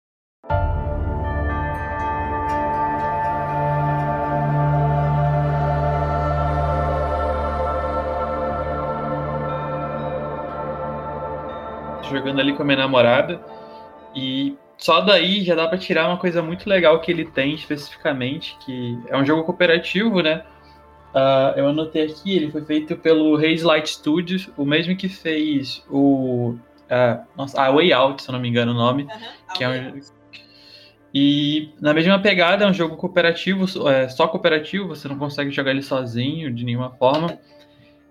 Jogando 12.11 12.41
ali 12.41 12.55
com 12.55 12.63
a 12.63 12.67
minha 12.67 12.79
namorada 12.79 13.45
e 14.15 14.57
só 14.77 15.01
daí 15.01 15.43
já 15.43 15.55
dá 15.55 15.69
para 15.69 15.79
tirar 15.79 16.09
uma 16.09 16.17
coisa 16.17 16.43
muito 16.43 16.69
legal 16.69 17.01
que 17.01 17.11
ele 17.11 17.25
tem 17.25 17.55
especificamente, 17.55 18.57
que 18.65 18.99
é 19.09 19.17
um 19.17 19.25
jogo 19.25 19.45
cooperativo, 19.45 20.21
né? 20.23 20.45
Uh, 21.15 21.57
eu 21.57 21.69
anotei 21.69 22.07
aqui, 22.07 22.37
ele 22.37 22.51
foi 22.51 22.65
feito 22.65 22.97
pelo 22.97 23.37
Haze 23.37 23.63
Light 23.63 23.89
Studios, 23.89 24.51
o 24.57 24.65
mesmo 24.65 24.97
que 24.97 25.09
fez 25.09 25.85
o. 25.89 26.57
Uh, 26.85 27.25
nossa, 27.37 27.63
a 27.63 27.71
Way 27.71 27.93
Out, 27.93 28.23
se 28.23 28.29
eu 28.29 28.33
não 28.33 28.41
me 28.41 28.49
engano 28.49 28.73
o 28.73 28.75
nome. 28.75 29.07
que 29.57 29.63
é 29.63 29.69
um, 29.69 30.01
e 31.15 31.71
na 31.81 31.95
mesma 31.95 32.19
pegada, 32.19 32.65
é 32.65 32.69
um 32.69 32.75
jogo 32.75 32.97
cooperativo, 32.97 33.67
é, 33.89 34.09
só 34.09 34.27
cooperativo, 34.27 34.89
você 34.89 35.07
não 35.07 35.17
consegue 35.17 35.53
jogar 35.53 35.71
ele 35.71 35.83
sozinho 35.83 36.53
de 36.53 36.65
nenhuma 36.65 36.91
forma. 36.91 37.39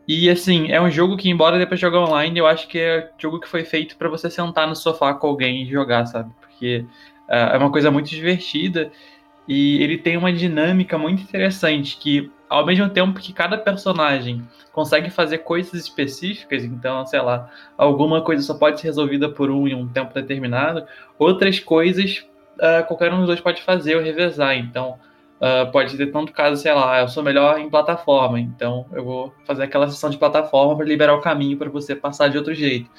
E 0.08 0.30
assim, 0.30 0.72
é 0.72 0.82
um 0.82 0.90
jogo 0.90 1.18
que, 1.18 1.30
embora 1.30 1.58
dê 1.58 1.66
pra 1.66 1.76
jogar 1.76 2.00
online, 2.00 2.40
eu 2.40 2.48
acho 2.48 2.66
que 2.70 2.80
é 2.80 3.12
um 3.14 3.22
jogo 3.22 3.42
que 3.42 3.50
foi 3.50 3.66
feito 3.66 3.98
para 3.98 4.08
você 4.08 4.30
sentar 4.30 4.70
no 4.70 4.76
sofá 4.76 5.14
com 5.14 5.28
alguém 5.28 5.64
e 5.64 5.70
jogar, 5.70 6.06
sabe? 6.06 6.32
Porque 6.54 6.86
uh, 7.30 7.54
é 7.54 7.58
uma 7.58 7.72
coisa 7.72 7.92
muito 7.92 8.10
divertida 8.10 8.92
e 9.48 9.82
ele 9.84 9.98
tem 9.98 10.16
uma 10.16 10.32
dinâmica 10.32 10.98
muito 10.98 11.22
interessante 11.22 11.98
que 11.98 12.32
ao 12.50 12.66
mesmo 12.66 12.88
tempo 12.90 13.20
que 13.20 13.34
cada 13.34 13.58
personagem 13.58 14.48
consegue 14.72 15.10
fazer 15.10 15.40
coisas 15.40 15.74
específicas, 15.74 16.64
então, 16.64 17.06
sei 17.06 17.20
lá, 17.20 17.50
alguma 17.78 18.22
coisa 18.22 18.44
só 18.44 18.54
pode 18.54 18.80
ser 18.80 18.88
resolvida 18.88 19.28
por 19.28 19.50
um 19.50 19.68
em 19.68 19.74
um 19.74 19.88
tempo 19.88 20.14
determinado, 20.14 20.86
outras 21.18 21.60
coisas 21.60 22.26
uh, 22.58 22.86
qualquer 22.88 23.12
um 23.12 23.18
dos 23.18 23.28
dois 23.28 23.42
pode 23.42 23.62
fazer 23.64 23.96
ou 23.96 24.04
revezar. 24.04 24.56
Então, 24.56 25.00
uh, 25.42 25.72
pode 25.72 25.98
ter 25.98 26.08
tanto 26.08 26.32
caso, 26.32 26.62
sei 26.62 26.74
lá, 26.74 27.02
eu 27.02 27.08
sou 27.08 27.24
melhor 27.24 27.60
em 27.60 27.70
plataforma, 27.70 28.40
então 28.40 28.86
eu 28.94 29.04
vou 29.04 29.34
fazer 29.46 29.64
aquela 29.64 29.88
sessão 29.88 30.10
de 30.10 30.18
plataforma 30.18 30.76
para 30.76 30.86
liberar 30.86 31.16
o 31.16 31.22
caminho 31.22 31.58
para 31.58 31.70
você 31.70 31.96
passar 31.96 32.28
de 32.28 32.38
outro 32.38 32.54
jeito. 32.54 32.90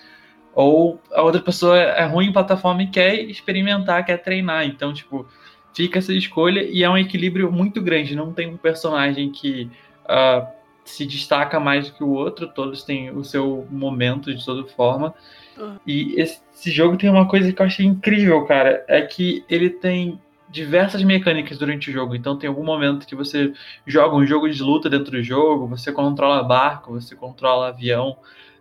Ou 0.55 1.01
a 1.13 1.23
outra 1.23 1.41
pessoa 1.41 1.77
é 1.79 2.05
ruim 2.07 2.27
em 2.27 2.33
plataforma 2.33 2.83
e 2.83 2.87
quer 2.87 3.15
experimentar, 3.15 4.05
quer 4.05 4.19
treinar. 4.19 4.65
Então, 4.65 4.93
tipo, 4.93 5.27
fica 5.75 5.99
essa 5.99 6.13
escolha 6.13 6.63
e 6.63 6.83
é 6.83 6.89
um 6.89 6.97
equilíbrio 6.97 7.51
muito 7.51 7.83
grande. 7.83 8.15
Não 8.15 8.33
tem 8.33 8.49
um 8.49 8.57
personagem 8.57 9.31
que 9.31 9.71
uh, 10.05 10.47
se 10.85 11.05
destaca 11.07 11.59
mais 11.59 11.89
do 11.89 11.95
que 11.95 12.05
o 12.05 12.11
outro, 12.11 12.47
todos 12.47 12.83
têm 12.83 13.11
o 13.11 13.25
seu 13.25 13.67
momento 13.71 14.33
de 14.35 14.45
toda 14.45 14.65
forma. 14.69 15.15
Uhum. 15.59 15.77
E 15.87 16.21
esse, 16.21 16.41
esse 16.55 16.71
jogo 16.71 16.97
tem 16.97 17.11
uma 17.11 17.27
coisa 17.27 17.53
que 17.53 17.61
eu 17.61 17.67
achei 17.67 17.85
incrível, 17.87 18.45
cara, 18.45 18.85
é 18.87 19.03
que 19.03 19.45
ele 19.49 19.71
tem 19.71 20.21
diversas 20.49 21.03
mecânicas 21.03 21.59
durante 21.59 21.91
o 21.91 21.93
jogo. 21.93 22.15
Então 22.15 22.39
tem 22.39 22.49
algum 22.49 22.65
momento 22.65 23.07
que 23.07 23.17
você 23.17 23.53
joga 23.85 24.15
um 24.15 24.25
jogo 24.25 24.49
de 24.49 24.63
luta 24.63 24.89
dentro 24.89 25.11
do 25.11 25.23
jogo, 25.23 25.67
você 25.67 25.91
controla 25.91 26.45
barco, 26.45 26.93
você 26.93 27.17
controla 27.17 27.69
avião. 27.69 28.17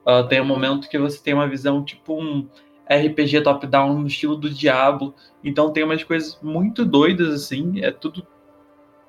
Uh, 0.06 0.28
tem 0.28 0.42
um 0.42 0.46
momento 0.46 0.90
que 0.90 0.98
você 0.98 1.22
tem 1.22 1.34
uma 1.34 1.48
visão 1.48 1.84
tipo 1.84 2.22
um 2.22 2.48
RPG 2.90 3.42
top-down 3.42 4.00
no 4.00 4.08
estilo 4.08 4.36
do 4.36 4.50
Diablo. 4.50 5.14
Então 5.44 5.72
tem 5.72 5.84
umas 5.84 6.04
coisas 6.04 6.38
muito 6.42 6.86
doidas, 6.86 7.34
assim. 7.34 7.82
É 7.82 7.92
tudo 7.92 8.26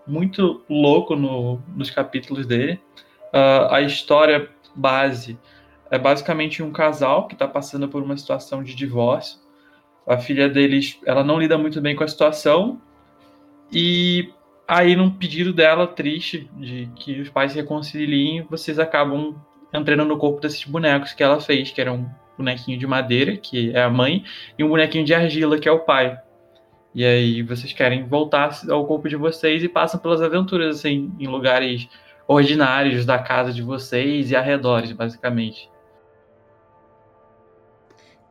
muito 0.07 0.63
louco 0.69 1.17
no, 1.17 1.61
nos 1.75 1.91
capítulos 1.91 2.47
dele. 2.47 2.81
Uh, 3.33 3.67
a 3.71 3.81
história 3.83 4.49
base 4.75 5.39
é 5.91 5.99
basicamente 5.99 6.63
um 6.63 6.71
casal 6.71 7.27
que 7.27 7.35
está 7.35 7.49
passando 7.49 7.89
por 7.89 8.03
uma 8.03 8.17
situação 8.17 8.63
de 8.63 8.75
divórcio. 8.75 9.39
A 10.07 10.19
filha 10.19 10.49
deles, 10.49 11.01
ela 11.07 11.25
não 11.25 11.39
lida 11.39 11.57
muito 11.57 11.81
bem 11.81 11.97
com 11.97 12.05
a 12.05 12.09
situação. 12.09 12.81
E 13.73 14.33
aí, 14.69 14.95
num 14.95 15.11
pedido 15.11 15.53
dela 15.53 15.87
triste 15.87 16.49
de 16.55 16.89
que 16.95 17.21
os 17.21 17.31
pais 17.31 17.53
se 17.53 17.59
reconciliem, 17.59 18.43
vocês 18.43 18.79
acabam 18.79 19.35
entrando 19.75 20.05
no 20.05 20.17
corpo 20.17 20.41
desses 20.41 20.65
bonecos 20.65 21.13
que 21.13 21.23
ela 21.23 21.41
fez, 21.41 21.73
que 21.73 21.81
era 21.81 21.93
um 21.93 22.09
bonequinho 22.39 22.79
de 22.79 22.87
madeira, 22.87 23.37
que 23.37 23.75
é 23.75 23.83
a 23.83 23.91
mãe, 23.91 24.25
e 24.57 24.63
um 24.63 24.69
bonequinho 24.69 25.05
de 25.05 25.13
argila, 25.13 25.59
que 25.59 25.69
é 25.69 25.73
o 25.73 25.81
pai. 25.81 26.19
E 26.95 27.05
aí 27.05 27.43
vocês 27.43 27.73
querem 27.73 28.07
voltar 28.07 28.57
ao 28.71 28.87
corpo 28.87 29.09
de 29.09 29.17
vocês 29.17 29.65
e 29.65 29.69
passam 29.69 29.99
pelas 29.99 30.23
aventuras, 30.23 30.77
assim, 30.77 31.13
em 31.19 31.27
lugares 31.27 31.89
ordinários 32.27 33.05
da 33.05 33.19
casa 33.19 33.53
de 33.53 33.63
vocês 33.63 34.31
e 34.31 34.37
arredores, 34.37 34.93
basicamente. 34.93 35.69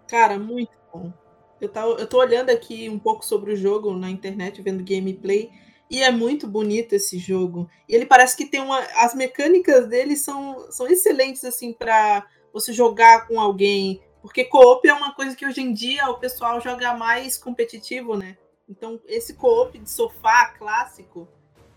Cara, 0.08 0.40
muito 0.40 0.72
bom. 0.94 1.12
Eu, 1.60 1.70
eu 1.98 2.08
tô 2.08 2.20
olhando 2.20 2.50
aqui 2.50 2.90
um 2.90 3.00
pouco 3.00 3.26
sobre 3.26 3.52
o 3.52 3.56
jogo 3.56 3.94
na 3.94 4.10
internet, 4.10 4.62
vendo 4.62 4.84
gameplay, 4.84 5.52
e 5.94 6.02
é 6.02 6.10
muito 6.10 6.48
bonito 6.48 6.94
esse 6.94 7.20
jogo. 7.20 7.70
E 7.88 7.94
ele 7.94 8.08
parece 8.08 8.36
que 8.36 8.48
tem 8.48 8.60
uma. 8.60 8.80
As 8.96 9.14
mecânicas 9.14 9.88
dele 9.88 10.18
são, 10.18 10.72
são 10.72 10.88
excelentes, 10.88 11.46
assim, 11.46 11.72
para 11.72 12.26
você 12.52 12.74
jogar 12.74 13.28
com 13.28 13.40
alguém. 13.40 14.02
Porque 14.20 14.44
co-op 14.44 14.88
é 14.88 14.94
uma 14.94 15.14
coisa 15.14 15.36
que 15.36 15.46
hoje 15.46 15.62
em 15.62 15.72
dia 15.72 16.10
o 16.10 16.18
pessoal 16.18 16.60
joga 16.60 16.96
mais 16.96 17.38
competitivo, 17.38 18.18
né? 18.18 18.36
Então, 18.68 19.00
esse 19.06 19.36
co-op 19.36 19.78
de 19.78 19.88
sofá 19.88 20.48
clássico, 20.58 21.28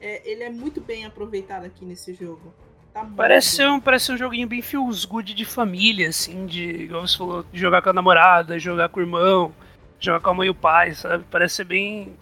é, 0.00 0.22
ele 0.24 0.44
é 0.44 0.50
muito 0.50 0.80
bem 0.80 1.04
aproveitado 1.04 1.66
aqui 1.66 1.84
nesse 1.84 2.14
jogo. 2.14 2.54
Tá 2.94 3.06
parece, 3.14 3.56
ser 3.56 3.68
um, 3.68 3.78
parece 3.78 4.10
um 4.12 4.16
joguinho 4.16 4.48
bem 4.48 4.62
feels 4.62 5.04
good 5.04 5.34
de 5.34 5.44
família, 5.44 6.08
assim, 6.08 6.46
de, 6.46 6.84
igual 6.84 7.06
você 7.06 7.18
falou, 7.18 7.44
de 7.52 7.60
jogar 7.60 7.82
com 7.82 7.90
a 7.90 7.92
namorada, 7.92 8.58
jogar 8.58 8.88
com 8.88 8.98
o 8.98 9.02
irmão, 9.02 9.54
jogar 10.00 10.20
com 10.20 10.30
a 10.30 10.34
mãe 10.34 10.46
e 10.46 10.50
o 10.50 10.54
pai, 10.54 10.94
sabe? 10.94 11.22
Parece 11.30 11.56
ser 11.56 11.64
bem 11.64 12.16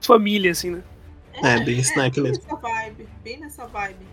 família, 0.00 0.52
assim, 0.52 0.70
né? 0.70 0.82
É, 1.34 1.56
é 1.56 1.64
bem 1.64 1.78
snack 1.78 2.18
é, 2.18 2.22
mesmo. 2.22 2.44
Nessa 2.44 2.56
vibe, 2.56 3.08
bem 3.22 3.40
nessa 3.40 3.66
vibe. 3.66 4.06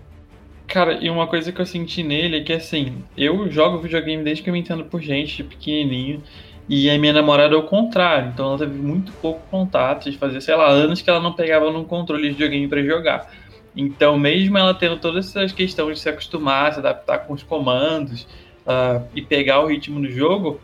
Cara, 0.67 0.93
e 0.93 1.09
uma 1.09 1.27
coisa 1.27 1.51
que 1.51 1.61
eu 1.61 1.65
senti 1.65 2.03
nele 2.03 2.37
é 2.37 2.43
que, 2.43 2.51
assim, 2.51 3.03
eu 3.15 3.49
jogo 3.49 3.79
videogame 3.79 4.23
desde 4.23 4.43
que 4.43 4.49
eu 4.49 4.53
me 4.53 4.59
entendo 4.59 4.83
por 4.83 5.01
gente, 5.01 5.37
de 5.37 5.43
pequenininho. 5.43 6.21
E 6.69 6.89
a 6.89 6.99
minha 6.99 7.13
namorada 7.13 7.55
é 7.55 7.57
o 7.57 7.63
contrário, 7.63 8.29
então 8.33 8.47
ela 8.47 8.57
teve 8.57 8.77
muito 8.77 9.13
pouco 9.13 9.39
contato, 9.49 10.11
de 10.11 10.17
fazer, 10.17 10.41
sei 10.41 10.53
lá, 10.53 10.67
anos 10.67 11.01
que 11.01 11.09
ela 11.09 11.21
não 11.21 11.31
pegava 11.31 11.71
num 11.71 11.85
controle 11.85 12.23
de 12.23 12.31
videogame 12.31 12.67
para 12.67 12.83
jogar. 12.83 13.31
Então, 13.73 14.19
mesmo 14.19 14.57
ela 14.57 14.73
tendo 14.73 14.97
todas 14.97 15.29
essas 15.29 15.53
questões 15.53 15.97
de 15.97 16.01
se 16.01 16.09
acostumar, 16.09 16.73
se 16.73 16.79
adaptar 16.79 17.19
com 17.19 17.33
os 17.33 17.43
comandos 17.43 18.23
uh, 18.65 19.07
e 19.15 19.21
pegar 19.21 19.61
o 19.61 19.67
ritmo 19.67 20.01
do 20.01 20.11
jogo, 20.11 20.59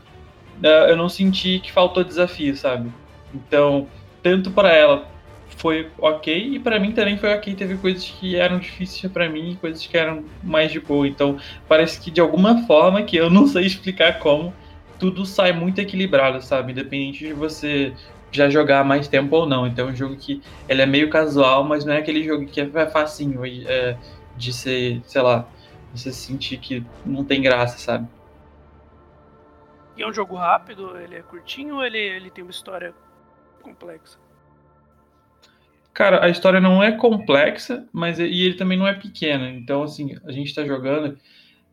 uh, 0.62 0.90
eu 0.90 0.98
não 0.98 1.08
senti 1.08 1.60
que 1.60 1.72
faltou 1.72 2.04
desafio, 2.04 2.58
sabe? 2.58 2.92
Então, 3.34 3.88
tanto 4.22 4.52
para 4.52 4.74
ela 4.74 5.08
foi 5.58 5.90
ok 5.98 6.56
e 6.56 6.60
para 6.60 6.80
mim 6.80 6.92
também 6.92 7.18
foi 7.18 7.34
ok. 7.34 7.54
Teve 7.56 7.78
coisas 7.78 8.10
que 8.10 8.36
eram 8.36 8.60
difíceis 8.60 9.12
para 9.12 9.30
mim 9.30 9.52
e 9.52 9.56
coisas 9.56 9.86
que 9.86 9.98
eram 9.98 10.24
mais 10.44 10.72
de 10.72 10.80
boa. 10.80 11.08
Então, 11.08 11.38
parece 11.68 12.00
que 12.00 12.12
de 12.12 12.22
alguma 12.22 12.66
forma, 12.66 13.04
que 13.04 13.16
eu 13.18 13.30
não 13.32 13.48
sei 13.48 13.66
explicar 13.66 14.20
como, 14.20 14.54
tudo 15.00 15.26
sai 15.26 15.52
muito 15.52 15.80
equilibrado, 15.80 16.42
sabe? 16.42 16.72
Independente 16.72 17.20
de 17.28 17.34
você 17.34 17.94
já 18.32 18.50
jogar 18.50 18.84
mais 18.84 19.08
tempo 19.08 19.36
ou 19.36 19.46
não. 19.46 19.68
Então 19.68 19.88
é 19.88 19.92
um 19.92 19.96
jogo 19.96 20.16
que 20.16 20.42
ele 20.68 20.82
é 20.82 20.86
meio 20.86 21.10
casual, 21.10 21.64
mas 21.64 21.86
não 21.86 21.94
é 21.94 21.98
aquele 21.98 22.24
jogo 22.24 22.46
que 22.46 22.60
é 22.60 22.86
facinho 22.88 23.46
é, 23.46 23.98
de 24.36 24.52
ser, 24.52 25.02
sei 25.06 25.22
lá, 25.22 25.48
você 25.94 26.12
sentir 26.12 26.58
que 26.58 26.84
não 27.06 27.24
tem 27.24 27.42
graça, 27.42 27.78
sabe? 27.78 28.08
E 29.96 30.02
é 30.02 30.08
um 30.08 30.14
jogo 30.14 30.36
rápido? 30.36 30.98
Ele 30.98 31.16
é 31.16 31.22
curtinho 31.22 31.76
ou 31.76 31.86
ele, 31.86 32.00
ele 32.00 32.32
tem 32.32 32.44
uma 32.44 32.52
história 32.52 32.94
complexa? 33.62 34.23
Cara, 35.94 36.26
a 36.26 36.30
história 36.30 36.60
não 36.60 36.82
é 36.82 36.92
complexa, 36.92 37.88
mas 37.94 38.18
e 38.20 38.24
ele 38.24 38.56
também 38.56 38.78
não 38.78 38.88
é 38.88 38.94
pequeno. 38.94 39.46
Então, 39.48 39.84
assim, 39.84 40.16
a 40.26 40.32
gente 40.32 40.54
tá 40.54 40.66
jogando 40.66 41.18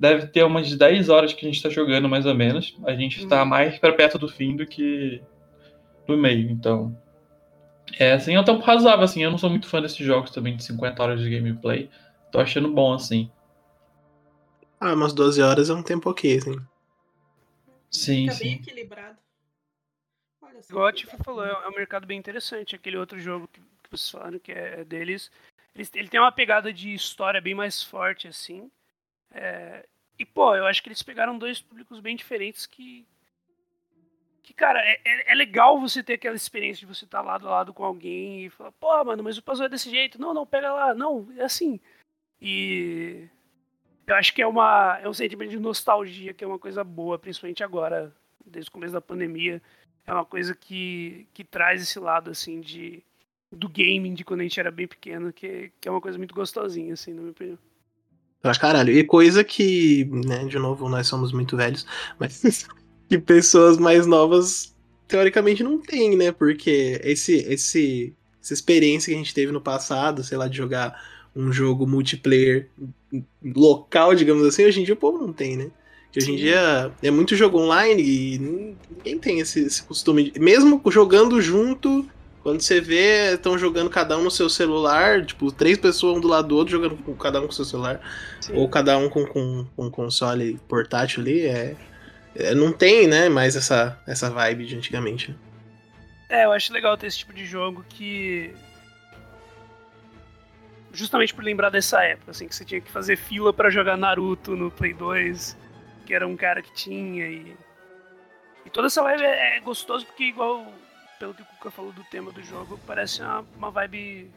deve 0.00 0.26
ter 0.28 0.42
umas 0.42 0.74
10 0.74 1.10
horas 1.10 1.34
que 1.34 1.44
a 1.44 1.48
gente 1.48 1.56
está 1.56 1.68
jogando, 1.68 2.08
mais 2.08 2.24
ou 2.24 2.34
menos. 2.34 2.74
A 2.84 2.94
gente 2.94 3.20
está 3.20 3.42
uhum. 3.42 3.48
mais 3.50 3.78
para 3.78 3.92
perto 3.92 4.18
do 4.18 4.30
fim 4.30 4.56
do 4.56 4.66
que 4.66 5.22
do 6.06 6.16
meio, 6.16 6.50
então. 6.50 6.96
É, 7.98 8.12
assim, 8.12 8.34
é 8.34 8.40
um 8.40 8.44
tempo 8.44 8.64
razoável, 8.64 9.04
assim. 9.04 9.22
Eu 9.22 9.30
não 9.30 9.36
sou 9.36 9.50
muito 9.50 9.68
fã 9.68 9.82
desses 9.82 9.98
jogos 9.98 10.30
também 10.30 10.56
de 10.56 10.64
50 10.64 11.02
horas 11.02 11.20
de 11.20 11.28
gameplay. 11.28 11.90
Tô 12.32 12.40
achando 12.40 12.72
bom, 12.72 12.94
assim. 12.94 13.30
Ah, 14.80 14.94
umas 14.94 15.12
12 15.12 15.42
horas 15.42 15.68
é 15.68 15.74
um 15.74 15.82
tempo 15.82 16.08
ok, 16.08 16.38
assim. 16.38 16.56
Sim, 17.90 18.22
Fica 18.22 18.34
sim. 18.34 18.44
bem 18.44 18.54
equilibrado. 18.54 19.18
Olha 20.40 20.60
Igual 20.66 20.86
a 20.86 20.92
Tifa 20.92 21.18
falou, 21.22 21.44
é 21.44 21.68
um 21.68 21.74
mercado 21.74 22.06
bem 22.06 22.18
interessante. 22.18 22.74
Aquele 22.74 22.96
outro 22.96 23.20
jogo 23.20 23.46
que 23.52 23.60
vocês 23.96 24.10
falaram 24.10 24.38
que 24.38 24.52
é 24.52 24.84
deles. 24.84 25.30
Ele, 25.74 25.88
ele 25.94 26.08
tem 26.08 26.20
uma 26.20 26.32
pegada 26.32 26.72
de 26.72 26.92
história 26.92 27.40
bem 27.40 27.54
mais 27.54 27.82
forte, 27.82 28.28
assim. 28.28 28.70
É, 29.32 29.86
e, 30.18 30.26
pô, 30.26 30.54
eu 30.54 30.66
acho 30.66 30.82
que 30.82 30.88
eles 30.88 31.02
pegaram 31.02 31.38
dois 31.38 31.62
públicos 31.62 32.00
bem 32.00 32.14
diferentes 32.14 32.66
que. 32.66 33.06
Que, 34.42 34.52
cara, 34.52 34.80
é, 34.80 35.00
é, 35.04 35.32
é 35.32 35.34
legal 35.34 35.80
você 35.80 36.02
ter 36.02 36.14
aquela 36.14 36.34
experiência 36.34 36.80
de 36.80 36.92
você 36.92 37.04
estar 37.04 37.18
tá 37.18 37.24
lado 37.24 37.46
a 37.46 37.50
lado 37.50 37.72
com 37.72 37.84
alguém 37.84 38.46
e 38.46 38.50
falar, 38.50 38.72
pô, 38.72 39.04
mano, 39.04 39.22
mas 39.22 39.38
o 39.38 39.42
puzzle 39.42 39.66
é 39.66 39.68
desse 39.68 39.88
jeito. 39.88 40.20
Não, 40.20 40.34
não, 40.34 40.46
pega 40.46 40.72
lá. 40.72 40.94
Não, 40.94 41.28
é 41.36 41.44
assim. 41.44 41.80
E. 42.40 43.28
Eu 44.06 44.16
acho 44.16 44.34
que 44.34 44.42
é, 44.42 44.46
uma, 44.46 44.98
é 45.00 45.08
um 45.08 45.14
sentimento 45.14 45.50
de 45.50 45.60
nostalgia, 45.60 46.34
que 46.34 46.42
é 46.42 46.46
uma 46.46 46.58
coisa 46.58 46.82
boa, 46.82 47.16
principalmente 47.18 47.62
agora, 47.62 48.12
desde 48.44 48.68
o 48.68 48.72
começo 48.72 48.92
da 48.92 49.00
pandemia. 49.00 49.62
É 50.04 50.12
uma 50.12 50.24
coisa 50.24 50.54
que, 50.54 51.28
que 51.32 51.44
traz 51.44 51.80
esse 51.80 51.98
lado, 52.00 52.30
assim, 52.30 52.60
de, 52.60 53.04
do 53.52 53.68
gaming 53.68 54.14
de 54.14 54.24
quando 54.24 54.40
a 54.40 54.42
gente 54.44 54.60
era 54.60 54.70
bem 54.70 54.86
pequeno, 54.86 55.32
que, 55.32 55.72
que 55.80 55.88
é 55.88 55.90
uma 55.90 56.00
coisa 56.00 56.16
muito 56.16 56.34
gostosinha, 56.34 56.94
assim, 56.94 57.12
na 57.12 57.20
minha 57.20 57.32
opinião. 57.32 57.58
Pra 58.40 58.54
caralho. 58.54 58.92
E 58.92 59.04
coisa 59.04 59.44
que, 59.44 60.04
né, 60.06 60.44
de 60.46 60.58
novo, 60.58 60.88
nós 60.88 61.06
somos 61.06 61.32
muito 61.32 61.56
velhos, 61.56 61.86
mas 62.18 62.66
que 63.08 63.18
pessoas 63.18 63.76
mais 63.76 64.06
novas 64.06 64.74
teoricamente 65.06 65.62
não 65.62 65.78
têm, 65.78 66.16
né? 66.16 66.32
Porque 66.32 67.00
esse, 67.04 67.34
esse, 67.52 68.14
essa 68.40 68.54
experiência 68.54 69.10
que 69.10 69.14
a 69.14 69.18
gente 69.18 69.34
teve 69.34 69.52
no 69.52 69.60
passado, 69.60 70.22
sei 70.22 70.38
lá, 70.38 70.48
de 70.48 70.56
jogar 70.56 70.98
um 71.34 71.52
jogo 71.52 71.86
multiplayer 71.86 72.70
local, 73.44 74.14
digamos 74.14 74.46
assim, 74.46 74.64
hoje 74.64 74.80
em 74.80 74.84
dia 74.84 74.94
o 74.94 74.96
povo 74.96 75.18
não 75.18 75.32
tem, 75.32 75.56
né? 75.56 75.70
Que 76.12 76.18
hoje 76.18 76.32
em 76.32 76.36
dia 76.36 76.92
é 77.02 77.10
muito 77.10 77.36
jogo 77.36 77.58
online 77.58 78.02
e 78.02 78.38
ninguém 78.38 79.18
tem 79.18 79.40
esse, 79.40 79.60
esse 79.60 79.82
costume. 79.82 80.30
De, 80.30 80.40
mesmo 80.40 80.80
jogando 80.90 81.40
junto, 81.40 82.08
quando 82.42 82.62
você 82.62 82.80
vê, 82.80 83.34
estão 83.34 83.58
jogando 83.58 83.90
cada 83.90 84.16
um 84.16 84.24
no 84.24 84.30
seu 84.30 84.48
celular, 84.48 85.24
tipo, 85.24 85.52
três 85.52 85.76
pessoas 85.76 86.16
um 86.16 86.20
do 86.20 86.28
lado 86.28 86.48
do 86.48 86.56
outro 86.56 86.72
jogando 86.72 86.96
com 86.96 87.14
cada 87.14 87.40
um 87.40 87.46
com 87.46 87.52
seu 87.52 87.64
celular. 87.64 88.00
Sim. 88.40 88.54
Ou 88.56 88.68
cada 88.68 88.96
um 88.96 89.10
com, 89.10 89.26
com, 89.26 89.66
com 89.76 89.86
um 89.86 89.90
console 89.90 90.58
portátil 90.66 91.20
ali. 91.20 91.46
É, 91.46 91.76
é, 92.34 92.54
não 92.54 92.72
tem, 92.72 93.06
né, 93.06 93.28
mais 93.28 93.56
essa, 93.56 94.00
essa 94.06 94.30
vibe 94.30 94.64
de 94.64 94.76
antigamente. 94.76 95.30
Né? 95.30 95.36
É, 96.30 96.44
eu 96.46 96.52
acho 96.52 96.72
legal 96.72 96.96
ter 96.96 97.08
esse 97.08 97.18
tipo 97.18 97.34
de 97.34 97.44
jogo 97.44 97.84
que. 97.88 98.54
Justamente 100.92 101.34
por 101.34 101.44
lembrar 101.44 101.70
dessa 101.70 102.02
época, 102.02 102.30
assim, 102.30 102.48
que 102.48 102.54
você 102.54 102.64
tinha 102.64 102.80
que 102.80 102.90
fazer 102.90 103.16
fila 103.16 103.52
para 103.52 103.70
jogar 103.70 103.96
Naruto 103.96 104.56
no 104.56 104.70
Play 104.70 104.94
2, 104.94 105.56
que 106.06 106.14
era 106.14 106.26
um 106.26 106.36
cara 106.36 106.62
que 106.62 106.72
tinha 106.72 107.26
e. 107.26 107.56
E 108.64 108.70
toda 108.70 108.86
essa 108.86 109.02
vibe 109.02 109.22
é, 109.22 109.58
é 109.58 109.60
gostoso 109.60 110.06
porque 110.06 110.24
igual 110.24 110.66
pelo 111.20 111.34
que 111.34 111.42
o 111.42 111.44
Kuka 111.44 111.70
falou 111.70 111.92
do 111.92 112.02
tema 112.04 112.32
do 112.32 112.42
jogo, 112.42 112.80
parece 112.86 113.20
uma, 113.20 113.44
uma 113.54 113.70
vibe 113.70 114.30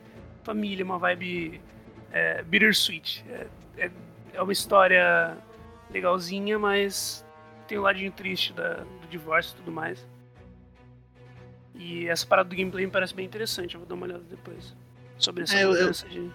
família, 0.43 0.83
uma 0.83 0.99
vibe 0.99 1.61
é, 2.11 2.43
bittersweet. 2.43 3.23
É, 3.29 3.47
é, 3.77 3.91
é, 4.33 4.41
uma 4.41 4.51
história 4.51 5.37
legalzinha, 5.89 6.59
mas 6.59 7.25
tem 7.69 7.77
o 7.77 7.81
um 7.81 7.83
ladinho 7.85 8.11
triste 8.11 8.51
da, 8.51 8.73
do 8.73 9.07
divórcio 9.09 9.53
e 9.53 9.55
tudo 9.55 9.71
mais. 9.71 10.05
E 11.73 12.07
essa 12.07 12.27
parada 12.27 12.49
do 12.49 12.55
gameplay 12.55 12.85
me 12.85 12.91
parece 12.91 13.15
bem 13.15 13.25
interessante, 13.25 13.75
eu 13.75 13.79
vou 13.79 13.87
dar 13.87 13.95
uma 13.95 14.05
olhada 14.05 14.23
depois. 14.29 14.75
Sobre 15.17 15.43
essa 15.43 15.55
é, 15.55 15.65
mudança 15.65 16.05
eu... 16.11 16.11
de 16.11 16.31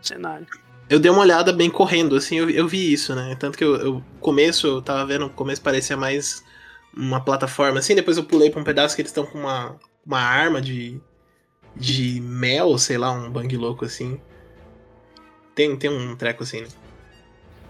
cenário. 0.00 0.46
Eu 0.88 1.00
dei 1.00 1.10
uma 1.10 1.20
olhada 1.20 1.52
bem 1.52 1.68
correndo, 1.68 2.14
assim, 2.14 2.36
eu, 2.36 2.48
eu 2.48 2.66
vi 2.66 2.92
isso, 2.92 3.14
né? 3.14 3.36
Tanto 3.38 3.58
que 3.58 3.64
eu, 3.64 3.76
eu 3.76 4.04
começo, 4.20 4.68
eu 4.68 4.80
tava 4.80 5.04
vendo, 5.04 5.26
no 5.26 5.30
começo 5.30 5.60
parecia 5.60 5.96
mais 5.96 6.44
uma 6.96 7.20
plataforma 7.20 7.78
assim, 7.78 7.94
depois 7.94 8.16
eu 8.16 8.24
pulei 8.24 8.50
pra 8.50 8.60
um 8.60 8.64
pedaço 8.64 8.94
que 8.94 9.02
eles 9.02 9.10
estão 9.10 9.26
com 9.26 9.38
uma, 9.38 9.76
uma 10.04 10.20
arma 10.20 10.60
de, 10.60 11.00
de 11.76 12.20
mel, 12.20 12.76
sei 12.78 12.98
lá, 12.98 13.10
um 13.12 13.30
bang 13.30 13.56
louco 13.56 13.84
assim. 13.84 14.20
Tem, 15.54 15.76
tem 15.76 15.90
um 15.90 16.16
treco 16.16 16.42
assim, 16.42 16.62
né? 16.62 16.68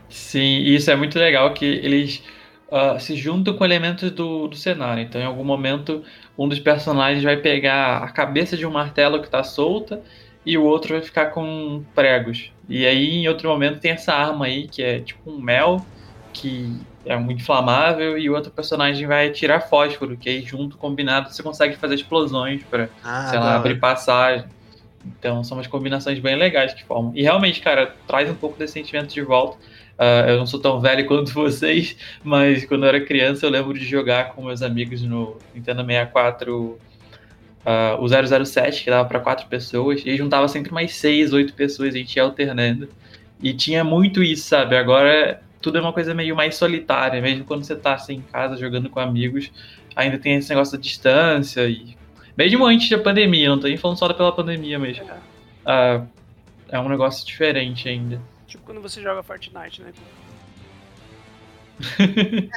Sim, 0.08 0.58
isso 0.62 0.90
é 0.90 0.96
muito 0.96 1.18
legal 1.18 1.54
que 1.54 1.64
eles 1.64 2.22
uh, 2.70 2.98
se 2.98 3.14
juntam 3.16 3.56
com 3.56 3.64
elementos 3.64 4.10
do, 4.10 4.48
do 4.48 4.56
cenário. 4.56 5.02
Então, 5.02 5.20
em 5.20 5.24
algum 5.24 5.44
momento, 5.44 6.02
um 6.36 6.48
dos 6.48 6.58
personagens 6.58 7.22
vai 7.22 7.36
pegar 7.36 7.98
a 7.98 8.08
cabeça 8.10 8.56
de 8.56 8.66
um 8.66 8.70
martelo 8.70 9.20
que 9.20 9.26
está 9.26 9.44
solta 9.44 10.02
e 10.44 10.56
o 10.56 10.64
outro 10.64 10.94
vai 10.94 11.02
ficar 11.02 11.26
com 11.26 11.84
pregos. 11.94 12.52
E 12.68 12.86
aí, 12.86 13.16
em 13.16 13.28
outro 13.28 13.48
momento, 13.48 13.80
tem 13.80 13.92
essa 13.92 14.12
arma 14.12 14.46
aí 14.46 14.66
que 14.66 14.82
é 14.82 15.00
tipo 15.00 15.30
um 15.30 15.40
mel 15.40 15.84
que 16.32 16.76
é 17.04 17.16
muito 17.16 17.40
inflamável 17.40 18.18
e 18.18 18.28
o 18.28 18.34
outro 18.34 18.50
personagem 18.50 19.06
vai 19.06 19.30
tirar 19.30 19.60
fósforo, 19.60 20.16
que 20.16 20.28
aí 20.28 20.42
junto, 20.42 20.76
combinado, 20.76 21.32
você 21.32 21.42
consegue 21.42 21.76
fazer 21.76 21.94
explosões 21.94 22.62
para, 22.64 22.88
ah, 23.02 23.26
sei 23.28 23.38
lá, 23.38 23.56
abrir 23.56 23.78
passagem. 23.78 24.44
Então 25.04 25.42
são 25.42 25.56
umas 25.56 25.66
combinações 25.66 26.18
bem 26.18 26.36
legais 26.36 26.74
que 26.74 26.84
formam. 26.84 27.12
E 27.14 27.22
realmente, 27.22 27.60
cara, 27.60 27.94
traz 28.06 28.28
um 28.30 28.34
pouco 28.34 28.58
desse 28.58 28.74
sentimento 28.74 29.14
de 29.14 29.22
volta. 29.22 29.56
Uh, 29.98 30.28
eu 30.28 30.38
não 30.38 30.46
sou 30.46 30.60
tão 30.60 30.80
velho 30.80 31.06
quanto 31.06 31.32
vocês, 31.34 31.96
mas 32.22 32.64
quando 32.64 32.84
eu 32.84 32.88
era 32.90 33.00
criança 33.00 33.46
eu 33.46 33.50
lembro 33.50 33.74
de 33.74 33.84
jogar 33.84 34.32
com 34.32 34.44
meus 34.44 34.62
amigos 34.62 35.02
no 35.02 35.36
Nintendo 35.54 35.84
64 35.84 36.78
uh, 37.66 38.02
o 38.02 38.08
007, 38.08 38.84
que 38.84 38.90
dava 38.90 39.08
para 39.08 39.20
quatro 39.20 39.46
pessoas, 39.46 40.02
e 40.04 40.16
juntava 40.16 40.48
sempre 40.48 40.72
mais 40.72 40.94
seis, 40.94 41.32
oito 41.32 41.54
pessoas, 41.54 41.94
a 41.94 41.98
gente 41.98 42.16
ia 42.16 42.22
alternando. 42.22 42.88
E 43.42 43.54
tinha 43.54 43.82
muito 43.82 44.22
isso, 44.22 44.48
sabe? 44.48 44.76
Agora 44.76 45.40
tudo 45.60 45.78
é 45.78 45.80
uma 45.80 45.92
coisa 45.92 46.14
meio 46.14 46.34
mais 46.34 46.56
solitária, 46.56 47.20
mesmo 47.20 47.44
quando 47.44 47.64
você 47.64 47.76
tá 47.76 47.94
assim 47.94 48.14
em 48.14 48.22
casa 48.22 48.56
jogando 48.56 48.88
com 48.88 49.00
amigos, 49.00 49.50
ainda 49.94 50.18
tem 50.18 50.36
esse 50.36 50.48
negócio 50.50 50.76
da 50.76 50.82
distância 50.82 51.68
e 51.68 51.96
mesmo 52.36 52.64
antes 52.64 52.88
da 52.88 52.98
pandemia, 52.98 53.48
não 53.48 53.60
tô 53.60 53.66
nem 53.66 53.76
falando 53.76 53.98
só 53.98 54.12
pela 54.12 54.32
pandemia 54.32 54.78
mesmo. 54.78 55.04
É. 55.04 55.98
Uh, 55.98 56.08
é 56.68 56.80
um 56.80 56.88
negócio 56.88 57.26
diferente 57.26 57.88
ainda. 57.88 58.20
Tipo 58.46 58.64
quando 58.64 58.80
você 58.80 59.02
joga 59.02 59.22
Fortnite, 59.22 59.82
né? 59.82 59.92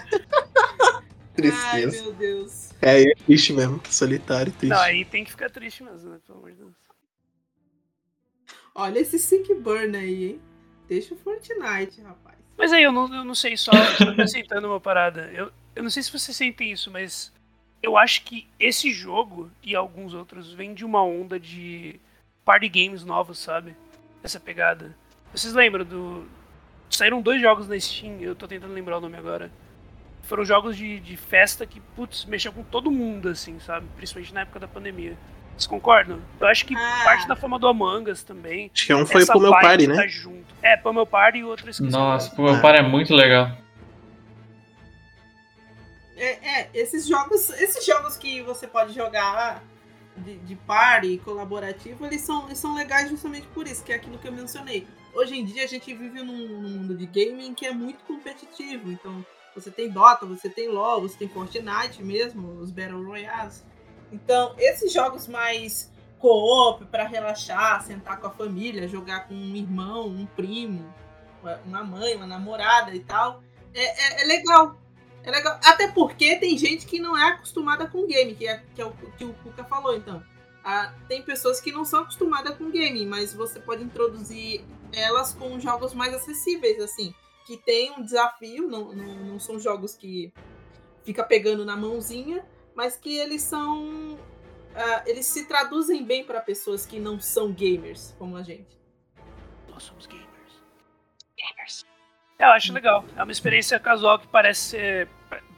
Tristeza. 1.35 1.97
Ai, 1.97 2.03
meu 2.03 2.13
Deus. 2.13 2.71
É, 2.81 3.01
é 3.01 3.15
triste 3.15 3.53
mesmo. 3.53 3.81
Solitário 3.89 4.51
triste. 4.51 4.73
Não, 4.73 4.81
aí 4.81 5.03
tem 5.03 5.23
que 5.23 5.31
ficar 5.31 5.49
triste 5.49 5.83
mesmo, 5.83 6.11
né? 6.11 6.19
Pelo 6.25 6.37
amor 6.39 6.51
de 6.51 6.57
Deus. 6.57 6.73
Olha 8.75 8.99
esse 8.99 9.19
Sick 9.19 9.53
Burn 9.55 9.95
aí, 9.97 10.25
hein? 10.31 10.41
Deixa 10.87 11.13
o 11.13 11.17
Fortnite, 11.17 12.01
rapaz. 12.01 12.32
Mas 12.57 12.71
aí, 12.71 12.83
eu 12.83 12.91
não, 12.91 13.13
eu 13.13 13.23
não 13.23 13.35
sei, 13.35 13.57
só 13.57 13.71
acrescentando 14.09 14.67
uma 14.67 14.79
parada. 14.79 15.29
Eu, 15.33 15.51
eu 15.75 15.83
não 15.83 15.89
sei 15.89 16.03
se 16.03 16.11
vocês 16.11 16.35
sentem 16.35 16.71
isso, 16.71 16.91
mas 16.91 17.33
eu 17.81 17.97
acho 17.97 18.23
que 18.23 18.47
esse 18.59 18.91
jogo 18.91 19.51
e 19.61 19.75
alguns 19.75 20.13
outros 20.13 20.53
vêm 20.53 20.73
de 20.73 20.85
uma 20.85 21.03
onda 21.03 21.39
de 21.39 21.99
party 22.45 22.69
games 22.69 23.03
novos, 23.03 23.39
sabe? 23.39 23.75
Essa 24.23 24.39
pegada. 24.39 24.95
Vocês 25.33 25.53
lembram 25.53 25.83
do. 25.83 26.25
Saíram 26.89 27.21
dois 27.21 27.41
jogos 27.41 27.67
na 27.67 27.79
Steam, 27.79 28.21
eu 28.21 28.35
tô 28.35 28.47
tentando 28.47 28.73
lembrar 28.73 28.99
o 28.99 29.01
nome 29.01 29.17
agora. 29.17 29.51
Foram 30.21 30.45
jogos 30.45 30.77
de, 30.77 30.99
de 30.99 31.17
festa 31.17 31.65
que, 31.65 31.79
putz, 31.79 32.23
mexeu 32.25 32.53
com 32.53 32.63
todo 32.63 32.89
mundo, 32.91 33.29
assim, 33.29 33.59
sabe? 33.59 33.85
Principalmente 33.97 34.33
na 34.33 34.41
época 34.41 34.59
da 34.59 34.67
pandemia. 34.67 35.17
Vocês 35.53 35.67
concordam? 35.67 36.19
Eu 36.39 36.47
acho 36.47 36.65
que 36.65 36.75
ah. 36.75 37.01
parte 37.03 37.27
da 37.27 37.35
fama 37.35 37.59
do 37.59 37.67
Among 37.67 38.09
Us 38.09 38.23
também. 38.23 38.71
Acho 38.73 38.87
que 38.87 38.93
um 38.93 39.05
foi 39.05 39.25
pro 39.25 39.39
meu 39.39 39.51
party, 39.51 39.87
né? 39.87 39.95
Tá 39.95 40.07
junto. 40.07 40.53
É, 40.61 40.75
pro 40.75 40.93
meu 40.93 41.05
party 41.05 41.39
e 41.39 41.43
o 41.43 41.47
outro 41.47 41.69
esqueci. 41.69 41.91
Nossa, 41.91 42.29
pro 42.31 42.43
meu 42.43 42.61
party 42.61 42.79
é 42.79 42.83
muito 42.83 43.13
legal. 43.13 43.51
É, 46.15 46.59
é, 46.59 46.69
esses 46.73 47.07
jogos, 47.07 47.49
esses 47.51 47.85
jogos 47.85 48.17
que 48.17 48.41
você 48.41 48.67
pode 48.67 48.93
jogar 48.93 49.63
de, 50.15 50.37
de 50.37 50.55
party 50.55 51.19
colaborativo, 51.23 52.05
eles 52.05 52.21
são, 52.21 52.45
eles 52.45 52.59
são 52.59 52.75
legais 52.75 53.09
justamente 53.09 53.47
por 53.47 53.67
isso, 53.67 53.83
que 53.83 53.91
é 53.91 53.95
aquilo 53.95 54.17
que 54.17 54.27
eu 54.27 54.31
mencionei 54.31 54.87
hoje 55.13 55.37
em 55.37 55.45
dia 55.45 55.63
a 55.63 55.67
gente 55.67 55.93
vive 55.93 56.21
num, 56.21 56.47
num 56.47 56.69
mundo 56.69 56.95
de 56.95 57.05
gaming 57.05 57.53
que 57.53 57.65
é 57.65 57.71
muito 57.71 58.03
competitivo. 58.03 58.91
Então, 58.91 59.25
você 59.55 59.69
tem 59.69 59.89
Dota, 59.89 60.25
você 60.25 60.49
tem 60.49 60.67
LoL, 60.67 61.01
você 61.01 61.17
tem 61.17 61.29
Fortnite 61.29 62.03
mesmo, 62.03 62.59
os 62.59 62.71
Battle 62.71 63.03
Royales. 63.03 63.63
Então, 64.13 64.53
esses 64.59 64.93
jogos 64.93 65.27
mais 65.27 65.91
co-op 66.19 66.85
para 66.85 67.05
relaxar, 67.05 67.83
sentar 67.83 68.19
com 68.19 68.27
a 68.27 68.29
família, 68.29 68.87
jogar 68.87 69.27
com 69.27 69.33
um 69.33 69.55
irmão, 69.55 70.07
um 70.07 70.25
primo, 70.27 70.93
uma 71.65 71.83
mãe, 71.83 72.15
uma 72.15 72.27
namorada 72.27 72.95
e 72.95 72.99
tal, 72.99 73.41
é, 73.73 73.83
é, 73.83 74.21
é 74.21 74.25
legal. 74.25 74.77
É 75.23 75.31
legal. 75.31 75.59
Até 75.63 75.87
porque 75.87 76.35
tem 76.35 76.57
gente 76.57 76.85
que 76.85 76.99
não 76.99 77.17
é 77.17 77.29
acostumada 77.31 77.87
com 77.87 78.05
game, 78.05 78.35
que 78.35 78.47
é, 78.47 78.61
que 78.75 78.81
é 78.81 78.85
o 78.85 78.91
que 78.91 79.25
o 79.25 79.33
Kuka 79.33 79.63
falou, 79.63 79.95
então. 79.95 80.23
Ah, 80.63 80.93
tem 81.07 81.23
pessoas 81.23 81.59
que 81.59 81.71
não 81.71 81.83
são 81.83 82.01
acostumadas 82.01 82.55
com 82.55 82.69
game, 82.69 83.05
mas 83.05 83.33
você 83.33 83.59
pode 83.59 83.83
introduzir 83.83 84.63
elas 84.93 85.33
com 85.33 85.59
jogos 85.59 85.93
mais 85.93 86.13
acessíveis, 86.13 86.79
assim, 86.79 87.13
que 87.45 87.57
tem 87.57 87.91
um 87.91 88.03
desafio, 88.03 88.67
não, 88.69 88.93
não, 88.93 89.15
não 89.25 89.39
são 89.39 89.59
jogos 89.59 89.95
que 89.95 90.31
fica 91.03 91.23
pegando 91.23 91.65
na 91.65 91.75
mãozinha, 91.75 92.45
mas 92.75 92.95
que 92.95 93.17
eles 93.17 93.41
são. 93.41 94.13
Uh, 94.13 95.01
eles 95.05 95.25
se 95.25 95.45
traduzem 95.47 96.03
bem 96.03 96.23
para 96.23 96.41
pessoas 96.41 96.85
que 96.85 96.99
não 96.99 97.19
são 97.19 97.51
gamers, 97.51 98.15
como 98.17 98.35
a 98.35 98.43
gente. 98.43 98.77
Nós 99.69 99.83
somos 99.83 100.07
gamers. 100.07 100.27
Gamers. 101.37 101.85
É, 102.39 102.45
eu 102.45 102.49
acho 102.49 102.73
legal. 102.73 103.05
É 103.15 103.23
uma 103.23 103.31
experiência 103.31 103.79
casual 103.79 104.19
que 104.19 104.27
parece 104.27 104.61
ser. 104.61 105.07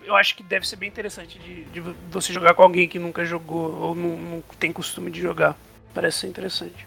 Eu 0.03 0.15
acho 0.15 0.35
que 0.35 0.43
deve 0.43 0.67
ser 0.67 0.75
bem 0.75 0.89
interessante 0.89 1.39
de, 1.39 1.63
de 1.65 1.79
você 1.79 2.31
jogar 2.31 2.53
com 2.53 2.61
alguém 2.61 2.87
que 2.87 2.99
nunca 2.99 3.25
jogou 3.25 3.73
ou 3.73 3.95
não, 3.95 4.17
não 4.17 4.41
tem 4.59 4.71
costume 4.71 5.09
de 5.09 5.21
jogar. 5.21 5.57
Parece 5.93 6.19
ser 6.19 6.27
interessante. 6.27 6.85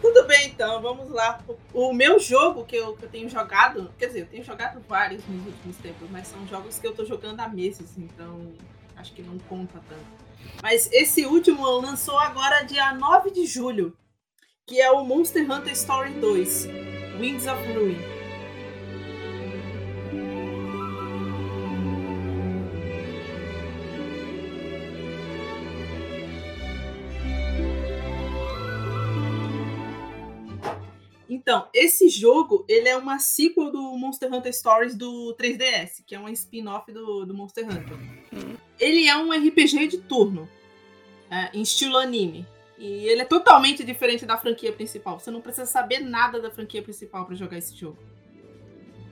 Tudo 0.00 0.26
bem, 0.26 0.48
então, 0.48 0.80
vamos 0.80 1.10
lá. 1.10 1.40
O, 1.74 1.92
meu 1.92 2.18
jogo 2.18 2.64
que 2.64 2.76
eu, 2.76 2.96
que 2.96 3.04
eu 3.04 3.08
tenho 3.08 3.28
jogado, 3.28 3.92
quer 3.98 4.06
dizer, 4.06 4.20
eu 4.20 4.26
tenho 4.26 4.44
jogado 4.44 4.80
vários 4.88 5.26
nos 5.26 5.46
últimos 5.46 5.76
tempos, 5.78 6.08
mas 6.10 6.28
são 6.28 6.46
jogos 6.46 6.78
que 6.78 6.86
eu 6.86 6.94
tô 6.94 7.04
jogando 7.04 7.40
há 7.40 7.48
meses, 7.48 7.98
então 7.98 8.52
acho 8.96 9.12
que 9.12 9.22
não 9.22 9.38
conta 9.40 9.80
tanto. 9.88 10.28
Mas 10.62 10.90
esse 10.92 11.26
último 11.26 11.66
lançou 11.80 12.18
agora 12.18 12.62
dia 12.62 12.92
9 12.94 13.30
de 13.30 13.44
julho, 13.46 13.96
que 14.66 14.80
é 14.80 14.90
o 14.90 15.04
Monster 15.04 15.50
Hunter 15.50 15.72
Story 15.72 16.12
2, 16.12 16.66
Wings 17.18 17.46
of 17.46 17.60
Ruin. 17.72 18.17
Então, 31.48 31.66
esse 31.72 32.10
jogo, 32.10 32.62
ele 32.68 32.90
é 32.90 32.94
uma 32.94 33.18
sequel 33.18 33.72
do 33.72 33.96
Monster 33.96 34.30
Hunter 34.30 34.52
Stories 34.52 34.94
do 34.94 35.34
3DS, 35.40 36.02
que 36.06 36.14
é 36.14 36.20
um 36.20 36.28
spin-off 36.28 36.92
do, 36.92 37.24
do 37.24 37.32
Monster 37.32 37.64
Hunter. 37.64 37.96
Uhum. 38.30 38.54
Ele 38.78 39.08
é 39.08 39.16
um 39.16 39.32
RPG 39.32 39.86
de 39.86 39.96
turno, 39.96 40.46
é, 41.30 41.48
em 41.56 41.62
estilo 41.62 41.96
anime. 41.96 42.46
E 42.76 43.08
ele 43.08 43.22
é 43.22 43.24
totalmente 43.24 43.82
diferente 43.82 44.26
da 44.26 44.36
franquia 44.36 44.70
principal. 44.74 45.18
Você 45.18 45.30
não 45.30 45.40
precisa 45.40 45.64
saber 45.64 46.00
nada 46.00 46.38
da 46.38 46.50
franquia 46.50 46.82
principal 46.82 47.24
para 47.24 47.34
jogar 47.34 47.56
esse 47.56 47.74
jogo. 47.74 47.96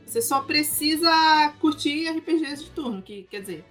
Você 0.04 0.20
só 0.20 0.42
precisa 0.42 1.10
curtir 1.58 2.06
RPGs 2.06 2.64
de 2.64 2.70
turno, 2.72 3.00
que 3.00 3.22
quer 3.30 3.40
dizer, 3.40 3.64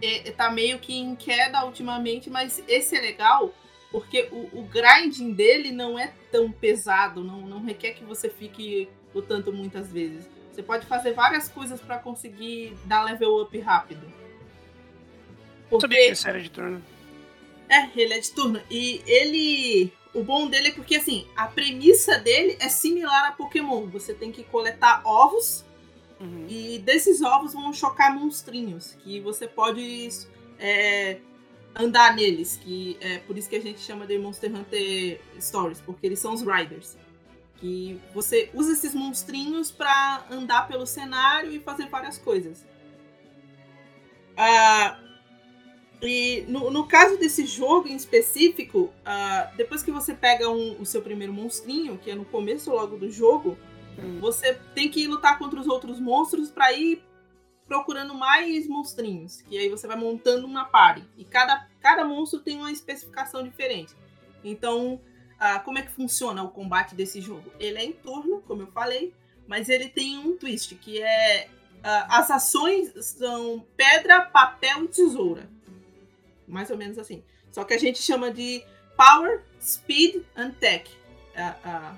é, 0.00 0.30
tá 0.30 0.50
meio 0.50 0.78
que 0.78 0.96
em 0.96 1.14
queda 1.14 1.62
ultimamente, 1.66 2.30
mas 2.30 2.64
esse 2.66 2.96
é 2.96 3.02
legal 3.02 3.52
porque 3.90 4.28
o, 4.30 4.60
o 4.60 4.62
grinding 4.64 5.32
dele 5.32 5.72
não 5.72 5.98
é 5.98 6.12
tão 6.30 6.52
pesado, 6.52 7.24
não, 7.24 7.40
não 7.42 7.64
requer 7.64 7.92
que 7.92 8.04
você 8.04 8.28
fique 8.28 8.88
lutando 9.14 9.52
muitas 9.52 9.90
vezes. 9.90 10.28
Você 10.52 10.62
pode 10.62 10.86
fazer 10.86 11.12
várias 11.12 11.48
coisas 11.48 11.80
para 11.80 11.98
conseguir 11.98 12.76
dar 12.84 13.04
level 13.04 13.42
up 13.42 13.58
rápido. 13.60 14.06
Porque... 15.70 15.82
Sabia 15.82 16.06
que 16.06 16.12
esse 16.12 16.28
era 16.28 16.40
de 16.40 16.50
turno. 16.50 16.82
É, 17.68 17.88
ele 17.94 18.14
é 18.14 18.18
de 18.18 18.30
turno. 18.32 18.60
E 18.70 19.02
ele. 19.06 19.92
O 20.14 20.24
bom 20.24 20.48
dele 20.48 20.68
é 20.68 20.72
porque, 20.72 20.96
assim, 20.96 21.26
a 21.36 21.46
premissa 21.46 22.18
dele 22.18 22.56
é 22.60 22.68
similar 22.68 23.28
a 23.28 23.32
Pokémon. 23.32 23.86
Você 23.86 24.14
tem 24.14 24.32
que 24.32 24.42
coletar 24.42 25.02
ovos. 25.04 25.64
Uhum. 26.18 26.46
E 26.48 26.78
desses 26.80 27.22
ovos 27.22 27.52
vão 27.52 27.72
chocar 27.72 28.12
monstrinhos. 28.12 28.96
Que 29.04 29.20
você 29.20 29.46
pode 29.46 30.08
é, 30.58 31.18
andar 31.74 32.14
neles, 32.14 32.58
que 32.62 32.96
é 33.00 33.18
por 33.18 33.36
isso 33.36 33.48
que 33.48 33.56
a 33.56 33.60
gente 33.60 33.80
chama 33.80 34.06
de 34.06 34.18
Monster 34.18 34.54
Hunter 34.54 35.20
Stories, 35.40 35.80
porque 35.80 36.06
eles 36.06 36.18
são 36.18 36.34
os 36.34 36.42
riders. 36.42 36.96
Que 37.56 38.00
você 38.14 38.50
usa 38.54 38.72
esses 38.72 38.94
monstrinhos 38.94 39.70
para 39.70 40.26
andar 40.30 40.68
pelo 40.68 40.86
cenário 40.86 41.52
e 41.52 41.58
fazer 41.58 41.88
várias 41.88 42.18
coisas. 42.18 42.64
Ah, 44.36 44.98
e 46.00 46.44
no, 46.46 46.70
no, 46.70 46.86
caso 46.86 47.18
desse 47.18 47.44
jogo 47.44 47.88
em 47.88 47.96
específico, 47.96 48.92
ah, 49.04 49.50
depois 49.56 49.82
que 49.82 49.90
você 49.90 50.14
pega 50.14 50.48
um, 50.48 50.80
o 50.80 50.86
seu 50.86 51.02
primeiro 51.02 51.32
monstrinho, 51.32 51.98
que 51.98 52.10
é 52.10 52.14
no 52.14 52.24
começo 52.24 52.70
logo 52.70 52.96
do 52.96 53.10
jogo, 53.10 53.58
hum. 53.98 54.20
você 54.20 54.54
tem 54.74 54.88
que 54.88 55.06
lutar 55.08 55.38
contra 55.38 55.58
os 55.58 55.66
outros 55.66 55.98
monstros 55.98 56.50
para 56.50 56.72
ir 56.72 57.02
procurando 57.68 58.14
mais 58.14 58.66
monstrinhos. 58.66 59.42
Que 59.42 59.58
aí 59.58 59.68
você 59.68 59.86
vai 59.86 59.96
montando 59.96 60.46
uma 60.46 60.64
party. 60.64 61.04
E 61.16 61.24
cada, 61.24 61.68
cada 61.80 62.04
monstro 62.04 62.40
tem 62.40 62.56
uma 62.56 62.72
especificação 62.72 63.44
diferente. 63.44 63.94
Então, 64.42 65.00
ah, 65.38 65.60
como 65.60 65.78
é 65.78 65.82
que 65.82 65.92
funciona 65.92 66.42
o 66.42 66.48
combate 66.48 66.94
desse 66.94 67.20
jogo? 67.20 67.52
Ele 67.60 67.78
é 67.78 67.84
em 67.84 67.92
turno, 67.92 68.40
como 68.46 68.62
eu 68.62 68.66
falei, 68.68 69.14
mas 69.46 69.68
ele 69.68 69.88
tem 69.88 70.18
um 70.18 70.36
twist, 70.36 70.74
que 70.76 71.00
é 71.00 71.48
ah, 71.84 72.18
as 72.18 72.30
ações 72.30 72.92
são 73.04 73.64
pedra, 73.76 74.22
papel 74.22 74.84
e 74.84 74.88
tesoura. 74.88 75.48
Mais 76.46 76.70
ou 76.70 76.76
menos 76.76 76.98
assim. 76.98 77.22
Só 77.52 77.62
que 77.62 77.74
a 77.74 77.78
gente 77.78 78.02
chama 78.02 78.30
de 78.30 78.64
Power, 78.96 79.44
Speed 79.60 80.24
and 80.34 80.50
Tech. 80.52 80.90
Ah, 81.36 81.94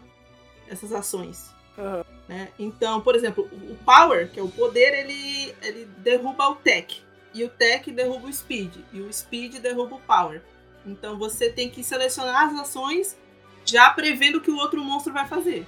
essas 0.69 0.93
ações. 0.93 1.51
Uhum. 1.79 2.20
Né? 2.31 2.49
Então, 2.61 3.01
por 3.01 3.17
exemplo, 3.17 3.51
o 3.53 3.75
Power, 3.85 4.31
que 4.31 4.39
é 4.39 4.43
o 4.43 4.49
poder, 4.49 4.95
ele, 4.95 5.53
ele 5.63 5.85
derruba 5.99 6.49
o 6.49 6.55
Tech. 6.55 7.03
E 7.35 7.43
o 7.43 7.49
Tech 7.49 7.91
derruba 7.91 8.29
o 8.29 8.33
Speed. 8.33 8.77
E 8.93 9.01
o 9.01 9.13
Speed 9.13 9.57
derruba 9.57 9.97
o 9.97 10.01
Power. 10.01 10.41
Então 10.87 11.19
você 11.19 11.51
tem 11.51 11.69
que 11.69 11.83
selecionar 11.83 12.47
as 12.47 12.61
ações 12.61 13.19
já 13.65 13.91
prevendo 13.91 14.37
o 14.37 14.41
que 14.41 14.51
o 14.51 14.57
outro 14.57 14.81
monstro 14.81 15.13
vai 15.13 15.27
fazer. 15.27 15.67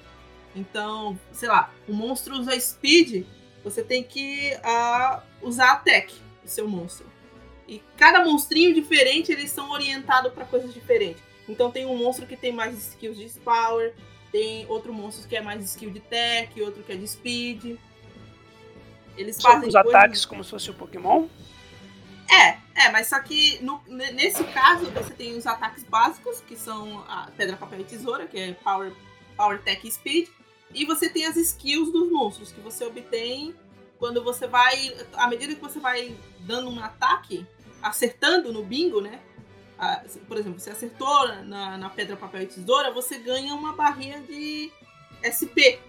Então, 0.55 1.19
sei 1.33 1.49
lá, 1.49 1.69
o 1.89 1.93
monstro 1.93 2.39
usa 2.39 2.59
speed, 2.61 3.27
você 3.65 3.83
tem 3.83 4.05
que 4.05 4.57
uh, 4.59 5.21
usar 5.43 5.73
attack, 5.73 6.15
o 6.45 6.49
seu 6.49 6.69
monstro. 6.69 7.11
E 7.67 7.83
cada 7.97 8.25
monstrinho 8.25 8.73
diferente, 8.73 9.33
eles 9.33 9.51
são 9.51 9.69
orientados 9.71 10.33
para 10.33 10.45
coisas 10.45 10.73
diferentes. 10.73 11.23
Então 11.49 11.73
tem 11.73 11.87
um 11.87 11.97
monstro 11.97 12.25
que 12.25 12.37
tem 12.37 12.53
mais 12.53 12.77
skills 12.79 13.19
de 13.19 13.29
power, 13.41 13.95
tem 14.33 14.67
outro 14.67 14.93
monstro 14.93 15.29
que 15.29 15.37
é 15.37 15.43
mais 15.43 15.63
skill 15.63 15.91
de 15.91 16.01
tech, 16.01 16.61
outro 16.63 16.83
que 16.83 16.91
é 16.91 16.97
de 16.97 17.07
speed. 17.07 17.77
Eles 19.17 19.37
São 19.37 19.53
fazem 19.53 19.69
os 19.69 19.75
ataques 19.75 20.25
como 20.25 20.43
se 20.43 20.51
fosse 20.51 20.71
o 20.71 20.75
Pokémon? 20.75 21.29
É, 22.31 22.57
é, 22.75 22.91
mas 22.91 23.09
só 23.09 23.21
que 23.21 23.63
no, 23.63 23.83
nesse 23.87 24.43
caso 24.45 24.91
você 24.91 25.13
tem 25.13 25.37
os 25.37 25.47
ataques 25.47 25.85
básicos, 25.85 26.41
que 26.41 26.57
são 26.57 27.05
a 27.07 27.31
pedra, 27.37 27.59
papel 27.59 27.81
e 27.81 27.85
tesoura, 27.85 28.27
que 28.27 28.39
é 28.39 28.53
Power, 28.55 28.93
power 29.37 29.61
Tech 29.63 29.87
e 29.87 29.91
Speed. 29.91 30.29
E 30.75 30.87
você 30.87 31.11
tem 31.11 31.27
as 31.27 31.37
skills 31.37 31.93
dos 31.93 32.11
monstros, 32.11 32.51
que 32.51 32.61
você 32.61 32.87
obtém 32.87 33.55
quando 33.99 34.25
você 34.25 34.47
vai. 34.47 34.97
À 35.13 35.29
medida 35.29 35.55
que 35.55 35.61
você 35.61 35.79
vai 35.79 36.17
dando 36.41 36.71
um 36.71 36.83
ataque, 36.83 37.47
acertando 37.83 38.51
no 38.51 38.65
bingo, 38.65 39.03
né? 39.03 39.21
Por 40.29 40.37
exemplo, 40.37 40.61
você 40.61 40.71
acertou 40.71 41.29
na, 41.45 41.77
na 41.77 41.91
pedra, 41.91 42.17
papel 42.17 42.43
e 42.43 42.47
tesoura, 42.47 42.91
você 42.93 43.19
ganha 43.19 43.55
uma 43.55 43.73
barrinha 43.73 44.21
de 44.21 44.71
SP, 45.27 45.81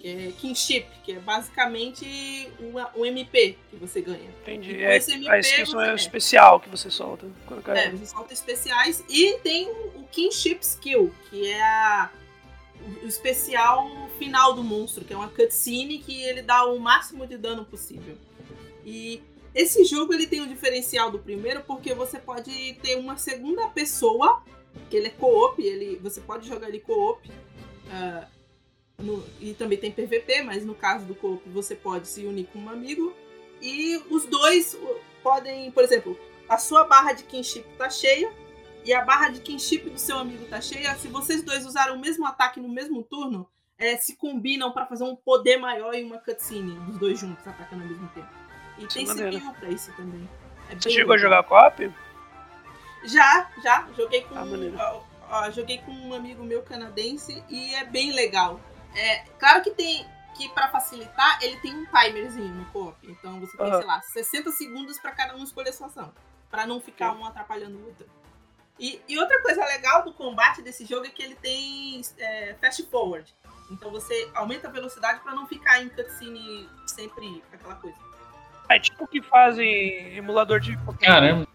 que 0.00 0.08
é 0.08 0.32
kinship, 0.38 0.86
que 1.04 1.12
é 1.12 1.18
basicamente 1.18 2.50
uma, 2.60 2.90
um 2.96 3.04
MP 3.04 3.56
que 3.70 3.76
você 3.76 4.00
ganha. 4.00 4.30
Entendi. 4.42 4.82
É, 4.82 4.96
MP, 4.96 5.28
a 5.28 5.38
inscrição 5.38 5.80
é 5.80 5.94
especial 5.94 6.60
que 6.60 6.68
você 6.68 6.90
solta. 6.90 7.26
Quando. 7.46 7.76
É, 7.76 7.90
você 7.90 8.06
solta 8.06 8.32
especiais. 8.32 9.04
E 9.08 9.38
tem 9.38 9.68
o 9.68 10.04
kinship 10.10 10.60
skill, 10.62 11.14
que 11.28 11.50
é 11.50 11.62
a, 11.62 12.10
o, 12.80 13.04
o 13.04 13.08
especial 13.08 13.88
final 14.18 14.54
do 14.54 14.62
monstro, 14.62 15.04
que 15.04 15.12
é 15.12 15.16
uma 15.16 15.28
cutscene 15.28 15.98
que 15.98 16.22
ele 16.22 16.42
dá 16.42 16.64
o 16.64 16.78
máximo 16.78 17.26
de 17.26 17.36
dano 17.36 17.64
possível. 17.64 18.16
E 18.84 19.22
esse 19.54 19.84
jogo 19.84 20.12
ele 20.12 20.26
tem 20.26 20.40
um 20.40 20.48
diferencial 20.48 21.10
do 21.10 21.18
primeiro 21.18 21.62
porque 21.62 21.94
você 21.94 22.18
pode 22.18 22.74
ter 22.82 22.96
uma 22.96 23.16
segunda 23.16 23.68
pessoa, 23.68 24.42
que 24.90 24.96
ele 24.96 25.08
é 25.08 25.10
co-op, 25.10 25.62
ele, 25.62 25.96
você 25.96 26.20
pode 26.20 26.46
jogar 26.46 26.68
ele 26.68 26.80
co-op. 26.80 27.28
Uh, 27.28 28.38
no, 28.98 29.24
e 29.40 29.54
também 29.54 29.78
tem 29.78 29.92
PVP, 29.92 30.42
mas 30.42 30.64
no 30.64 30.74
caso 30.74 31.06
do 31.06 31.14
co-op 31.14 31.48
você 31.50 31.74
pode 31.74 32.08
se 32.08 32.26
unir 32.26 32.46
com 32.52 32.58
um 32.58 32.68
amigo. 32.68 33.14
E 33.60 33.96
os 34.10 34.24
dois 34.24 34.76
podem, 35.22 35.70
por 35.70 35.82
exemplo, 35.82 36.18
a 36.48 36.58
sua 36.58 36.84
barra 36.84 37.12
de 37.12 37.24
kinship 37.24 37.64
tá 37.76 37.90
cheia 37.90 38.32
e 38.84 38.92
a 38.92 39.04
barra 39.04 39.28
de 39.30 39.40
kinship 39.40 39.90
do 39.90 39.98
seu 39.98 40.18
amigo 40.18 40.46
tá 40.46 40.60
cheia. 40.60 40.94
Se 40.96 41.08
vocês 41.08 41.42
dois 41.42 41.66
usaram 41.66 41.96
o 41.96 42.00
mesmo 42.00 42.26
ataque 42.26 42.60
no 42.60 42.68
mesmo 42.68 43.02
turno, 43.02 43.48
é, 43.76 43.96
se 43.96 44.16
combinam 44.16 44.72
para 44.72 44.86
fazer 44.86 45.04
um 45.04 45.14
poder 45.14 45.56
maior 45.56 45.94
em 45.94 46.04
uma 46.04 46.18
cutscene, 46.18 46.76
os 46.90 46.98
dois 46.98 47.18
juntos 47.18 47.46
atacando 47.46 47.82
ao 47.82 47.88
mesmo 47.88 48.08
tempo. 48.08 48.37
E 48.78 48.86
tem 48.86 49.06
CPU 49.06 49.52
pra 49.54 49.68
isso 49.68 49.92
também. 49.92 50.28
É 50.70 50.74
Você 50.74 50.90
chegou 50.90 51.14
legal. 51.14 51.32
a 51.32 51.42
jogar 51.42 51.42
co-op? 51.44 51.94
Já, 53.04 53.50
já. 53.62 53.88
Joguei 53.96 54.22
com, 54.22 54.34
ah, 54.36 55.00
ó, 55.30 55.50
joguei 55.50 55.78
com 55.78 55.92
um 55.92 56.14
amigo 56.14 56.42
meu 56.44 56.62
canadense 56.62 57.42
e 57.48 57.74
é 57.74 57.84
bem 57.84 58.12
legal. 58.12 58.60
É, 58.94 59.24
claro 59.38 59.62
que 59.62 59.70
tem 59.70 60.06
que 60.38 60.48
para 60.50 60.68
facilitar, 60.68 61.38
ele 61.42 61.56
tem 61.56 61.74
um 61.74 61.84
timerzinho 61.86 62.54
no 62.54 62.64
co-op. 62.66 62.96
Então 63.02 63.40
você 63.40 63.56
tem, 63.56 63.66
uhum. 63.66 63.78
sei 63.78 63.86
lá, 63.86 64.00
60 64.00 64.50
segundos 64.52 64.98
para 64.98 65.10
cada 65.10 65.36
um 65.36 65.42
escolher 65.42 65.72
sua 65.72 65.88
ação, 65.88 66.12
para 66.48 66.64
não 66.64 66.80
ficar 66.80 67.12
um 67.12 67.24
atrapalhando 67.26 67.76
o 67.76 67.86
outro. 67.86 68.06
E, 68.78 69.02
e, 69.08 69.18
outra 69.18 69.42
coisa 69.42 69.64
legal 69.64 70.04
do 70.04 70.12
combate 70.12 70.62
desse 70.62 70.86
jogo 70.86 71.04
é 71.04 71.08
que 71.08 71.20
ele 71.20 71.34
tem 71.34 72.00
é, 72.16 72.54
fast 72.60 72.80
forward. 72.84 73.34
Então 73.72 73.90
você 73.90 74.30
aumenta 74.32 74.68
a 74.68 74.70
velocidade 74.70 75.18
para 75.20 75.34
não 75.34 75.48
ficar 75.48 75.82
em 75.82 75.88
cutscene 75.88 76.70
sempre 76.86 77.42
aquela 77.52 77.74
coisa. 77.74 77.98
É 78.68 78.78
tipo 78.78 79.04
o 79.04 79.06
que 79.06 79.22
fazem 79.22 80.16
emulador 80.16 80.60
de 80.60 80.76
Pokémon. 80.78 81.12
Caramba. 81.12 81.48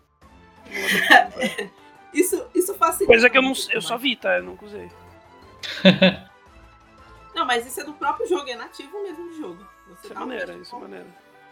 isso, 2.14 2.46
isso 2.56 2.74
facilita. 2.76 3.06
Coisa 3.06 3.30
que 3.30 3.38
eu 3.38 3.42
não 3.42 3.54
eu 3.72 3.82
só 3.82 3.98
vi, 3.98 4.16
tá? 4.16 4.38
Eu 4.38 4.44
nunca 4.44 4.66
usei. 4.66 4.90
não, 7.36 7.46
mas 7.46 7.66
isso 7.68 7.82
é 7.82 7.84
do 7.84 7.94
próprio 7.94 8.28
jogo, 8.28 8.50
é 8.50 8.56
nativo 8.56 9.02
mesmo 9.04 9.30
do 9.30 9.38
jogo. 9.38 9.68
Você 9.90 10.08
isso 10.08 10.14
é 10.14 10.20
maneiro, 10.20 10.62
isso 10.62 10.76
é 10.76 10.80
maneiro. 10.80 11.08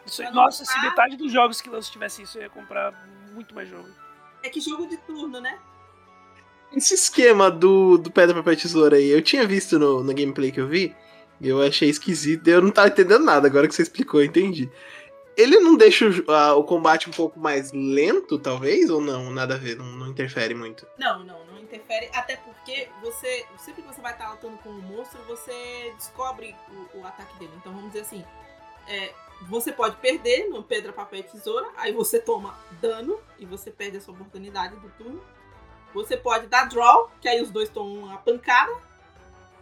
Isso, 0.06 0.24
nossa, 0.32 0.66
se 0.66 0.82
metade 0.82 1.16
dos 1.16 1.32
jogos 1.32 1.62
que 1.62 1.70
lançam 1.70 1.92
tivesse 1.92 2.24
isso, 2.24 2.38
eu 2.38 2.44
ia 2.44 2.50
comprar 2.50 2.92
muito 3.34 3.54
mais 3.54 3.70
jogo. 3.70 3.88
É 4.44 4.50
que 4.50 4.60
jogo 4.60 4.88
de 4.88 4.98
turno, 4.98 5.40
né? 5.40 5.60
Esse 6.74 6.94
esquema 6.94 7.52
do, 7.52 7.98
do 7.98 8.10
Pedra, 8.10 8.34
Papel 8.36 8.56
Tesoura 8.56 8.96
aí, 8.96 9.10
eu 9.10 9.22
tinha 9.22 9.46
visto 9.46 9.78
no, 9.78 10.04
no 10.04 10.14
gameplay 10.14 10.52
que 10.52 10.60
eu 10.60 10.68
vi, 10.68 10.96
eu 11.40 11.62
achei 11.62 11.90
esquisito, 11.90 12.48
eu 12.48 12.62
não 12.62 12.72
tava 12.72 12.88
entendendo 12.88 13.24
nada, 13.24 13.48
agora 13.48 13.68
que 13.68 13.76
você 13.76 13.82
explicou, 13.82 14.22
eu 14.22 14.26
entendi. 14.26 14.70
Ele 15.38 15.60
não 15.60 15.76
deixa 15.76 16.06
o, 16.06 16.60
o, 16.60 16.64
combate 16.64 17.10
um 17.10 17.14
pouco 17.14 17.40
mais 17.40 17.72
lento, 17.72 18.38
talvez? 18.38 18.90
Ou 18.90 19.00
não? 19.00 19.30
Nada 19.30 19.56
a 19.56 19.58
ver, 19.58 19.78
não, 19.78 19.86
não, 19.86 20.08
interfere 20.08 20.54
muito? 20.54 20.86
Não, 20.98 21.24
não, 21.24 21.46
não 21.46 21.60
interfere. 21.60 22.10
Até 22.14 22.36
porque 22.38 22.90
você. 23.02 23.46
Sempre 23.58 23.82
que 23.82 23.88
você 23.88 24.02
vai 24.02 24.12
estar 24.12 24.32
lutando 24.32 24.58
com 24.58 24.70
um 24.70 24.82
monstro, 24.82 25.20
você 25.28 25.94
descobre 25.96 26.56
o, 26.94 27.00
o 27.00 27.08
ataque 27.08 27.38
dele. 27.40 27.54
Então 27.58 27.72
vamos 27.74 27.92
dizer 27.92 28.02
assim. 28.02 28.24
É, 28.88 29.14
você 29.48 29.72
pode 29.72 29.96
perder 29.98 30.50
no 30.50 30.62
pedra, 30.62 30.94
papel 30.94 31.20
e 31.20 31.24
tesoura, 31.24 31.68
aí 31.78 31.92
você 31.92 32.20
toma 32.20 32.58
dano 32.80 33.20
e 33.40 33.46
você 33.46 33.72
perde 33.72 33.98
a 33.98 34.02
sua 34.02 34.14
oportunidade 34.14 34.76
do 34.76 34.90
turno. 34.92 35.22
Você 35.94 36.16
pode 36.16 36.48
dar 36.48 36.66
draw, 36.66 37.10
que 37.20 37.28
aí 37.28 37.42
os 37.42 37.50
dois 37.50 37.70
tomam 37.70 38.04
uma 38.04 38.18
pancada, 38.18 38.72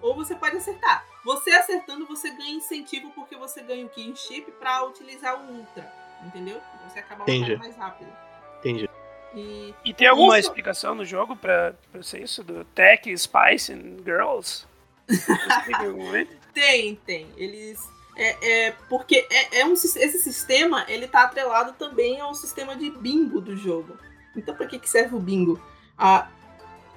ou 0.02 0.14
você 0.14 0.36
pode 0.36 0.58
acertar. 0.58 1.06
Você 1.24 1.52
acertando, 1.52 2.06
você 2.06 2.30
ganha 2.32 2.56
incentivo 2.56 3.12
porque 3.12 3.36
você 3.36 3.62
ganha 3.62 3.86
o 3.86 3.90
kinship 3.90 4.52
para 4.60 4.84
utilizar 4.86 5.40
o 5.40 5.52
Ultra. 5.52 5.92
Entendeu? 6.26 6.62
Você 6.88 7.00
acaba 7.00 7.24
Entendi. 7.24 7.56
mais 7.58 7.76
rápido. 7.76 8.12
Entendi. 8.60 8.90
E, 9.34 9.74
e 9.86 9.94
tem 9.94 10.08
alguma 10.08 10.34
Uso... 10.34 10.40
explicação 10.40 10.96
no 10.96 11.06
jogo 11.06 11.36
pra, 11.36 11.74
pra 11.92 12.02
ser 12.02 12.22
isso? 12.22 12.44
Do 12.44 12.66
Tech, 12.66 13.16
Spice 13.18 13.72
and 13.72 14.04
Girls? 14.04 14.66
tem, 16.54 16.96
tem. 17.06 17.28
Eles. 17.38 17.80
É, 18.16 18.68
é 18.68 18.72
porque 18.90 19.26
é, 19.30 19.60
é 19.62 19.66
um, 19.66 19.74
esse 19.74 20.20
sistema 20.20 20.86
ele 20.90 21.08
tá 21.08 21.24
atrelado 21.24 21.74
também 21.74 22.20
ao 22.20 22.34
sistema 22.34 22.76
de 22.76 22.90
bingo 22.90 23.40
do 23.40 23.56
jogo. 23.56 23.98
Então, 24.36 24.56
para 24.56 24.68
que, 24.68 24.80
que 24.80 24.90
serve 24.90 25.16
o 25.16 25.20
bingo? 25.20 25.62
Ah, 25.98 26.28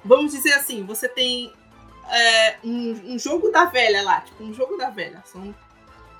vamos 0.03 0.31
dizer 0.31 0.53
assim: 0.53 0.83
você 0.83 1.07
tem 1.07 1.53
é, 2.09 2.57
um, 2.63 3.13
um, 3.13 3.19
jogo 3.19 3.49
da 3.49 3.65
velha 3.65 4.01
lá, 4.01 4.21
tipo, 4.21 4.43
um 4.43 4.53
jogo 4.53 4.77
da 4.77 4.89
velha. 4.89 5.23
São 5.25 5.53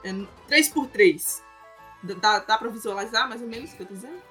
é, 0.04 0.12
3x3. 0.50 1.42
Dá, 2.04 2.40
dá 2.40 2.58
pra 2.58 2.70
visualizar 2.70 3.30
mais 3.30 3.42
ou 3.42 3.48
menos 3.48 3.72
o 3.72 3.76
que 3.78 3.84
eu 3.84 3.88
tô 3.88 3.94
dizendo? 3.94 4.22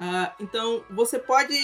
Uh, 0.00 0.30
então, 0.40 0.84
você 0.88 1.18
pode 1.18 1.56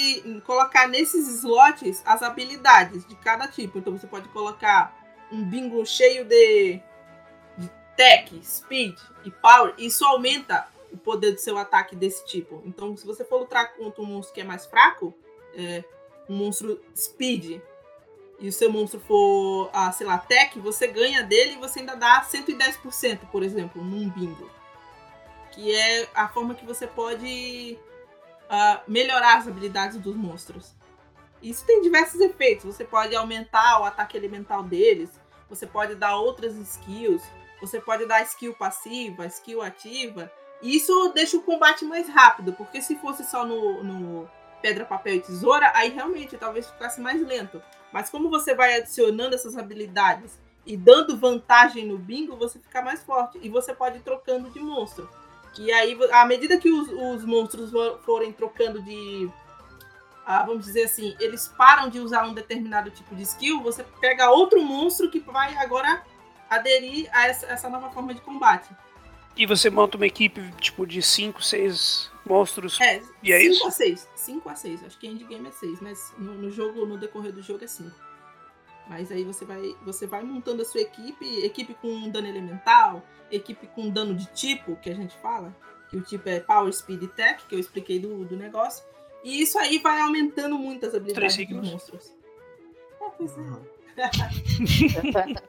colocar 0.45 0.89
nesses 0.89 1.29
slots 1.29 2.03
as 2.05 2.23
habilidades 2.23 3.07
de 3.07 3.15
cada 3.17 3.47
tipo. 3.47 3.79
Então, 3.79 3.97
você 3.97 4.07
pode 4.07 4.29
colocar 4.29 4.95
um 5.31 5.43
bingo 5.45 5.85
cheio 5.87 6.25
de, 6.25 6.81
de 7.57 7.71
tech, 7.97 8.41
speed 8.45 8.99
e 9.25 9.31
power. 9.31 9.75
E 9.79 9.87
isso 9.87 10.05
aumenta 10.05 10.67
o 10.93 10.97
poder 10.97 11.33
do 11.33 11.41
seu 11.41 11.57
ataque 11.57 11.95
desse 11.95 12.27
tipo. 12.27 12.63
Então, 12.67 12.97
se 12.97 13.07
você 13.07 13.25
for 13.25 13.41
lutar 13.41 13.75
contra 13.75 14.03
um 14.03 14.07
monstro 14.07 14.35
que 14.35 14.41
é 14.41 14.45
mais 14.45 14.67
fraco, 14.67 15.15
é, 15.55 15.85
um 16.29 16.37
monstro 16.37 16.81
speed, 16.97 17.61
e 18.39 18.49
o 18.49 18.53
seu 18.53 18.71
monstro 18.71 19.01
for, 19.01 19.71
ah, 19.73 19.91
sei 19.93 20.07
lá, 20.07 20.19
tech, 20.19 20.59
você 20.59 20.87
ganha 20.87 21.23
dele 21.23 21.55
e 21.55 21.59
você 21.59 21.81
ainda 21.81 21.95
dá 21.95 22.23
110%, 22.23 23.21
por 23.31 23.43
exemplo, 23.43 23.83
num 23.83 24.09
bingo. 24.11 24.51
Que 25.53 25.75
é 25.75 26.09
a 26.15 26.29
forma 26.29 26.55
que 26.55 26.67
você 26.67 26.87
pode 26.87 27.79
uh, 28.45 28.81
melhorar 28.89 29.39
as 29.39 29.49
habilidades 29.49 29.99
dos 29.99 30.17
monstros. 30.17 30.75
Isso 31.43 31.65
tem 31.65 31.83
diversos 31.83 32.21
efeitos. 32.21 32.65
Você 32.65 32.85
pode 32.85 33.15
aumentar 33.15 33.81
o 33.81 33.85
ataque 33.85 34.17
elemental 34.17 34.63
deles, 34.63 35.11
você 35.49 35.67
pode 35.67 35.95
dar 35.95 36.17
outras 36.17 36.57
skills, 36.57 37.23
você 37.61 37.81
pode 37.81 38.07
dar 38.07 38.23
skill 38.23 38.55
passiva, 38.55 39.27
skill 39.27 39.63
ativa. 39.63 40.31
E 40.61 40.77
isso 40.77 41.13
deixa 41.15 41.37
o 41.37 41.43
combate 41.43 41.85
mais 41.85 42.09
rápido, 42.09 42.53
porque 42.55 42.81
se 42.81 42.97
fosse 42.97 43.25
só 43.25 43.45
no, 43.45 43.85
no 43.85 44.31
pedra, 44.65 44.87
papel 44.87 45.17
e 45.17 45.21
tesoura, 45.21 45.71
aí 45.75 45.91
realmente 45.91 46.39
talvez 46.39 46.67
ficasse 46.71 46.99
mais 46.99 47.21
lento. 47.21 47.63
Mas 47.93 48.09
como 48.09 48.31
você 48.31 48.55
vai 48.55 48.79
adicionando 48.79 49.35
essas 49.35 49.59
habilidades 49.59 50.41
e 50.65 50.75
dando 50.75 51.19
vantagem 51.19 51.87
no 51.87 51.99
bingo, 51.99 52.35
você 52.35 52.59
fica 52.59 52.81
mais 52.81 53.03
forte. 53.03 53.39
E 53.43 53.51
você 53.51 53.75
pode 53.75 53.99
ir 53.99 54.01
trocando 54.01 54.49
de 54.49 54.59
monstro. 54.61 55.07
Que 55.53 55.71
aí, 55.71 55.99
à 56.11 56.25
medida 56.25 56.57
que 56.57 56.71
os, 56.71 56.89
os 56.89 57.27
monstros 57.27 57.71
forem 58.07 58.33
trocando 58.33 58.81
de. 58.81 59.31
Ah, 60.25 60.43
vamos 60.45 60.65
dizer 60.65 60.85
assim, 60.85 61.15
eles 61.21 61.47
param 61.47 61.91
de 61.91 62.01
usar 62.01 62.27
um 62.27 62.33
determinado 62.33 62.91
tipo 62.91 63.15
de 63.15 63.23
skill, 63.25 63.61
você 63.61 63.85
pega 64.01 64.31
outro 64.31 64.63
monstro 64.63 65.11
que 65.11 65.21
vai 65.21 65.55
agora 65.59 66.03
aderir 66.49 67.11
a 67.13 67.27
essa, 67.27 67.45
essa 67.45 67.69
nova 67.69 67.91
forma 67.91 68.15
de 68.15 68.23
combate. 68.23 68.71
E 69.37 69.45
você 69.45 69.69
monta 69.69 69.99
uma 69.99 70.07
equipe 70.07 70.41
tipo 70.59 70.87
de 70.87 71.03
5, 71.03 71.43
6 71.43 72.14
monstros. 72.25 72.81
É, 72.81 73.03
e 73.23 73.33
é 73.33 73.41
5 73.41 73.67
a 73.67 73.71
6. 73.71 74.09
5 74.15 74.49
a 74.49 74.55
6. 74.55 74.85
Acho 74.85 74.99
que 74.99 75.07
endgame 75.07 75.49
é 75.49 75.51
6, 75.51 75.81
mas 75.81 76.15
no, 76.19 76.35
no, 76.35 76.51
jogo, 76.51 76.87
no 76.87 76.99
decorrer 76.99 77.33
do 77.33 77.43
jogo 77.43 77.65
é 77.65 77.67
5. 77.67 77.91
Mas 78.89 79.11
aí 79.11 79.25
você 79.25 79.45
vai, 79.45 79.75
você 79.83 80.07
vai 80.07 80.23
montando 80.23 80.63
a 80.63 80.65
sua 80.65 80.81
equipe, 80.83 81.25
equipe 81.45 81.75
com 81.75 82.09
dano 82.11 82.27
elemental, 82.27 83.03
equipe 83.31 83.67
com 83.69 83.89
dano 83.89 84.15
de 84.15 84.27
tipo, 84.27 84.77
que 84.77 84.91
a 84.91 84.95
gente 84.95 85.17
fala, 85.19 85.57
que 85.89 85.97
o 85.97 86.03
tipo 86.03 86.29
é 86.29 86.41
Power, 86.41 86.73
Speed 86.73 87.03
e 87.03 87.09
Tech, 87.09 87.45
que 87.47 87.55
eu 87.55 87.59
expliquei 87.59 87.99
do, 87.99 88.25
do 88.25 88.37
negócio. 88.37 88.85
E 89.23 89.41
isso 89.41 89.59
aí 89.59 89.79
vai 89.79 90.01
aumentando 90.01 90.59
muito 90.59 90.85
as 90.85 90.95
habilidades 90.95 91.49
dos 91.49 91.71
monstros. 91.71 92.13
É, 93.01 93.11
pois 93.17 93.33
é. 93.39 93.75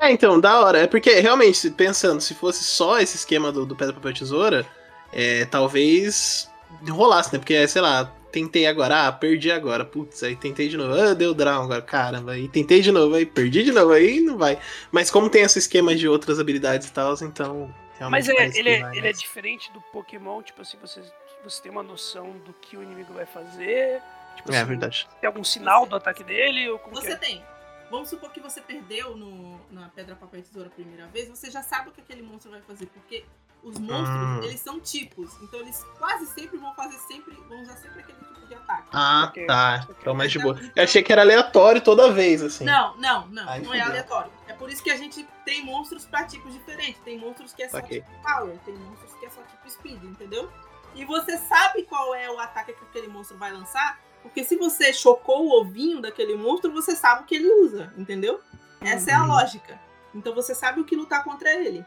é, 0.00 0.12
então, 0.12 0.38
da 0.38 0.60
hora. 0.60 0.80
É 0.80 0.86
porque, 0.86 1.14
realmente, 1.20 1.70
pensando, 1.70 2.20
se 2.20 2.34
fosse 2.34 2.62
só 2.64 2.98
esse 2.98 3.16
esquema 3.16 3.50
do, 3.50 3.64
do 3.64 3.74
Pedra, 3.74 3.94
Papel, 3.94 4.12
Tesoura, 4.12 4.66
é, 5.12 5.44
talvez 5.46 6.50
rolasse, 6.88 7.32
né? 7.32 7.38
Porque, 7.38 7.66
sei 7.66 7.82
lá, 7.82 8.12
tentei 8.30 8.66
agora, 8.66 9.08
ah, 9.08 9.12
perdi 9.12 9.50
agora, 9.50 9.84
putz, 9.84 10.22
aí 10.22 10.36
tentei 10.36 10.68
de 10.68 10.76
novo, 10.76 10.94
ah, 10.94 11.14
deu 11.14 11.34
drown 11.34 11.64
agora, 11.64 11.82
caramba, 11.82 12.32
aí 12.32 12.48
tentei 12.48 12.80
de 12.80 12.92
novo, 12.92 13.14
aí 13.14 13.26
perdi 13.26 13.62
de 13.64 13.72
novo, 13.72 13.92
aí 13.92 14.20
não 14.20 14.36
vai. 14.36 14.58
Mas 14.92 15.10
como 15.10 15.30
tem 15.30 15.42
esse 15.42 15.58
esquema 15.58 15.94
de 15.94 16.08
outras 16.08 16.38
habilidades 16.38 16.88
e 16.88 16.92
tal, 16.92 17.14
então. 17.22 17.74
Mas 18.10 18.28
é, 18.28 18.32
ele, 18.56 18.70
é, 18.70 18.96
ele 18.96 19.08
é 19.08 19.12
diferente 19.12 19.72
do 19.72 19.80
Pokémon, 19.80 20.40
tipo 20.42 20.62
assim, 20.62 20.78
você, 20.80 21.02
você 21.42 21.62
tem 21.62 21.72
uma 21.72 21.82
noção 21.82 22.30
do 22.44 22.52
que 22.52 22.76
o 22.76 22.82
inimigo 22.82 23.12
vai 23.12 23.26
fazer. 23.26 24.00
Tipo 24.36 24.52
é 24.52 24.58
assim, 24.58 24.68
verdade. 24.68 25.08
Tem 25.20 25.26
algum 25.26 25.42
sinal 25.42 25.84
do 25.84 25.96
ataque 25.96 26.22
dele? 26.22 26.68
Ou 26.68 26.80
você 26.92 27.12
é? 27.12 27.16
tem. 27.16 27.42
Vamos 27.90 28.08
supor 28.08 28.30
que 28.30 28.38
você 28.38 28.60
perdeu 28.60 29.16
no, 29.16 29.58
na 29.72 29.88
Pedra, 29.88 30.14
Papel 30.14 30.40
e 30.40 30.42
Tesoura 30.42 30.68
a 30.68 30.70
primeira 30.70 31.06
vez, 31.06 31.28
você 31.28 31.50
já 31.50 31.62
sabe 31.62 31.88
o 31.88 31.92
que 31.92 32.02
aquele 32.02 32.22
monstro 32.22 32.50
vai 32.50 32.60
fazer, 32.60 32.86
porque 32.86 33.24
os 33.62 33.78
monstros, 33.78 34.08
hum. 34.08 34.42
eles 34.42 34.60
são 34.60 34.80
tipos, 34.80 35.30
então 35.42 35.60
eles 35.60 35.84
quase 35.98 36.26
sempre 36.26 36.58
vão 36.58 36.74
fazer 36.74 36.98
sempre, 36.98 37.34
vão 37.48 37.62
usar 37.62 37.76
sempre 37.76 38.00
aquele 38.00 38.18
tipo 38.18 38.46
de 38.46 38.54
ataque. 38.54 38.88
Ah, 38.92 39.26
okay. 39.28 39.46
tá. 39.46 39.86
Então 40.00 40.14
mais 40.14 40.32
de 40.32 40.38
boa. 40.38 40.58
Eu 40.74 40.84
achei 40.84 41.02
que 41.02 41.12
era 41.12 41.22
aleatório 41.22 41.80
toda 41.80 42.12
vez, 42.12 42.42
assim. 42.42 42.64
Não, 42.64 42.96
não, 42.96 43.26
não, 43.28 43.48
Ai, 43.48 43.60
não 43.60 43.74
é 43.74 43.80
aleatório. 43.80 44.30
É 44.46 44.52
por 44.52 44.70
isso 44.70 44.82
que 44.82 44.90
a 44.90 44.96
gente 44.96 45.26
tem 45.44 45.64
monstros 45.64 46.04
pra 46.06 46.24
tipos 46.24 46.52
diferentes. 46.52 47.00
Tem 47.04 47.18
monstros 47.18 47.52
que 47.52 47.62
é 47.62 47.68
só 47.68 47.78
okay. 47.78 48.00
tipo 48.00 48.22
power, 48.22 48.56
tem 48.64 48.74
monstros 48.74 49.14
que 49.14 49.26
é 49.26 49.30
só 49.30 49.42
tipo 49.42 49.70
speed, 49.70 50.02
entendeu? 50.04 50.50
E 50.94 51.04
você 51.04 51.36
sabe 51.38 51.82
qual 51.82 52.14
é 52.14 52.30
o 52.30 52.38
ataque 52.38 52.72
que 52.72 52.84
aquele 52.84 53.08
monstro 53.08 53.36
vai 53.36 53.52
lançar, 53.52 54.00
porque 54.22 54.42
se 54.42 54.56
você 54.56 54.92
chocou 54.92 55.46
o 55.46 55.60
ovinho 55.60 56.00
daquele 56.00 56.34
monstro, 56.34 56.72
você 56.72 56.96
sabe 56.96 57.22
o 57.22 57.24
que 57.24 57.34
ele 57.34 57.48
usa, 57.62 57.92
entendeu? 57.96 58.40
Essa 58.80 59.10
uhum. 59.10 59.16
é 59.16 59.20
a 59.20 59.22
uhum. 59.22 59.28
lógica. 59.28 59.80
Então 60.14 60.34
você 60.34 60.54
sabe 60.54 60.80
o 60.80 60.84
que 60.84 60.96
lutar 60.96 61.22
contra 61.22 61.54
ele. 61.54 61.84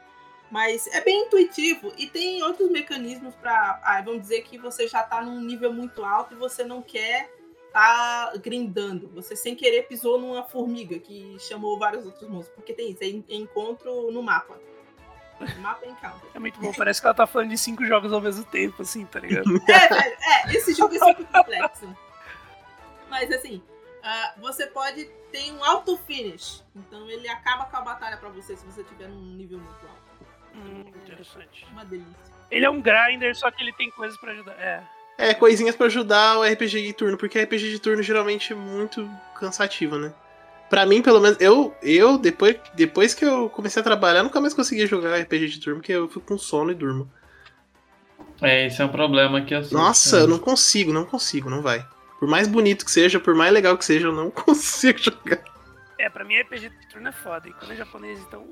Mas 0.52 0.86
é 0.88 1.00
bem 1.00 1.24
intuitivo 1.24 1.94
e 1.98 2.08
tem 2.08 2.44
outros 2.44 2.70
mecanismos 2.70 3.34
para, 3.36 3.80
ah, 3.84 4.02
vamos 4.04 4.22
dizer 4.22 4.42
que 4.42 4.58
você 4.58 4.86
já 4.86 5.02
está 5.02 5.22
num 5.22 5.40
nível 5.40 5.72
muito 5.72 6.04
alto 6.04 6.34
e 6.34 6.38
você 6.38 6.64
não 6.64 6.82
quer 6.82 7.32
tá 7.72 8.34
grindando. 8.44 9.10
Você 9.16 9.34
sem 9.34 9.56
querer 9.56 9.84
pisou 9.84 10.20
numa 10.20 10.44
formiga 10.44 11.00
que 11.00 11.38
chamou 11.40 11.80
vários 11.80 12.06
outros 12.06 12.30
monstros, 12.30 12.54
porque 12.54 12.74
tem 12.74 12.92
isso, 12.92 13.02
é 13.02 13.34
encontro 13.34 14.12
no 14.12 14.22
mapa. 14.22 14.60
O 15.40 15.60
mapa 15.62 15.86
é 15.86 15.90
encounter. 15.90 16.30
É 16.36 16.40
muito 16.40 16.60
bom, 16.60 16.72
parece 16.74 17.02
que 17.02 17.08
ela 17.08 17.16
tá 17.16 17.26
falando 17.26 17.50
de 17.50 17.58
cinco 17.58 17.86
jogos 17.86 18.14
ao 18.14 18.22
mesmo 18.22 18.44
tempo, 18.44 18.82
assim, 18.82 19.06
tá 19.06 19.20
ligado? 19.20 19.50
é, 19.68 20.50
é, 20.52 20.56
esse 20.56 20.74
jogo 20.74 20.94
é 20.94 21.00
super 21.00 21.26
complexo. 21.26 21.98
Mas 23.10 23.32
assim, 23.32 23.58
uh, 23.58 24.42
você 24.42 24.68
pode 24.68 25.06
ter 25.32 25.52
um 25.54 25.64
auto 25.64 25.98
finish. 25.98 26.64
Então 26.76 27.10
ele 27.10 27.28
acaba 27.28 27.66
com 27.66 27.78
a 27.78 27.82
batalha 27.82 28.18
para 28.18 28.30
você 28.30 28.56
se 28.56 28.66
você 28.66 28.84
tiver 28.84 29.08
num 29.08 29.22
nível 29.36 29.58
muito 29.58 29.88
alto. 29.88 30.01
Hum, 30.56 30.84
interessante. 31.06 31.66
Uma 31.72 31.86
delícia. 31.86 32.32
Ele 32.50 32.66
é 32.66 32.70
um 32.70 32.82
grinder, 32.82 33.36
só 33.36 33.50
que 33.50 33.64
ele 33.64 33.74
tem 33.74 33.90
coisas 33.92 34.18
para 34.20 34.34
ajudar. 34.34 34.54
É. 34.54 34.84
É, 35.18 35.34
coisinhas 35.34 35.76
para 35.76 35.86
ajudar 35.86 36.40
o 36.40 36.44
RPG 36.44 36.82
de 36.82 36.94
turno, 36.94 37.18
porque 37.18 37.40
RPG 37.40 37.70
de 37.70 37.80
turno 37.80 38.02
geralmente 38.02 38.54
é 38.54 38.56
muito 38.56 39.10
cansativo, 39.36 39.98
né? 39.98 40.14
Pra 40.70 40.86
mim, 40.86 41.02
pelo 41.02 41.20
menos, 41.20 41.40
eu, 41.40 41.76
eu 41.84 42.18
depois, 42.18 42.58
depois 42.74 43.14
que 43.14 43.26
eu 43.26 43.50
comecei 43.50 43.82
a 43.82 43.84
trabalhar, 43.84 44.24
nunca 44.24 44.42
mais 44.42 44.54
consegui 44.54 44.88
jogar 44.88 45.20
RPG 45.20 45.48
de 45.48 45.60
turno, 45.60 45.80
porque 45.80 45.92
eu 45.92 46.08
fico 46.08 46.22
com 46.22 46.38
sono 46.38 46.72
e 46.72 46.76
durmo. 46.76 47.12
É, 48.42 48.66
esse 48.66 48.82
é 48.82 48.86
um 48.86 48.90
problema 48.90 49.42
que 49.42 49.54
eu 49.54 49.62
Nossa, 49.72 50.18
eu 50.18 50.28
não 50.28 50.40
consigo, 50.40 50.92
não 50.92 51.06
consigo, 51.06 51.50
não 51.50 51.62
vai. 51.62 51.86
Por 52.20 52.28
mais 52.28 52.48
bonito 52.48 52.86
que 52.86 52.92
seja, 52.92 53.20
por 53.20 53.36
mais 53.36 53.54
legal 53.54 53.78
que 53.78 53.86
seja, 53.86 54.08
eu 54.08 54.14
não 54.14 54.32
consigo 54.32 54.98
jogar. 54.98 55.44
É, 56.00 56.10
pra 56.10 56.24
mim 56.24 56.40
RPG 56.40 56.70
de 56.70 56.88
turno 56.88 57.10
é 57.10 57.12
foda, 57.12 57.48
e 57.48 57.54
quando 57.54 57.74
é 57.74 57.76
japonês, 57.76 58.20
então. 58.22 58.44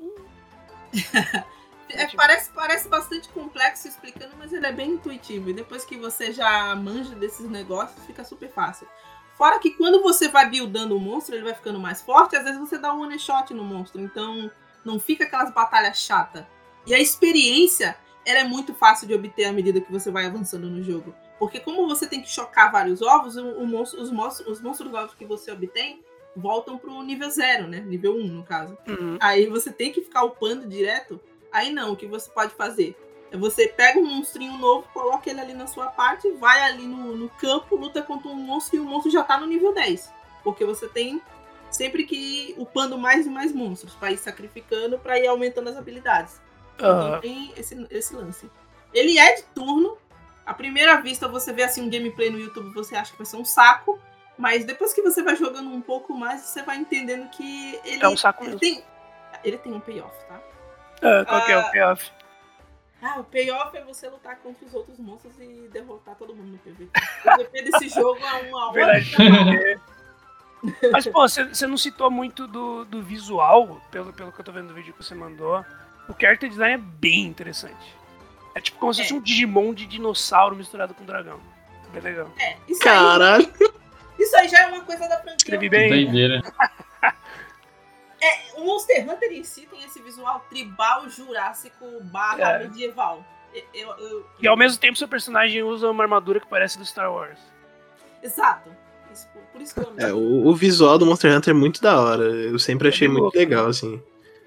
É, 1.94 2.06
parece, 2.14 2.50
parece 2.50 2.88
bastante 2.88 3.28
complexo 3.30 3.88
explicando, 3.88 4.34
mas 4.38 4.52
ele 4.52 4.66
é 4.66 4.72
bem 4.72 4.92
intuitivo. 4.92 5.50
E 5.50 5.52
depois 5.52 5.84
que 5.84 5.96
você 5.96 6.32
já 6.32 6.74
manja 6.76 7.14
desses 7.14 7.48
negócios, 7.48 8.04
fica 8.06 8.24
super 8.24 8.50
fácil. 8.50 8.86
Fora 9.36 9.58
que 9.58 9.70
quando 9.70 10.02
você 10.02 10.28
vai 10.28 10.48
buildando 10.50 10.96
o 10.96 11.00
monstro, 11.00 11.34
ele 11.34 11.44
vai 11.44 11.54
ficando 11.54 11.80
mais 11.80 12.02
forte, 12.02 12.36
às 12.36 12.44
vezes 12.44 12.60
você 12.60 12.76
dá 12.76 12.92
um 12.92 13.02
one 13.02 13.18
shot 13.18 13.54
no 13.54 13.64
monstro. 13.64 14.00
Então 14.00 14.50
não 14.84 15.00
fica 15.00 15.24
aquelas 15.24 15.52
batalhas 15.52 15.98
chatas. 15.98 16.44
E 16.86 16.94
a 16.94 16.98
experiência, 16.98 17.96
ela 18.24 18.40
é 18.40 18.44
muito 18.44 18.74
fácil 18.74 19.06
de 19.06 19.14
obter 19.14 19.44
à 19.44 19.52
medida 19.52 19.80
que 19.80 19.90
você 19.90 20.10
vai 20.10 20.26
avançando 20.26 20.68
no 20.68 20.82
jogo. 20.82 21.14
Porque 21.38 21.58
como 21.58 21.86
você 21.88 22.06
tem 22.06 22.20
que 22.20 22.28
chocar 22.28 22.70
vários 22.70 23.00
ovos, 23.00 23.36
o, 23.36 23.46
o 23.52 23.66
monstro, 23.66 24.02
os, 24.02 24.10
monstros, 24.10 24.46
os 24.48 24.60
monstros 24.60 24.92
ovos 24.92 25.14
que 25.14 25.24
você 25.24 25.50
obtém 25.50 26.04
voltam 26.36 26.78
pro 26.78 27.02
nível 27.02 27.30
zero, 27.30 27.66
né? 27.66 27.80
Nível 27.80 28.14
1, 28.16 28.26
no 28.28 28.44
caso. 28.44 28.76
Uhum. 28.86 29.18
Aí 29.20 29.46
você 29.46 29.72
tem 29.72 29.92
que 29.92 30.02
ficar 30.02 30.22
upando 30.24 30.68
direto 30.68 31.20
Aí 31.52 31.72
não, 31.72 31.92
o 31.92 31.96
que 31.96 32.06
você 32.06 32.30
pode 32.30 32.52
fazer? 32.54 32.96
É 33.30 33.36
você 33.36 33.68
pega 33.68 33.98
um 33.98 34.04
monstrinho 34.04 34.58
novo, 34.58 34.88
coloca 34.92 35.30
ele 35.30 35.40
ali 35.40 35.54
na 35.54 35.66
sua 35.66 35.86
parte, 35.86 36.30
vai 36.32 36.62
ali 36.62 36.86
no, 36.86 37.16
no 37.16 37.28
campo, 37.28 37.76
luta 37.76 38.02
contra 38.02 38.28
um 38.28 38.34
monstro 38.34 38.76
e 38.76 38.80
o 38.80 38.84
monstro 38.84 39.10
já 39.10 39.22
tá 39.22 39.38
no 39.38 39.46
nível 39.46 39.72
10. 39.72 40.12
Porque 40.42 40.64
você 40.64 40.88
tem 40.88 41.22
sempre 41.70 42.04
que 42.04 42.16
ir 42.16 42.54
upando 42.58 42.98
mais 42.98 43.26
e 43.26 43.30
mais 43.30 43.52
monstros, 43.52 43.94
para 43.94 44.10
ir 44.10 44.18
sacrificando, 44.18 44.98
para 44.98 45.18
ir 45.18 45.28
aumentando 45.28 45.68
as 45.68 45.76
habilidades. 45.76 46.40
Uhum. 46.80 46.88
Então 46.88 47.20
tem 47.20 47.52
esse, 47.56 47.86
esse 47.90 48.14
lance. 48.14 48.50
Ele 48.92 49.18
é 49.18 49.36
de 49.36 49.42
turno. 49.54 49.96
À 50.44 50.52
primeira 50.52 51.00
vista, 51.00 51.28
você 51.28 51.52
vê 51.52 51.62
assim 51.62 51.82
um 51.82 51.90
gameplay 51.90 52.30
no 52.30 52.40
YouTube, 52.40 52.74
você 52.74 52.96
acha 52.96 53.12
que 53.12 53.18
vai 53.18 53.26
ser 53.26 53.36
um 53.36 53.44
saco. 53.44 54.00
Mas 54.36 54.64
depois 54.64 54.92
que 54.92 55.02
você 55.02 55.22
vai 55.22 55.36
jogando 55.36 55.68
um 55.68 55.82
pouco 55.82 56.14
mais, 56.14 56.40
você 56.40 56.62
vai 56.62 56.78
entendendo 56.78 57.28
que 57.30 57.78
ele, 57.84 58.02
é 58.02 58.08
um 58.08 58.16
saco 58.16 58.42
ele 58.42 58.58
tem. 58.58 58.82
Ele 59.44 59.58
tem 59.58 59.72
um 59.72 59.80
payoff, 59.80 60.16
tá? 60.26 60.40
Ah, 61.02 61.24
qual 61.24 61.44
que 61.44 61.52
é 61.52 61.58
o 61.58 61.70
payoff? 61.70 62.10
Ah, 63.02 63.20
o 63.20 63.24
payoff 63.24 63.76
é 63.76 63.82
você 63.82 64.08
lutar 64.08 64.36
contra 64.36 64.66
os 64.66 64.74
outros 64.74 64.98
monstros 64.98 65.32
e 65.40 65.68
derrotar 65.72 66.14
todo 66.16 66.34
mundo 66.34 66.52
no 66.52 66.58
PVP. 66.58 66.90
O 67.24 67.38
PVP 67.38 67.62
desse 67.62 67.88
jogo 67.88 68.20
é 68.22 68.48
uma 68.48 68.68
hora. 68.68 69.00
Verdade. 69.00 69.80
Mas, 70.92 71.06
pô, 71.06 71.26
você 71.26 71.66
não 71.66 71.78
citou 71.78 72.10
muito 72.10 72.46
do, 72.46 72.84
do 72.84 73.02
visual, 73.02 73.80
pelo, 73.90 74.12
pelo 74.12 74.30
que 74.30 74.40
eu 74.40 74.44
tô 74.44 74.52
vendo 74.52 74.68
no 74.68 74.74
vídeo 74.74 74.92
que 74.92 75.02
você 75.02 75.14
mandou. 75.14 75.64
O 76.06 76.14
character 76.20 76.50
design 76.50 76.74
é 76.74 76.78
bem 76.78 77.24
interessante. 77.24 77.96
É 78.54 78.60
tipo 78.60 78.78
como 78.78 78.92
se 78.92 79.02
fosse 79.02 79.14
é. 79.14 79.16
um 79.16 79.20
Digimon 79.20 79.72
de 79.72 79.86
dinossauro 79.86 80.56
misturado 80.56 80.92
com 80.92 81.04
dragão. 81.04 81.40
Bem 81.92 82.02
legal. 82.02 82.30
É, 82.38 82.56
isso 82.68 82.80
Caralho! 82.80 83.50
Aí, 83.58 83.70
isso 84.18 84.36
aí 84.36 84.48
já 84.48 84.60
é 84.60 84.66
uma 84.66 84.82
coisa 84.82 85.08
da 85.08 85.16
franquia. 85.16 85.36
Escrevi 85.38 85.68
bem. 85.68 85.88
Doideira. 85.88 86.42
É, 88.22 88.58
o 88.60 88.64
Monster 88.64 89.08
Hunter 89.08 89.32
em 89.32 89.44
si 89.44 89.66
tem 89.66 89.82
esse 89.84 90.00
visual 90.02 90.44
tribal, 90.48 91.08
jurássico, 91.08 91.86
barra 92.04 92.52
é. 92.52 92.58
medieval. 92.68 93.24
Eu, 93.74 93.88
eu, 93.98 94.26
e 94.40 94.46
ao 94.46 94.56
mesmo 94.56 94.78
tempo 94.78 94.96
seu 94.96 95.08
personagem 95.08 95.62
usa 95.62 95.90
uma 95.90 96.04
armadura 96.04 96.38
que 96.38 96.46
parece 96.46 96.78
do 96.78 96.84
Star 96.86 97.12
Wars. 97.12 97.38
Exato. 98.22 98.70
Isso, 99.12 99.28
por 99.50 99.60
isso 99.60 99.74
que 99.74 99.80
eu 99.80 99.92
é, 99.98 100.12
o, 100.12 100.46
o, 100.46 100.54
visual 100.54 100.96
do 100.96 101.06
Monster 101.06 101.36
Hunter 101.36 101.50
é 101.50 101.56
muito 101.56 101.80
da 101.82 102.00
hora. 102.00 102.22
Eu 102.22 102.58
sempre 102.58 102.88
é 102.88 102.90
achei 102.90 103.08
muito 103.08 103.22
louco, 103.22 103.38
legal, 103.38 103.66
assim. 103.66 104.00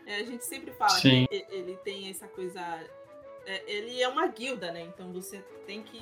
É, 0.06 0.18
a 0.18 0.24
gente 0.24 0.46
sempre 0.46 0.72
fala 0.72 0.92
Sim. 0.92 1.26
que 1.30 1.46
ele 1.50 1.78
tem 1.84 2.10
essa 2.10 2.28
coisa 2.28 2.62
é, 3.46 3.64
ele 3.68 4.02
é 4.02 4.08
uma 4.08 4.28
guilda, 4.28 4.72
né? 4.72 4.82
Então 4.82 5.12
você 5.12 5.44
tem 5.66 5.84
que 5.84 6.00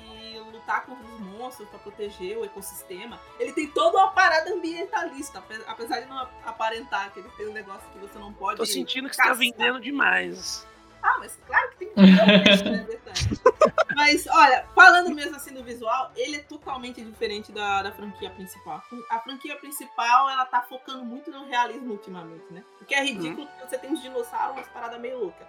lutar 0.52 0.84
contra 0.86 1.04
os 1.04 1.20
monstros 1.20 1.68
para 1.68 1.78
proteger 1.78 2.38
o 2.38 2.44
ecossistema. 2.44 3.20
Ele 3.38 3.52
tem 3.52 3.68
toda 3.68 3.98
uma 3.98 4.10
parada 4.10 4.52
ambientalista, 4.52 5.42
apesar 5.66 6.00
de 6.00 6.06
não 6.06 6.18
aparentar 6.44 7.12
que 7.12 7.20
ele 7.20 7.28
tem 7.36 7.48
um 7.48 7.52
negócio 7.52 7.88
que 7.92 7.98
você 7.98 8.18
não 8.18 8.32
pode. 8.32 8.58
Tô 8.58 8.66
sentindo 8.66 9.08
que 9.08 9.16
caçar. 9.16 9.34
você 9.36 9.50
tá 9.50 9.58
vendendo 9.58 9.80
demais. 9.80 10.66
Ah, 11.02 11.16
mas 11.18 11.38
claro 11.46 11.70
que 11.70 11.76
tem 11.78 11.88
que 11.88 11.94
ter 11.94 12.70
né, 12.70 12.86
Mas, 13.94 14.26
olha, 14.26 14.64
falando 14.74 15.10
mesmo 15.14 15.36
assim 15.36 15.52
do 15.52 15.62
visual, 15.62 16.12
ele 16.16 16.36
é 16.36 16.38
totalmente 16.40 17.02
diferente 17.02 17.52
da, 17.52 17.82
da 17.82 17.92
franquia 17.92 18.30
principal. 18.30 18.82
A 19.10 19.18
franquia 19.18 19.56
principal, 19.56 20.30
ela 20.30 20.46
tá 20.46 20.62
focando 20.62 21.04
muito 21.04 21.30
no 21.30 21.44
realismo 21.46 21.92
ultimamente, 21.92 22.44
né? 22.50 22.64
O 22.80 22.84
que 22.84 22.94
é 22.94 23.02
ridículo, 23.02 23.42
hum. 23.42 23.46
porque 23.46 23.68
você 23.68 23.78
tem 23.78 23.90
uns 23.90 24.00
dinossauros, 24.00 24.56
umas 24.56 24.68
paradas 24.68 25.00
meio 25.00 25.18
loucas. 25.18 25.46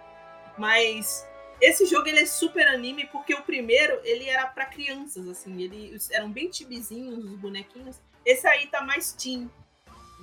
Mas 0.58 1.26
esse 1.60 1.86
jogo 1.86 2.08
ele 2.08 2.20
é 2.20 2.26
super 2.26 2.66
anime 2.68 3.06
porque 3.06 3.34
o 3.34 3.42
primeiro 3.42 3.98
ele 4.04 4.28
era 4.28 4.46
para 4.46 4.66
crianças, 4.66 5.26
assim, 5.28 5.62
ele 5.62 5.96
eram 6.10 6.30
bem 6.30 6.48
tibizinhos 6.48 7.24
os 7.24 7.36
bonequinhos. 7.36 8.00
Esse 8.24 8.46
aí 8.46 8.66
tá 8.66 8.82
mais 8.82 9.12
teen, 9.12 9.50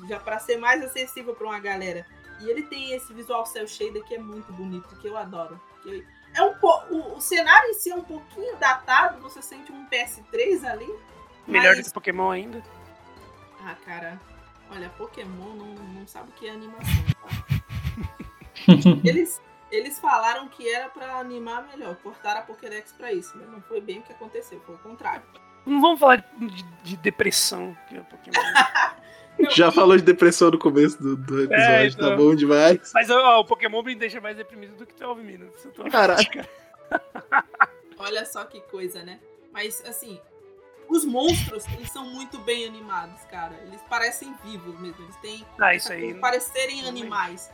já 0.08 0.20
para 0.20 0.40
ser 0.40 0.58
mais 0.58 0.84
acessível 0.84 1.36
para 1.36 1.48
uma 1.48 1.60
galera. 1.60 2.06
E 2.42 2.50
ele 2.50 2.64
tem 2.64 2.94
esse 2.94 3.14
visual 3.14 3.46
cel 3.46 3.68
shader 3.68 4.04
que 4.04 4.16
é 4.16 4.20
muito 4.20 4.52
bonito, 4.54 4.96
que 5.00 5.08
eu 5.08 5.16
adoro. 5.16 5.62
Que 5.84 6.06
é 6.34 6.42
um 6.42 6.56
po... 6.56 6.84
o, 6.90 7.18
o, 7.18 7.22
cenário 7.22 7.70
em 7.70 7.74
si 7.76 7.92
é 7.92 7.96
um 7.96 8.04
pouquinho 8.04 8.58
datado, 8.58 9.22
você 9.22 9.42
sente 9.42 9.72
um 9.72 9.88
PS3 9.88 10.64
ali. 10.66 10.88
Melhor 11.48 11.76
mas... 11.76 11.78
do 11.78 11.84
que 11.84 11.94
Pokémon 11.94 12.32
ainda. 12.32 12.64
Ah, 13.64 13.76
cara. 13.86 14.20
Olha, 14.72 14.90
Pokémon 14.90 15.54
não, 15.54 15.76
não 15.76 16.08
sabe 16.08 16.30
o 16.30 16.34
que 16.34 16.48
é 16.48 16.52
animação, 16.52 17.04
tá? 17.22 17.62
eles, 19.04 19.42
eles 19.72 20.00
falaram 20.00 20.48
que 20.50 20.68
era 20.68 20.90
pra 20.90 21.18
animar 21.20 21.66
melhor, 21.68 21.96
cortaram 21.98 22.42
a 22.42 22.44
Pokédex 22.44 22.92
pra 22.92 23.12
isso, 23.14 23.32
mas 23.38 23.50
não 23.50 23.62
foi 23.62 23.80
bem 23.82 24.00
o 24.00 24.02
que 24.04 24.12
aconteceu, 24.12 24.60
foi 24.66 24.76
o 24.76 24.80
contrário. 24.80 25.24
Não 25.66 25.80
vamos 25.80 26.00
falar 26.00 26.18
de, 26.38 26.64
de 26.84 26.98
depressão 26.98 27.78
que 27.88 27.96
é. 27.96 28.02
Não, 29.40 29.50
Já 29.50 29.70
e- 29.70 29.72
falou 29.72 29.96
de 29.96 30.04
depressão 30.04 30.52
no 30.52 30.60
começo 30.60 31.02
do, 31.02 31.16
do 31.16 31.44
episódio, 31.44 31.88
então. 31.88 32.10
tá 32.10 32.16
bom 32.18 32.36
demais. 32.36 32.92
Mas 32.94 33.10
ó, 33.10 33.40
o 33.40 33.46
Pokémon 33.46 33.82
me 33.82 33.96
deixa 33.96 34.20
mais 34.20 34.36
deprimido 34.36 34.76
do 34.76 34.86
que 34.86 34.94
12 34.94 35.22
Minutes. 35.24 35.64
Eu 35.66 35.72
tô- 35.72 35.84
Caraca. 35.90 36.48
Olha 37.98 38.26
só 38.26 38.44
que 38.46 38.60
coisa, 38.62 39.04
né? 39.04 39.20
Mas, 39.54 39.84
assim, 39.86 40.20
os 40.90 41.06
monstros, 41.06 41.66
eles 41.74 41.90
são 41.92 42.06
muito 42.06 42.38
bem 42.40 42.66
animados, 42.66 43.22
cara. 43.26 43.56
Eles 43.66 43.82
parecem 43.84 44.34
vivos 44.44 44.80
mesmo. 44.80 45.04
Eles 45.04 45.16
têm 45.18 45.46
Ah, 45.60 45.76
isso 45.76 45.92
aí. 45.92 46.14
parecerem 46.16 46.88
animais. 46.88 47.50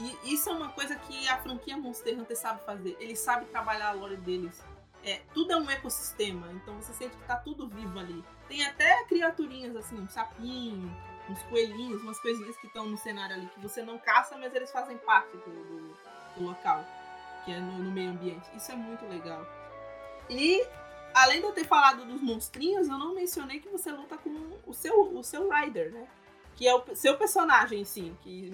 E 0.00 0.34
isso 0.34 0.48
é 0.48 0.52
uma 0.52 0.70
coisa 0.70 0.96
que 0.96 1.28
a 1.28 1.36
franquia 1.38 1.76
Monster 1.76 2.18
Hunter 2.18 2.36
sabe 2.36 2.64
fazer. 2.64 2.96
Eles 2.98 3.18
sabem 3.18 3.46
trabalhar 3.48 3.88
a 3.88 3.92
lore 3.92 4.16
deles. 4.16 4.60
É, 5.04 5.20
tudo 5.34 5.52
é 5.52 5.56
um 5.56 5.70
ecossistema, 5.70 6.46
então 6.52 6.74
você 6.80 6.92
sente 6.92 7.16
que 7.16 7.24
tá 7.24 7.36
tudo 7.36 7.66
vivo 7.68 7.98
ali. 7.98 8.22
Tem 8.48 8.64
até 8.66 9.02
criaturinhas 9.04 9.74
assim, 9.76 9.98
um 9.98 10.08
sapinho, 10.08 10.94
uns 11.28 11.42
coelhinhos, 11.44 12.02
umas 12.02 12.18
coisinhas 12.20 12.56
que 12.58 12.66
estão 12.66 12.86
no 12.86 12.98
cenário 12.98 13.34
ali 13.36 13.46
que 13.46 13.60
você 13.60 13.82
não 13.82 13.98
caça, 13.98 14.36
mas 14.36 14.54
eles 14.54 14.70
fazem 14.70 14.98
parte 14.98 15.36
do, 15.38 15.50
do- 15.50 15.96
do 16.36 16.44
local, 16.44 16.84
que 17.44 17.52
é 17.52 17.58
no, 17.60 17.78
no 17.78 17.90
meio 17.90 18.10
ambiente. 18.10 18.46
Isso 18.54 18.70
é 18.72 18.76
muito 18.76 19.06
legal. 19.06 19.46
E 20.28 20.66
além 21.14 21.40
de 21.40 21.46
eu 21.46 21.52
ter 21.52 21.64
falado 21.64 22.04
dos 22.04 22.20
monstrinhos, 22.20 22.88
eu 22.88 22.98
não 22.98 23.14
mencionei 23.14 23.58
que 23.60 23.68
você 23.68 23.90
luta 23.90 24.16
com 24.18 24.30
o 24.66 24.74
seu, 24.74 25.16
o 25.16 25.24
seu 25.24 25.48
Rider, 25.50 25.92
né? 25.92 26.06
Que 26.56 26.68
é 26.68 26.74
o 26.74 26.84
seu 26.94 27.16
personagem, 27.16 27.84
sim. 27.84 28.16
Que, 28.22 28.52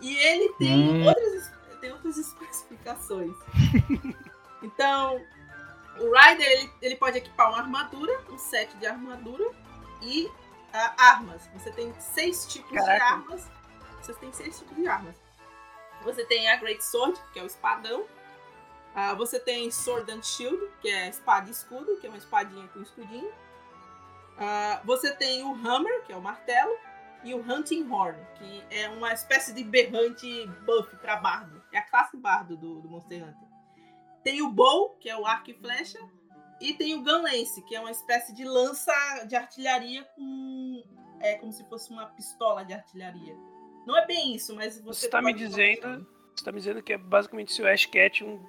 e 0.00 0.16
ele 0.16 0.52
tem, 0.54 0.88
Hum. 0.88 1.06
outras, 1.06 1.52
tem 1.80 1.92
outras 1.92 2.16
especificações. 2.18 3.36
então, 4.62 5.20
o 5.98 6.10
Rider 6.12 6.46
ele, 6.46 6.72
ele 6.82 6.96
pode 6.96 7.18
equipar 7.18 7.48
uma 7.50 7.58
armadura, 7.58 8.20
um 8.30 8.38
set 8.38 8.74
de 8.76 8.86
armadura 8.86 9.50
e 10.02 10.30
ah, 10.72 10.94
armas. 10.98 11.48
Você 11.54 11.70
tem 11.72 11.92
seis 11.98 12.46
tipos 12.46 12.70
de 12.70 12.76
Caraca. 12.76 13.04
armas. 13.04 13.48
Você 14.00 14.14
tem 14.14 14.32
seis 14.32 14.58
tipos 14.58 14.76
de 14.76 14.86
armas. 14.88 15.16
Você 16.04 16.24
tem 16.24 16.50
a 16.50 16.56
Great 16.56 16.82
Sword, 16.82 17.20
que 17.32 17.38
é 17.38 17.42
o 17.42 17.46
espadão. 17.46 18.04
Ah, 18.94 19.14
você 19.14 19.38
tem 19.38 19.70
Sword 19.70 20.10
and 20.10 20.22
Shield, 20.22 20.58
que 20.80 20.88
é 20.88 21.08
espada 21.08 21.48
e 21.48 21.52
escudo, 21.52 21.96
que 21.98 22.06
é 22.06 22.10
uma 22.10 22.18
espadinha 22.18 22.66
com 22.68 22.80
escudinho. 22.80 23.30
Ah, 24.38 24.80
você 24.84 25.14
tem 25.14 25.42
o 25.44 25.52
Hammer, 25.52 26.02
que 26.04 26.12
é 26.12 26.16
o 26.16 26.22
martelo. 26.22 26.74
E 27.22 27.34
o 27.34 27.40
Hunting 27.40 27.88
Horn, 27.90 28.18
que 28.36 28.64
é 28.70 28.88
uma 28.88 29.12
espécie 29.12 29.52
de 29.52 29.62
berrante 29.62 30.46
buff 30.64 30.96
pra 30.96 31.16
bardo. 31.16 31.62
É 31.72 31.78
a 31.78 31.82
classe 31.82 32.16
bardo 32.16 32.56
do, 32.56 32.80
do 32.80 32.88
Monster 32.88 33.22
Hunter. 33.22 33.48
Tem 34.22 34.42
o 34.42 34.50
Bow, 34.50 34.96
que 35.00 35.08
é 35.08 35.16
o 35.16 35.26
arco 35.26 35.50
e 35.50 35.54
flecha. 35.54 35.98
E 36.60 36.74
tem 36.74 36.94
o 36.94 37.02
Gun 37.02 37.22
Lance, 37.22 37.62
que 37.62 37.74
é 37.74 37.80
uma 37.80 37.90
espécie 37.90 38.34
de 38.34 38.44
lança 38.44 38.92
de 39.26 39.34
artilharia 39.34 40.04
com. 40.14 40.82
É 41.20 41.36
como 41.36 41.52
se 41.52 41.64
fosse 41.64 41.90
uma 41.90 42.06
pistola 42.06 42.64
de 42.64 42.74
artilharia. 42.74 43.34
Não 43.86 43.96
é 43.96 44.06
bem 44.06 44.34
isso, 44.34 44.54
mas 44.54 44.78
você. 44.80 45.06
Você 45.06 45.08
tá 45.08 45.22
me 45.22 45.32
dizendo. 45.32 46.06
Você 46.34 46.44
tá 46.44 46.52
me 46.52 46.58
dizendo 46.58 46.82
que 46.82 46.92
é 46.92 46.98
basicamente 46.98 47.52
se 47.52 47.62
o 47.62 47.68
Ash 47.68 47.86
Ketchum 47.86 48.40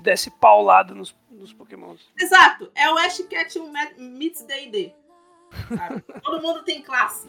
desse 0.00 0.30
paulada 0.30 0.94
nos, 0.94 1.14
nos 1.30 1.52
Pokémons. 1.52 2.10
Exato, 2.18 2.70
é 2.74 2.90
o 2.90 2.96
Ash 2.96 3.18
Ketchum 3.28 3.70
meets 3.98 4.42
D&D. 4.44 4.94
Todo 6.22 6.42
mundo 6.42 6.62
tem 6.62 6.82
classe. 6.82 7.28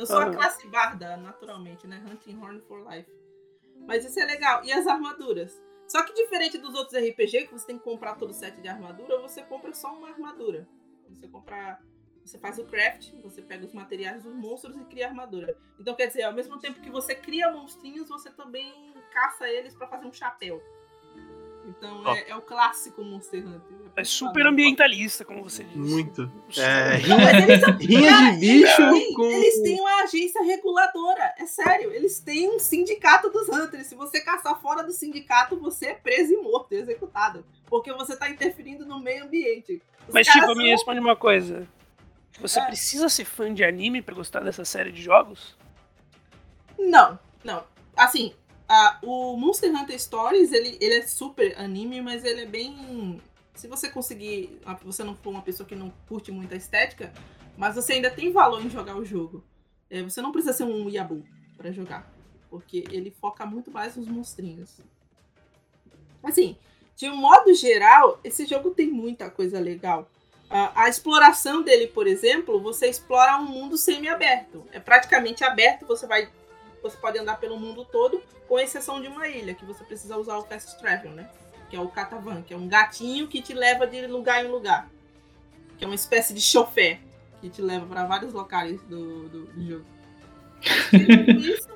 Eu 0.00 0.06
sou 0.06 0.18
a 0.18 0.30
classe 0.30 0.66
barda, 0.66 1.16
naturalmente, 1.18 1.86
né? 1.86 2.02
Hunting 2.10 2.38
Horn 2.38 2.60
for 2.62 2.90
Life. 2.90 3.10
Mas 3.86 4.02
isso 4.02 4.18
é 4.18 4.24
legal. 4.24 4.64
E 4.64 4.72
as 4.72 4.86
armaduras? 4.86 5.60
Só 5.86 6.02
que 6.02 6.14
diferente 6.14 6.56
dos 6.56 6.74
outros 6.74 6.98
RPG, 6.98 7.48
que 7.48 7.52
você 7.52 7.66
tem 7.66 7.76
que 7.76 7.84
comprar 7.84 8.14
todo 8.14 8.30
o 8.30 8.34
set 8.34 8.58
de 8.62 8.68
armadura, 8.68 9.20
você 9.20 9.42
compra 9.42 9.74
só 9.74 9.92
uma 9.92 10.08
armadura. 10.08 10.66
Você 11.10 11.28
compra... 11.28 11.78
Você 12.24 12.38
faz 12.38 12.58
o 12.58 12.64
craft, 12.64 13.12
você 13.22 13.42
pega 13.42 13.66
os 13.66 13.74
materiais 13.74 14.22
dos 14.22 14.34
monstros 14.34 14.76
e 14.76 14.84
cria 14.84 15.08
armadura. 15.08 15.56
Então, 15.78 15.94
quer 15.94 16.06
dizer, 16.06 16.22
ao 16.22 16.32
mesmo 16.32 16.58
tempo 16.58 16.80
que 16.80 16.90
você 16.90 17.14
cria 17.14 17.50
monstrinhos, 17.50 18.08
você 18.08 18.30
também 18.30 18.94
caça 19.10 19.48
eles 19.48 19.74
pra 19.74 19.88
fazer 19.88 20.06
um 20.06 20.12
chapéu. 20.12 20.62
Então, 21.78 22.14
é, 22.14 22.30
é 22.30 22.36
o 22.36 22.42
clássico 22.42 23.02
Monster 23.04 23.46
Hunter. 23.46 23.76
É 23.96 24.04
super 24.04 24.46
ambientalista, 24.46 25.24
como 25.24 25.42
você 25.42 25.64
disse. 25.64 25.78
Muito. 25.78 26.30
É, 26.56 26.98
Não, 27.06 27.18
mas 27.18 27.42
eles 27.48 27.60
são- 27.60 27.76
Rinha 27.78 28.32
de 28.32 28.38
bicho 28.38 28.82
eles 28.82 29.02
têm- 29.04 29.14
com. 29.14 29.22
Eles 29.24 29.62
têm 29.62 29.80
uma 29.80 30.02
agência 30.02 30.42
reguladora. 30.42 31.34
É 31.38 31.46
sério. 31.46 31.92
Eles 31.92 32.20
têm 32.20 32.48
um 32.50 32.58
sindicato 32.58 33.30
dos 33.30 33.48
Hunters. 33.48 33.86
Se 33.86 33.94
você 33.94 34.20
caçar 34.20 34.60
fora 34.60 34.82
do 34.82 34.92
sindicato, 34.92 35.56
você 35.58 35.86
é 35.88 35.94
preso 35.94 36.32
e 36.32 36.36
morto, 36.36 36.72
executado. 36.72 37.44
Porque 37.66 37.92
você 37.92 38.16
tá 38.16 38.28
interferindo 38.28 38.84
no 38.86 38.98
meio 39.00 39.24
ambiente. 39.24 39.80
Os 40.08 40.14
Mas, 40.14 40.26
tipo, 40.26 40.48
me 40.48 40.54
são- 40.54 40.64
responde 40.64 41.00
uma 41.00 41.16
coisa. 41.16 41.66
Você 42.40 42.58
É. 42.58 42.64
precisa 42.66 43.08
ser 43.08 43.24
fã 43.24 43.52
de 43.52 43.62
anime 43.62 44.00
pra 44.02 44.14
gostar 44.14 44.40
dessa 44.40 44.64
série 44.64 44.90
de 44.92 45.02
jogos? 45.02 45.56
Não, 46.78 47.18
não. 47.44 47.64
Assim, 47.96 48.32
a- 48.70 48.98
o 49.02 49.36
Monster 49.36 49.70
Hunter 49.74 49.98
Stories, 50.00 50.52
ele, 50.52 50.78
ele 50.80 50.94
é 50.94 51.02
super 51.06 51.58
anime, 51.58 52.00
mas 52.00 52.24
ele 52.24 52.42
é 52.42 52.46
bem. 52.46 53.20
Se 53.54 53.66
você 53.68 53.90
conseguir. 53.90 54.58
ah, 54.64 54.74
Você 54.84 55.02
não 55.04 55.14
for 55.16 55.30
uma 55.30 55.42
pessoa 55.42 55.68
que 55.68 55.74
não 55.74 55.92
curte 56.08 56.30
muito 56.32 56.54
a 56.54 56.56
estética, 56.56 57.12
mas 57.58 57.74
você 57.74 57.94
ainda 57.94 58.10
tem 58.10 58.32
valor 58.32 58.64
em 58.64 58.70
jogar 58.70 58.96
o 58.96 59.04
jogo. 59.04 59.44
É, 59.90 60.02
você 60.02 60.22
não 60.22 60.32
precisa 60.32 60.52
ser 60.54 60.64
um 60.64 60.88
Yabu 60.88 61.22
pra 61.56 61.70
jogar. 61.72 62.10
Porque 62.48 62.84
ele 62.90 63.10
foca 63.10 63.44
muito 63.44 63.70
mais 63.70 63.96
nos 63.96 64.06
monstrinhos. 64.08 64.80
Assim, 66.22 66.56
de 66.96 67.08
um 67.08 67.16
modo 67.16 67.52
geral, 67.54 68.20
esse 68.22 68.44
jogo 68.46 68.70
tem 68.70 68.86
muita 68.90 69.30
coisa 69.30 69.58
legal. 69.58 70.08
A, 70.48 70.84
a 70.84 70.88
exploração 70.88 71.62
dele, 71.62 71.86
por 71.86 72.06
exemplo, 72.06 72.60
você 72.60 72.88
explora 72.88 73.36
um 73.38 73.44
mundo 73.46 73.76
semi-aberto. 73.76 74.64
É 74.72 74.80
praticamente 74.80 75.44
aberto, 75.44 75.86
você 75.86 76.06
vai. 76.06 76.28
Você 76.82 76.96
pode 76.96 77.18
andar 77.18 77.38
pelo 77.38 77.58
mundo 77.58 77.84
todo, 77.84 78.22
com 78.48 78.58
exceção 78.58 79.00
de 79.00 79.08
uma 79.08 79.28
ilha, 79.28 79.54
que 79.54 79.64
você 79.64 79.84
precisa 79.84 80.16
usar 80.16 80.36
o 80.38 80.42
Fast 80.42 80.78
Travel, 80.78 81.12
né? 81.12 81.30
Que 81.68 81.76
é 81.76 81.80
o 81.80 81.88
Catavan, 81.88 82.42
que 82.42 82.54
é 82.54 82.56
um 82.56 82.68
gatinho 82.68 83.28
que 83.28 83.40
te 83.40 83.52
leva 83.52 83.86
de 83.86 84.06
lugar 84.06 84.44
em 84.44 84.48
lugar. 84.48 84.88
Que 85.78 85.84
é 85.84 85.86
uma 85.86 85.94
espécie 85.94 86.34
de 86.34 86.40
chofé 86.40 87.00
que 87.40 87.48
te 87.48 87.62
leva 87.62 87.86
para 87.86 88.04
vários 88.04 88.32
locais 88.32 88.82
do, 88.82 89.28
do, 89.28 89.46
do 89.46 89.66
jogo. 89.66 89.84
Isso, 91.38 91.68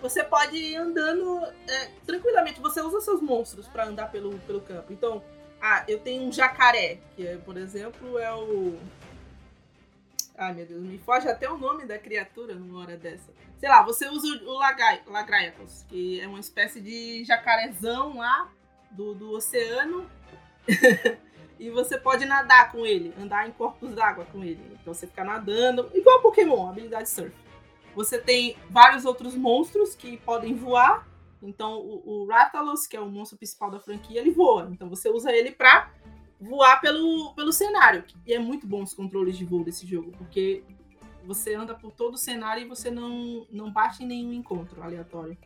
você 0.00 0.22
pode 0.24 0.56
ir 0.56 0.76
andando 0.76 1.44
é, 1.68 1.90
tranquilamente. 2.06 2.60
Você 2.60 2.80
usa 2.80 3.00
seus 3.00 3.20
monstros 3.20 3.66
para 3.66 3.86
andar 3.86 4.10
pelo, 4.10 4.38
pelo 4.40 4.60
campo. 4.60 4.92
Então, 4.92 5.22
ah, 5.60 5.84
eu 5.86 5.98
tenho 5.98 6.22
um 6.22 6.32
jacaré, 6.32 6.98
que 7.14 7.26
é, 7.26 7.36
por 7.36 7.56
exemplo 7.56 8.18
é 8.18 8.32
o. 8.34 8.78
Ai 10.36 10.54
meu 10.54 10.64
Deus, 10.64 10.82
me 10.82 10.98
foge 10.98 11.28
até 11.28 11.50
o 11.50 11.58
nome 11.58 11.84
da 11.84 11.98
criatura 11.98 12.54
numa 12.54 12.80
hora 12.80 12.96
dessa. 12.96 13.30
Sei 13.60 13.68
lá, 13.68 13.82
você 13.82 14.08
usa 14.08 14.26
o 14.44 14.54
Lagai- 14.54 15.02
Lagraiacos, 15.06 15.84
que 15.86 16.18
é 16.18 16.26
uma 16.26 16.40
espécie 16.40 16.80
de 16.80 17.22
jacarezão 17.24 18.16
lá 18.16 18.50
do, 18.90 19.14
do 19.14 19.32
oceano. 19.32 20.10
e 21.60 21.68
você 21.68 21.98
pode 21.98 22.24
nadar 22.24 22.72
com 22.72 22.86
ele, 22.86 23.12
andar 23.20 23.46
em 23.46 23.52
corpos 23.52 23.94
d'água 23.94 24.24
com 24.32 24.42
ele. 24.42 24.64
Então 24.80 24.94
você 24.94 25.06
fica 25.06 25.22
nadando, 25.22 25.90
igual 25.92 26.22
Pokémon, 26.22 26.70
habilidade 26.70 27.10
surf. 27.10 27.36
Você 27.94 28.18
tem 28.18 28.56
vários 28.70 29.04
outros 29.04 29.34
monstros 29.34 29.94
que 29.94 30.16
podem 30.16 30.54
voar. 30.54 31.06
Então 31.42 31.80
o, 31.80 32.24
o 32.24 32.28
que 32.88 32.96
é 32.96 33.00
o 33.00 33.10
monstro 33.10 33.36
principal 33.36 33.70
da 33.70 33.78
franquia, 33.78 34.22
ele 34.22 34.30
voa. 34.30 34.70
Então 34.72 34.88
você 34.88 35.10
usa 35.10 35.30
ele 35.32 35.50
pra 35.50 35.90
voar 36.40 36.80
pelo, 36.80 37.34
pelo 37.34 37.52
cenário. 37.52 38.04
E 38.26 38.32
é 38.32 38.38
muito 38.38 38.66
bom 38.66 38.82
os 38.82 38.94
controles 38.94 39.36
de 39.36 39.44
voo 39.44 39.62
desse 39.62 39.86
jogo, 39.86 40.12
porque 40.12 40.64
você 41.30 41.54
anda 41.54 41.74
por 41.74 41.92
todo 41.92 42.14
o 42.14 42.18
cenário 42.18 42.64
e 42.64 42.68
você 42.68 42.90
não, 42.90 43.46
não 43.52 43.70
bate 43.70 44.02
em 44.02 44.06
nenhum 44.06 44.32
encontro 44.32 44.82
aleatório. 44.82 45.38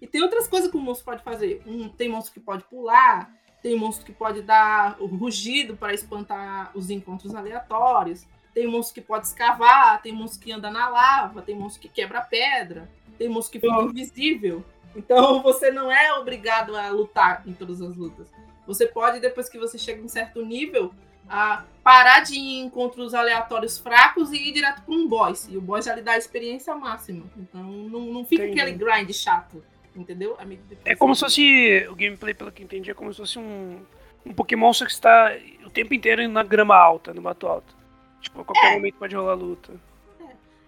E 0.00 0.06
tem 0.06 0.20
outras 0.20 0.48
coisas 0.48 0.68
que 0.68 0.76
o 0.76 0.80
monstro 0.80 1.04
pode 1.04 1.22
fazer. 1.22 1.62
Um, 1.64 1.88
tem 1.88 2.08
monstro 2.08 2.34
que 2.34 2.40
pode 2.40 2.64
pular, 2.64 3.32
tem 3.62 3.76
monstro 3.76 4.04
que 4.04 4.12
pode 4.12 4.42
dar 4.42 5.00
o 5.00 5.06
rugido 5.06 5.76
para 5.76 5.94
espantar 5.94 6.72
os 6.74 6.90
encontros 6.90 7.36
aleatórios. 7.36 8.26
Tem 8.52 8.66
monstro 8.66 8.94
que 8.94 9.00
pode 9.00 9.28
escavar, 9.28 10.02
tem 10.02 10.12
monstro 10.12 10.40
que 10.44 10.50
anda 10.50 10.70
na 10.70 10.88
lava, 10.88 11.40
tem 11.40 11.54
monstro 11.54 11.82
que 11.82 11.88
quebra 11.88 12.20
pedra, 12.20 12.90
tem 13.16 13.28
monstro 13.28 13.60
que 13.60 13.66
fica 13.68 13.82
invisível. 13.82 14.64
Então 14.96 15.40
você 15.42 15.70
não 15.70 15.90
é 15.90 16.14
obrigado 16.14 16.74
a 16.76 16.90
lutar 16.90 17.44
em 17.46 17.52
todas 17.52 17.80
as 17.80 17.94
lutas. 17.96 18.28
Você 18.66 18.86
pode, 18.86 19.20
depois 19.20 19.48
que 19.48 19.56
você 19.56 19.78
chega 19.78 20.00
em 20.00 20.04
um 20.04 20.08
certo 20.08 20.44
nível, 20.44 20.92
a 21.28 21.64
parar 21.82 22.20
de 22.20 22.34
ir 22.34 22.38
em 22.38 22.60
encontros 22.66 23.14
aleatórios 23.14 23.78
fracos 23.78 24.30
e 24.32 24.36
ir 24.36 24.52
direto 24.52 24.82
para 24.82 24.94
um 24.94 25.06
boss. 25.08 25.48
E 25.50 25.56
o 25.56 25.60
boss 25.60 25.84
já 25.84 25.94
lhe 25.94 26.02
dá 26.02 26.12
a 26.12 26.18
experiência 26.18 26.74
máxima. 26.74 27.24
Então 27.36 27.62
não, 27.62 28.00
não 28.00 28.24
fica 28.24 28.44
Entendi. 28.44 28.60
aquele 28.60 28.76
grind 28.76 29.10
chato. 29.12 29.62
Entendeu? 29.96 30.36
Que 30.36 30.44
É 30.84 30.90
você- 30.92 30.96
como 30.96 31.14
se 31.14 31.20
fosse. 31.22 31.86
O 31.90 31.94
gameplay, 31.96 32.32
pelo 32.34 32.52
que 32.52 32.62
eu 32.62 32.64
entendi, 32.64 32.90
é 32.90 32.94
como 32.94 33.12
se 33.12 33.18
fosse 33.18 33.38
um. 33.38 33.80
Um 34.26 34.34
Pokémon 34.34 34.72
só 34.72 34.84
que 34.84 34.90
está 34.92 35.32
o 35.64 35.70
tempo 35.70 35.94
inteiro 35.94 36.28
na 36.28 36.42
grama 36.42 36.76
alta, 36.76 37.14
no 37.14 37.22
mato 37.22 37.46
alto. 37.46 37.74
Tipo, 38.20 38.42
a 38.42 38.44
qualquer 38.44 38.72
É. 38.72 38.74
momento 38.74 38.96
pode 38.96 39.14
rolar 39.16 39.34
luta. 39.34 39.72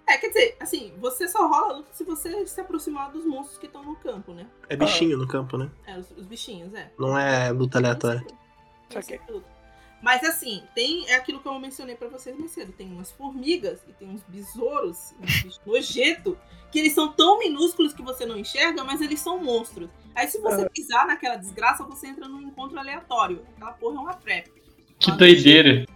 É, 0.08 0.16
quer 0.18 0.28
dizer, 0.28 0.56
assim, 0.58 0.92
você 0.98 1.28
só 1.28 1.46
rola 1.46 1.74
a 1.74 1.76
luta 1.76 1.88
se 1.92 2.02
você 2.02 2.44
se 2.46 2.60
aproximar 2.60 3.10
dos 3.12 3.24
monstros 3.24 3.58
que 3.58 3.66
estão 3.66 3.84
no 3.84 3.94
campo, 3.96 4.32
né? 4.32 4.44
É 4.68 4.74
bichinho 4.74 5.16
no 5.18 5.28
campo, 5.28 5.56
né? 5.56 5.70
É, 5.86 5.96
os, 5.98 6.10
os 6.12 6.26
bichinhos, 6.26 6.74
é. 6.74 6.90
Não 6.98 7.16
é 7.16 7.50
luta 7.52 7.78
aleatória. 7.78 8.20
Tem 8.88 9.00
Saquei. 9.02 9.20
Mas 10.02 10.24
assim, 10.24 10.62
tem 10.74 11.06
é 11.10 11.14
aquilo 11.16 11.40
que 11.40 11.46
eu 11.46 11.58
mencionei 11.58 11.94
pra 11.94 12.08
vocês 12.08 12.36
mais 12.38 12.50
cedo. 12.52 12.72
Tem 12.72 12.90
umas 12.90 13.10
formigas 13.10 13.80
e 13.88 13.92
tem 13.92 14.08
uns 14.08 14.22
besouros, 14.22 15.12
uns 15.20 15.26
bichos 15.42 15.60
nojentos, 15.66 16.36
que 16.72 16.78
eles 16.78 16.94
são 16.94 17.12
tão 17.12 17.38
minúsculos 17.38 17.92
que 17.92 18.02
você 18.02 18.24
não 18.24 18.38
enxerga, 18.38 18.82
mas 18.82 19.00
eles 19.00 19.20
são 19.20 19.38
monstros. 19.42 19.90
Aí 20.14 20.26
se 20.28 20.38
você 20.40 20.68
pisar 20.70 21.06
naquela 21.06 21.36
desgraça, 21.36 21.84
você 21.84 22.06
entra 22.08 22.26
num 22.26 22.40
encontro 22.42 22.78
aleatório. 22.78 23.44
Aquela 23.56 23.72
porra 23.72 23.96
é 23.96 24.00
uma 24.00 24.14
trap. 24.14 24.50
Que 24.98 25.12
doideira. 25.12 25.86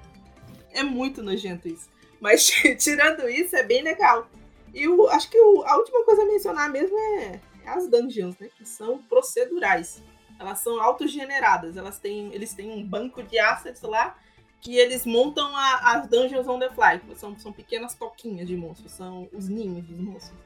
é 0.71 0.83
muito 0.83 1.23
nojento 1.23 1.67
isso. 1.69 1.89
Mas 2.21 2.47
tirando 2.79 3.29
isso, 3.29 3.57
é 3.57 3.63
bem 3.63 3.83
legal. 3.83 4.29
E 4.75 4.89
o, 4.89 5.07
acho 5.09 5.31
que 5.31 5.39
o- 5.39 5.63
a 5.63 5.77
última 5.77 6.05
coisa 6.05 6.23
a 6.23 6.27
mencionar 6.27 6.71
mesmo 6.71 6.97
é, 6.99 7.41
é 7.65 7.69
as 7.71 7.89
dungeons, 7.89 8.37
né? 8.39 8.49
Que 8.57 8.67
são 8.67 8.99
procedurais. 8.99 10.03
Elas 10.39 10.59
são 10.59 10.81
autogeneradas. 10.81 11.77
Elas 11.77 11.99
têm, 11.99 12.33
eles 12.35 12.53
têm 12.55 12.71
um 12.71 12.83
banco 12.85 13.23
de 13.23 13.39
assets 13.39 13.83
lá 13.83 14.17
que 14.61 14.77
eles 14.77 15.05
montam 15.05 15.55
a- 15.55 15.93
as 15.97 16.09
dungeons 16.09 16.49
on 16.49 16.59
the 16.59 16.71
fly. 16.71 17.01
São, 17.17 17.39
são 17.39 17.53
pequenas 17.53 17.95
toquinhas 17.95 18.47
de 18.49 18.57
monstros. 18.57 18.93
São 18.93 19.29
os 19.33 19.49
ninhos 19.49 19.85
dos 19.85 19.99
monstros. 19.99 20.39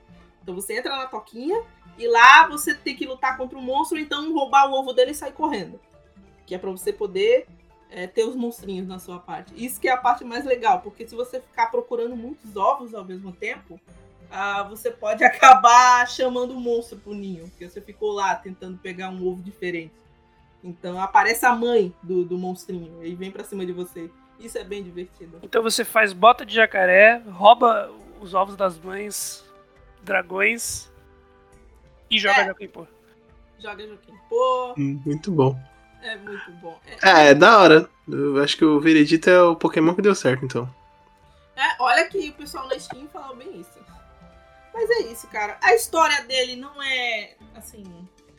Então 0.43 0.55
você 0.55 0.78
entra 0.78 0.97
na 0.97 1.07
toquinha 1.07 1.62
e 1.97 2.07
lá 2.09 2.49
você 2.49 2.74
tem 2.74 2.97
que 2.97 3.07
lutar 3.07 3.36
contra 3.36 3.57
um 3.59 3.62
monstro, 3.62 3.99
então 3.99 4.32
roubar 4.32 4.68
o 4.70 4.72
ovo 4.74 4.93
dele 4.93 5.12
e 5.12 5.14
sair 5.14 5.32
correndo. 5.32 5.80
Que 6.47 6.55
é 6.55 6.59
pra 6.59 6.70
você 6.70 6.93
poder 6.93 7.47
é, 7.91 8.07
ter 8.07 8.24
os 8.24 8.34
monstrinhos 8.36 8.86
na 8.86 8.99
sua 8.99 9.18
parte. 9.18 9.53
Isso 9.57 9.80
que 9.80 9.89
é 9.89 9.93
a 9.93 9.97
parte 9.97 10.24
mais 10.24 10.45
legal, 10.45 10.80
porque 10.82 11.07
se 11.09 11.14
você 11.14 11.41
ficar 11.41 11.70
procurando 11.70 12.14
muitos 12.16 12.55
ovos 12.57 12.95
ao 12.95 13.05
mesmo 13.05 13.32
tempo, 13.32 13.80
ah, 14.31 14.62
você 14.64 14.91
pode 14.91 15.22
acabar 15.24 16.07
chamando 16.09 16.53
o 16.53 16.61
monstro 16.61 16.99
pro 16.99 17.14
ninho, 17.14 17.49
porque 17.49 17.68
você 17.68 17.81
ficou 17.81 18.12
lá 18.12 18.35
tentando 18.35 18.79
pegar 18.79 19.11
um 19.11 19.26
ovo 19.26 19.43
diferente. 19.43 19.93
Então 20.62 21.01
aparece 21.01 21.47
a 21.47 21.55
mãe 21.55 21.95
do, 22.03 22.24
do 22.24 22.37
monstrinho 22.37 23.05
e 23.05 23.14
vem 23.14 23.31
pra 23.31 23.45
cima 23.45 23.64
de 23.64 23.72
você. 23.72 24.11
Isso 24.41 24.59
é 24.59 24.64
bem 24.64 24.83
divertido. 24.83 25.39
Então 25.43 25.62
você 25.62 25.85
faz 25.85 26.12
bota 26.12 26.45
de 26.45 26.55
jacaré, 26.55 27.22
rouba 27.31 27.91
os 28.20 28.35
ovos 28.35 28.57
das 28.57 28.79
mães, 28.79 29.45
dragões 30.03 30.91
e 32.11 32.18
joga 32.18 32.41
É. 32.41 32.45
Joaquim 32.47 32.68
Pô. 32.68 32.87
Joga 33.59 33.87
Joaquim 33.87 34.14
Pô, 34.29 34.74
Hum, 34.76 35.01
Muito 35.05 35.31
bom. 35.31 35.59
é 36.03 36.16
muito 36.16 36.51
bom. 36.53 36.79
É, 37.03 37.09
É, 37.09 37.31
é 37.31 37.35
da 37.35 37.59
hora. 37.59 37.89
Eu 38.09 38.43
acho 38.43 38.57
que 38.57 38.64
o 38.64 38.81
Veredito 38.81 39.29
é 39.29 39.43
o 39.43 39.55
Pokémon 39.57 39.95
que 39.95 40.03
deu 40.03 40.14
certo, 40.14 40.45
então. 40.45 40.72
É, 41.57 41.83
olha 41.83 42.09
que 42.09 42.31
o 42.31 42.33
pessoal 42.35 42.66
na 42.68 42.79
Steam 42.79 43.09
falou 43.09 43.37
bem 43.37 43.61
isso. 43.61 43.79
Mas 44.81 44.91
é 44.91 45.01
isso, 45.11 45.26
cara. 45.26 45.59
A 45.61 45.74
história 45.74 46.22
dele 46.22 46.55
não 46.55 46.81
é 46.81 47.35
assim. 47.57 47.83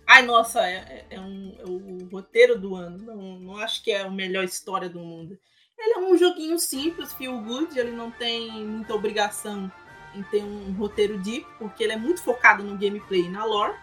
Ai, 0.08 0.22
nossa, 0.22 0.66
é, 0.66 1.06
é 1.10 1.20
um, 1.20 1.54
é 1.60 1.64
o 1.66 2.08
roteiro 2.10 2.58
do 2.58 2.76
ano. 2.76 2.98
Não, 2.98 3.40
não 3.40 3.58
acho 3.58 3.84
que 3.84 3.92
é 3.92 4.04
a 4.04 4.10
melhor 4.10 4.46
história 4.46 4.88
do 4.88 5.00
mundo. 5.00 5.38
Ele 5.78 5.96
é 5.96 5.98
um 6.00 6.18
joguinho 6.18 6.58
simples, 6.58 7.12
feel 7.12 7.38
good. 7.42 7.78
Ele 7.78 7.92
não 7.92 8.10
tem 8.10 8.50
muita 8.66 8.96
obrigação 8.96 9.70
em 10.16 10.24
ter 10.24 10.42
um 10.42 10.72
roteiro 10.78 11.18
deep, 11.20 11.46
porque 11.60 11.84
ele 11.84 11.92
é 11.92 11.98
muito 11.98 12.24
focado 12.24 12.64
no 12.64 12.78
gameplay 12.78 13.24
e 13.26 13.30
na 13.30 13.44
lore. 13.44 13.76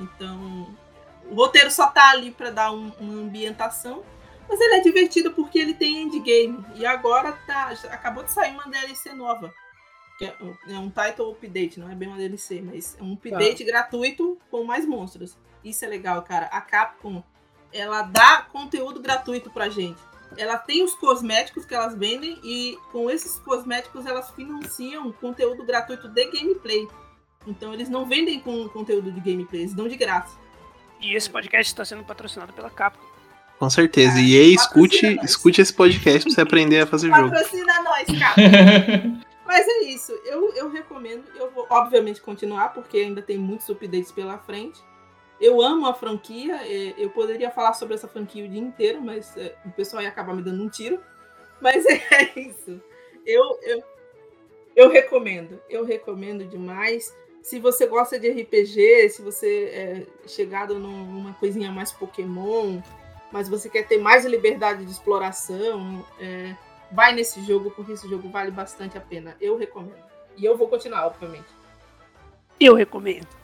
Então, 0.00 0.74
o 1.30 1.34
roteiro 1.36 1.70
só 1.70 1.86
tá 1.86 2.10
ali 2.10 2.32
pra 2.32 2.50
dar 2.50 2.72
um- 2.72 2.92
uma 2.98 3.22
ambientação. 3.22 4.02
Mas 4.48 4.60
ele 4.60 4.74
é 4.74 4.80
divertido 4.80 5.30
porque 5.30 5.56
ele 5.60 5.74
tem 5.74 6.02
endgame. 6.02 6.64
E 6.74 6.84
agora 6.84 7.30
tá, 7.46 7.68
acabou 7.92 8.24
de 8.24 8.32
sair 8.32 8.52
uma 8.54 8.64
DLC 8.64 9.12
nova. 9.12 9.54
É, 10.20 10.34
é 10.74 10.78
um 10.78 10.90
title 10.90 11.30
update, 11.32 11.80
não 11.80 11.90
é 11.90 11.94
bem 11.94 12.08
uma 12.08 12.16
DLC, 12.18 12.60
mas 12.60 12.96
é 12.98 13.02
um 13.02 13.14
update 13.14 13.64
gratuito 13.64 14.38
com 14.50 14.64
mais 14.64 14.86
monstros. 14.86 15.36
Isso 15.64 15.84
é 15.84 15.88
legal, 15.88 16.22
cara. 16.22 16.46
A 16.46 16.60
Capcom, 16.60 17.22
ela 17.72 18.02
dá 18.02 18.42
conteúdo 18.52 19.00
gratuito 19.00 19.50
pra 19.50 19.68
gente. 19.68 19.98
Ela 20.36 20.56
tem 20.56 20.82
os 20.84 20.94
cosméticos 20.94 21.64
que 21.64 21.74
elas 21.74 21.94
vendem 21.94 22.38
e 22.44 22.78
com 22.92 23.10
esses 23.10 23.38
cosméticos 23.40 24.06
elas 24.06 24.30
financiam 24.30 25.10
conteúdo 25.12 25.64
gratuito 25.64 26.08
de 26.08 26.24
gameplay. 26.30 26.86
Então 27.46 27.72
eles 27.74 27.88
não 27.88 28.06
vendem 28.06 28.38
com 28.38 28.68
conteúdo 28.68 29.10
de 29.10 29.20
gameplay, 29.20 29.62
eles 29.62 29.74
dão 29.74 29.88
de 29.88 29.96
graça. 29.96 30.38
E 31.00 31.14
esse 31.14 31.28
podcast 31.30 31.72
está 31.72 31.84
sendo 31.84 32.04
patrocinado 32.04 32.52
pela 32.52 32.70
Capcom. 32.70 33.08
Com 33.58 33.68
certeza. 33.70 34.18
É, 34.18 34.22
E 34.22 34.38
aí, 34.38 34.56
patrocina 34.56 34.86
escute, 34.86 35.14
nós. 35.16 35.30
escute 35.30 35.60
esse 35.60 35.72
podcast 35.72 36.22
pra 36.24 36.34
você 36.34 36.40
aprender 36.40 36.80
a 36.80 36.86
fazer 36.86 37.08
jogo. 37.08 37.30
Patrocina 37.30 37.82
nós, 37.82 38.06
cara. 38.18 39.20
Mas 39.50 39.66
é 39.66 39.78
isso, 39.80 40.12
eu, 40.24 40.54
eu 40.54 40.70
recomendo. 40.70 41.24
Eu 41.34 41.50
vou, 41.50 41.66
obviamente, 41.68 42.20
continuar, 42.20 42.72
porque 42.72 42.98
ainda 42.98 43.20
tem 43.20 43.36
muitos 43.36 43.68
updates 43.68 44.12
pela 44.12 44.38
frente. 44.38 44.80
Eu 45.40 45.60
amo 45.60 45.86
a 45.88 45.92
franquia, 45.92 46.54
é, 46.64 46.94
eu 46.96 47.10
poderia 47.10 47.50
falar 47.50 47.72
sobre 47.72 47.96
essa 47.96 48.06
franquia 48.06 48.44
o 48.44 48.48
dia 48.48 48.60
inteiro, 48.60 49.00
mas 49.02 49.36
é, 49.36 49.56
o 49.66 49.70
pessoal 49.72 50.04
ia 50.04 50.08
acabar 50.08 50.36
me 50.36 50.42
dando 50.42 50.62
um 50.62 50.68
tiro. 50.68 51.00
Mas 51.60 51.84
é 51.90 52.30
isso. 52.38 52.80
Eu, 53.26 53.58
eu, 53.62 53.82
eu 54.76 54.88
recomendo, 54.88 55.60
eu 55.68 55.84
recomendo 55.84 56.44
demais. 56.44 57.12
Se 57.42 57.58
você 57.58 57.88
gosta 57.88 58.20
de 58.20 58.28
RPG, 58.30 59.08
se 59.08 59.20
você 59.20 59.64
é 59.64 60.06
chegado 60.28 60.78
num- 60.78 61.06
numa 61.06 61.34
coisinha 61.34 61.72
mais 61.72 61.90
Pokémon, 61.90 62.80
mas 63.32 63.48
você 63.48 63.68
quer 63.68 63.84
ter 63.84 63.98
mais 63.98 64.24
liberdade 64.24 64.84
de 64.84 64.92
exploração, 64.92 66.06
é, 66.20 66.54
vai 66.92 67.12
nesse 67.14 67.42
jogo, 67.44 67.70
porque 67.70 67.92
esse 67.92 68.08
jogo 68.08 68.28
vale 68.28 68.50
bastante 68.50 68.98
a 68.98 69.00
pena. 69.00 69.36
Eu 69.40 69.56
recomendo. 69.56 70.02
E 70.36 70.44
eu 70.44 70.56
vou 70.56 70.68
continuar, 70.68 71.06
obviamente. 71.06 71.48
Eu 72.58 72.74
recomendo. 72.74 73.39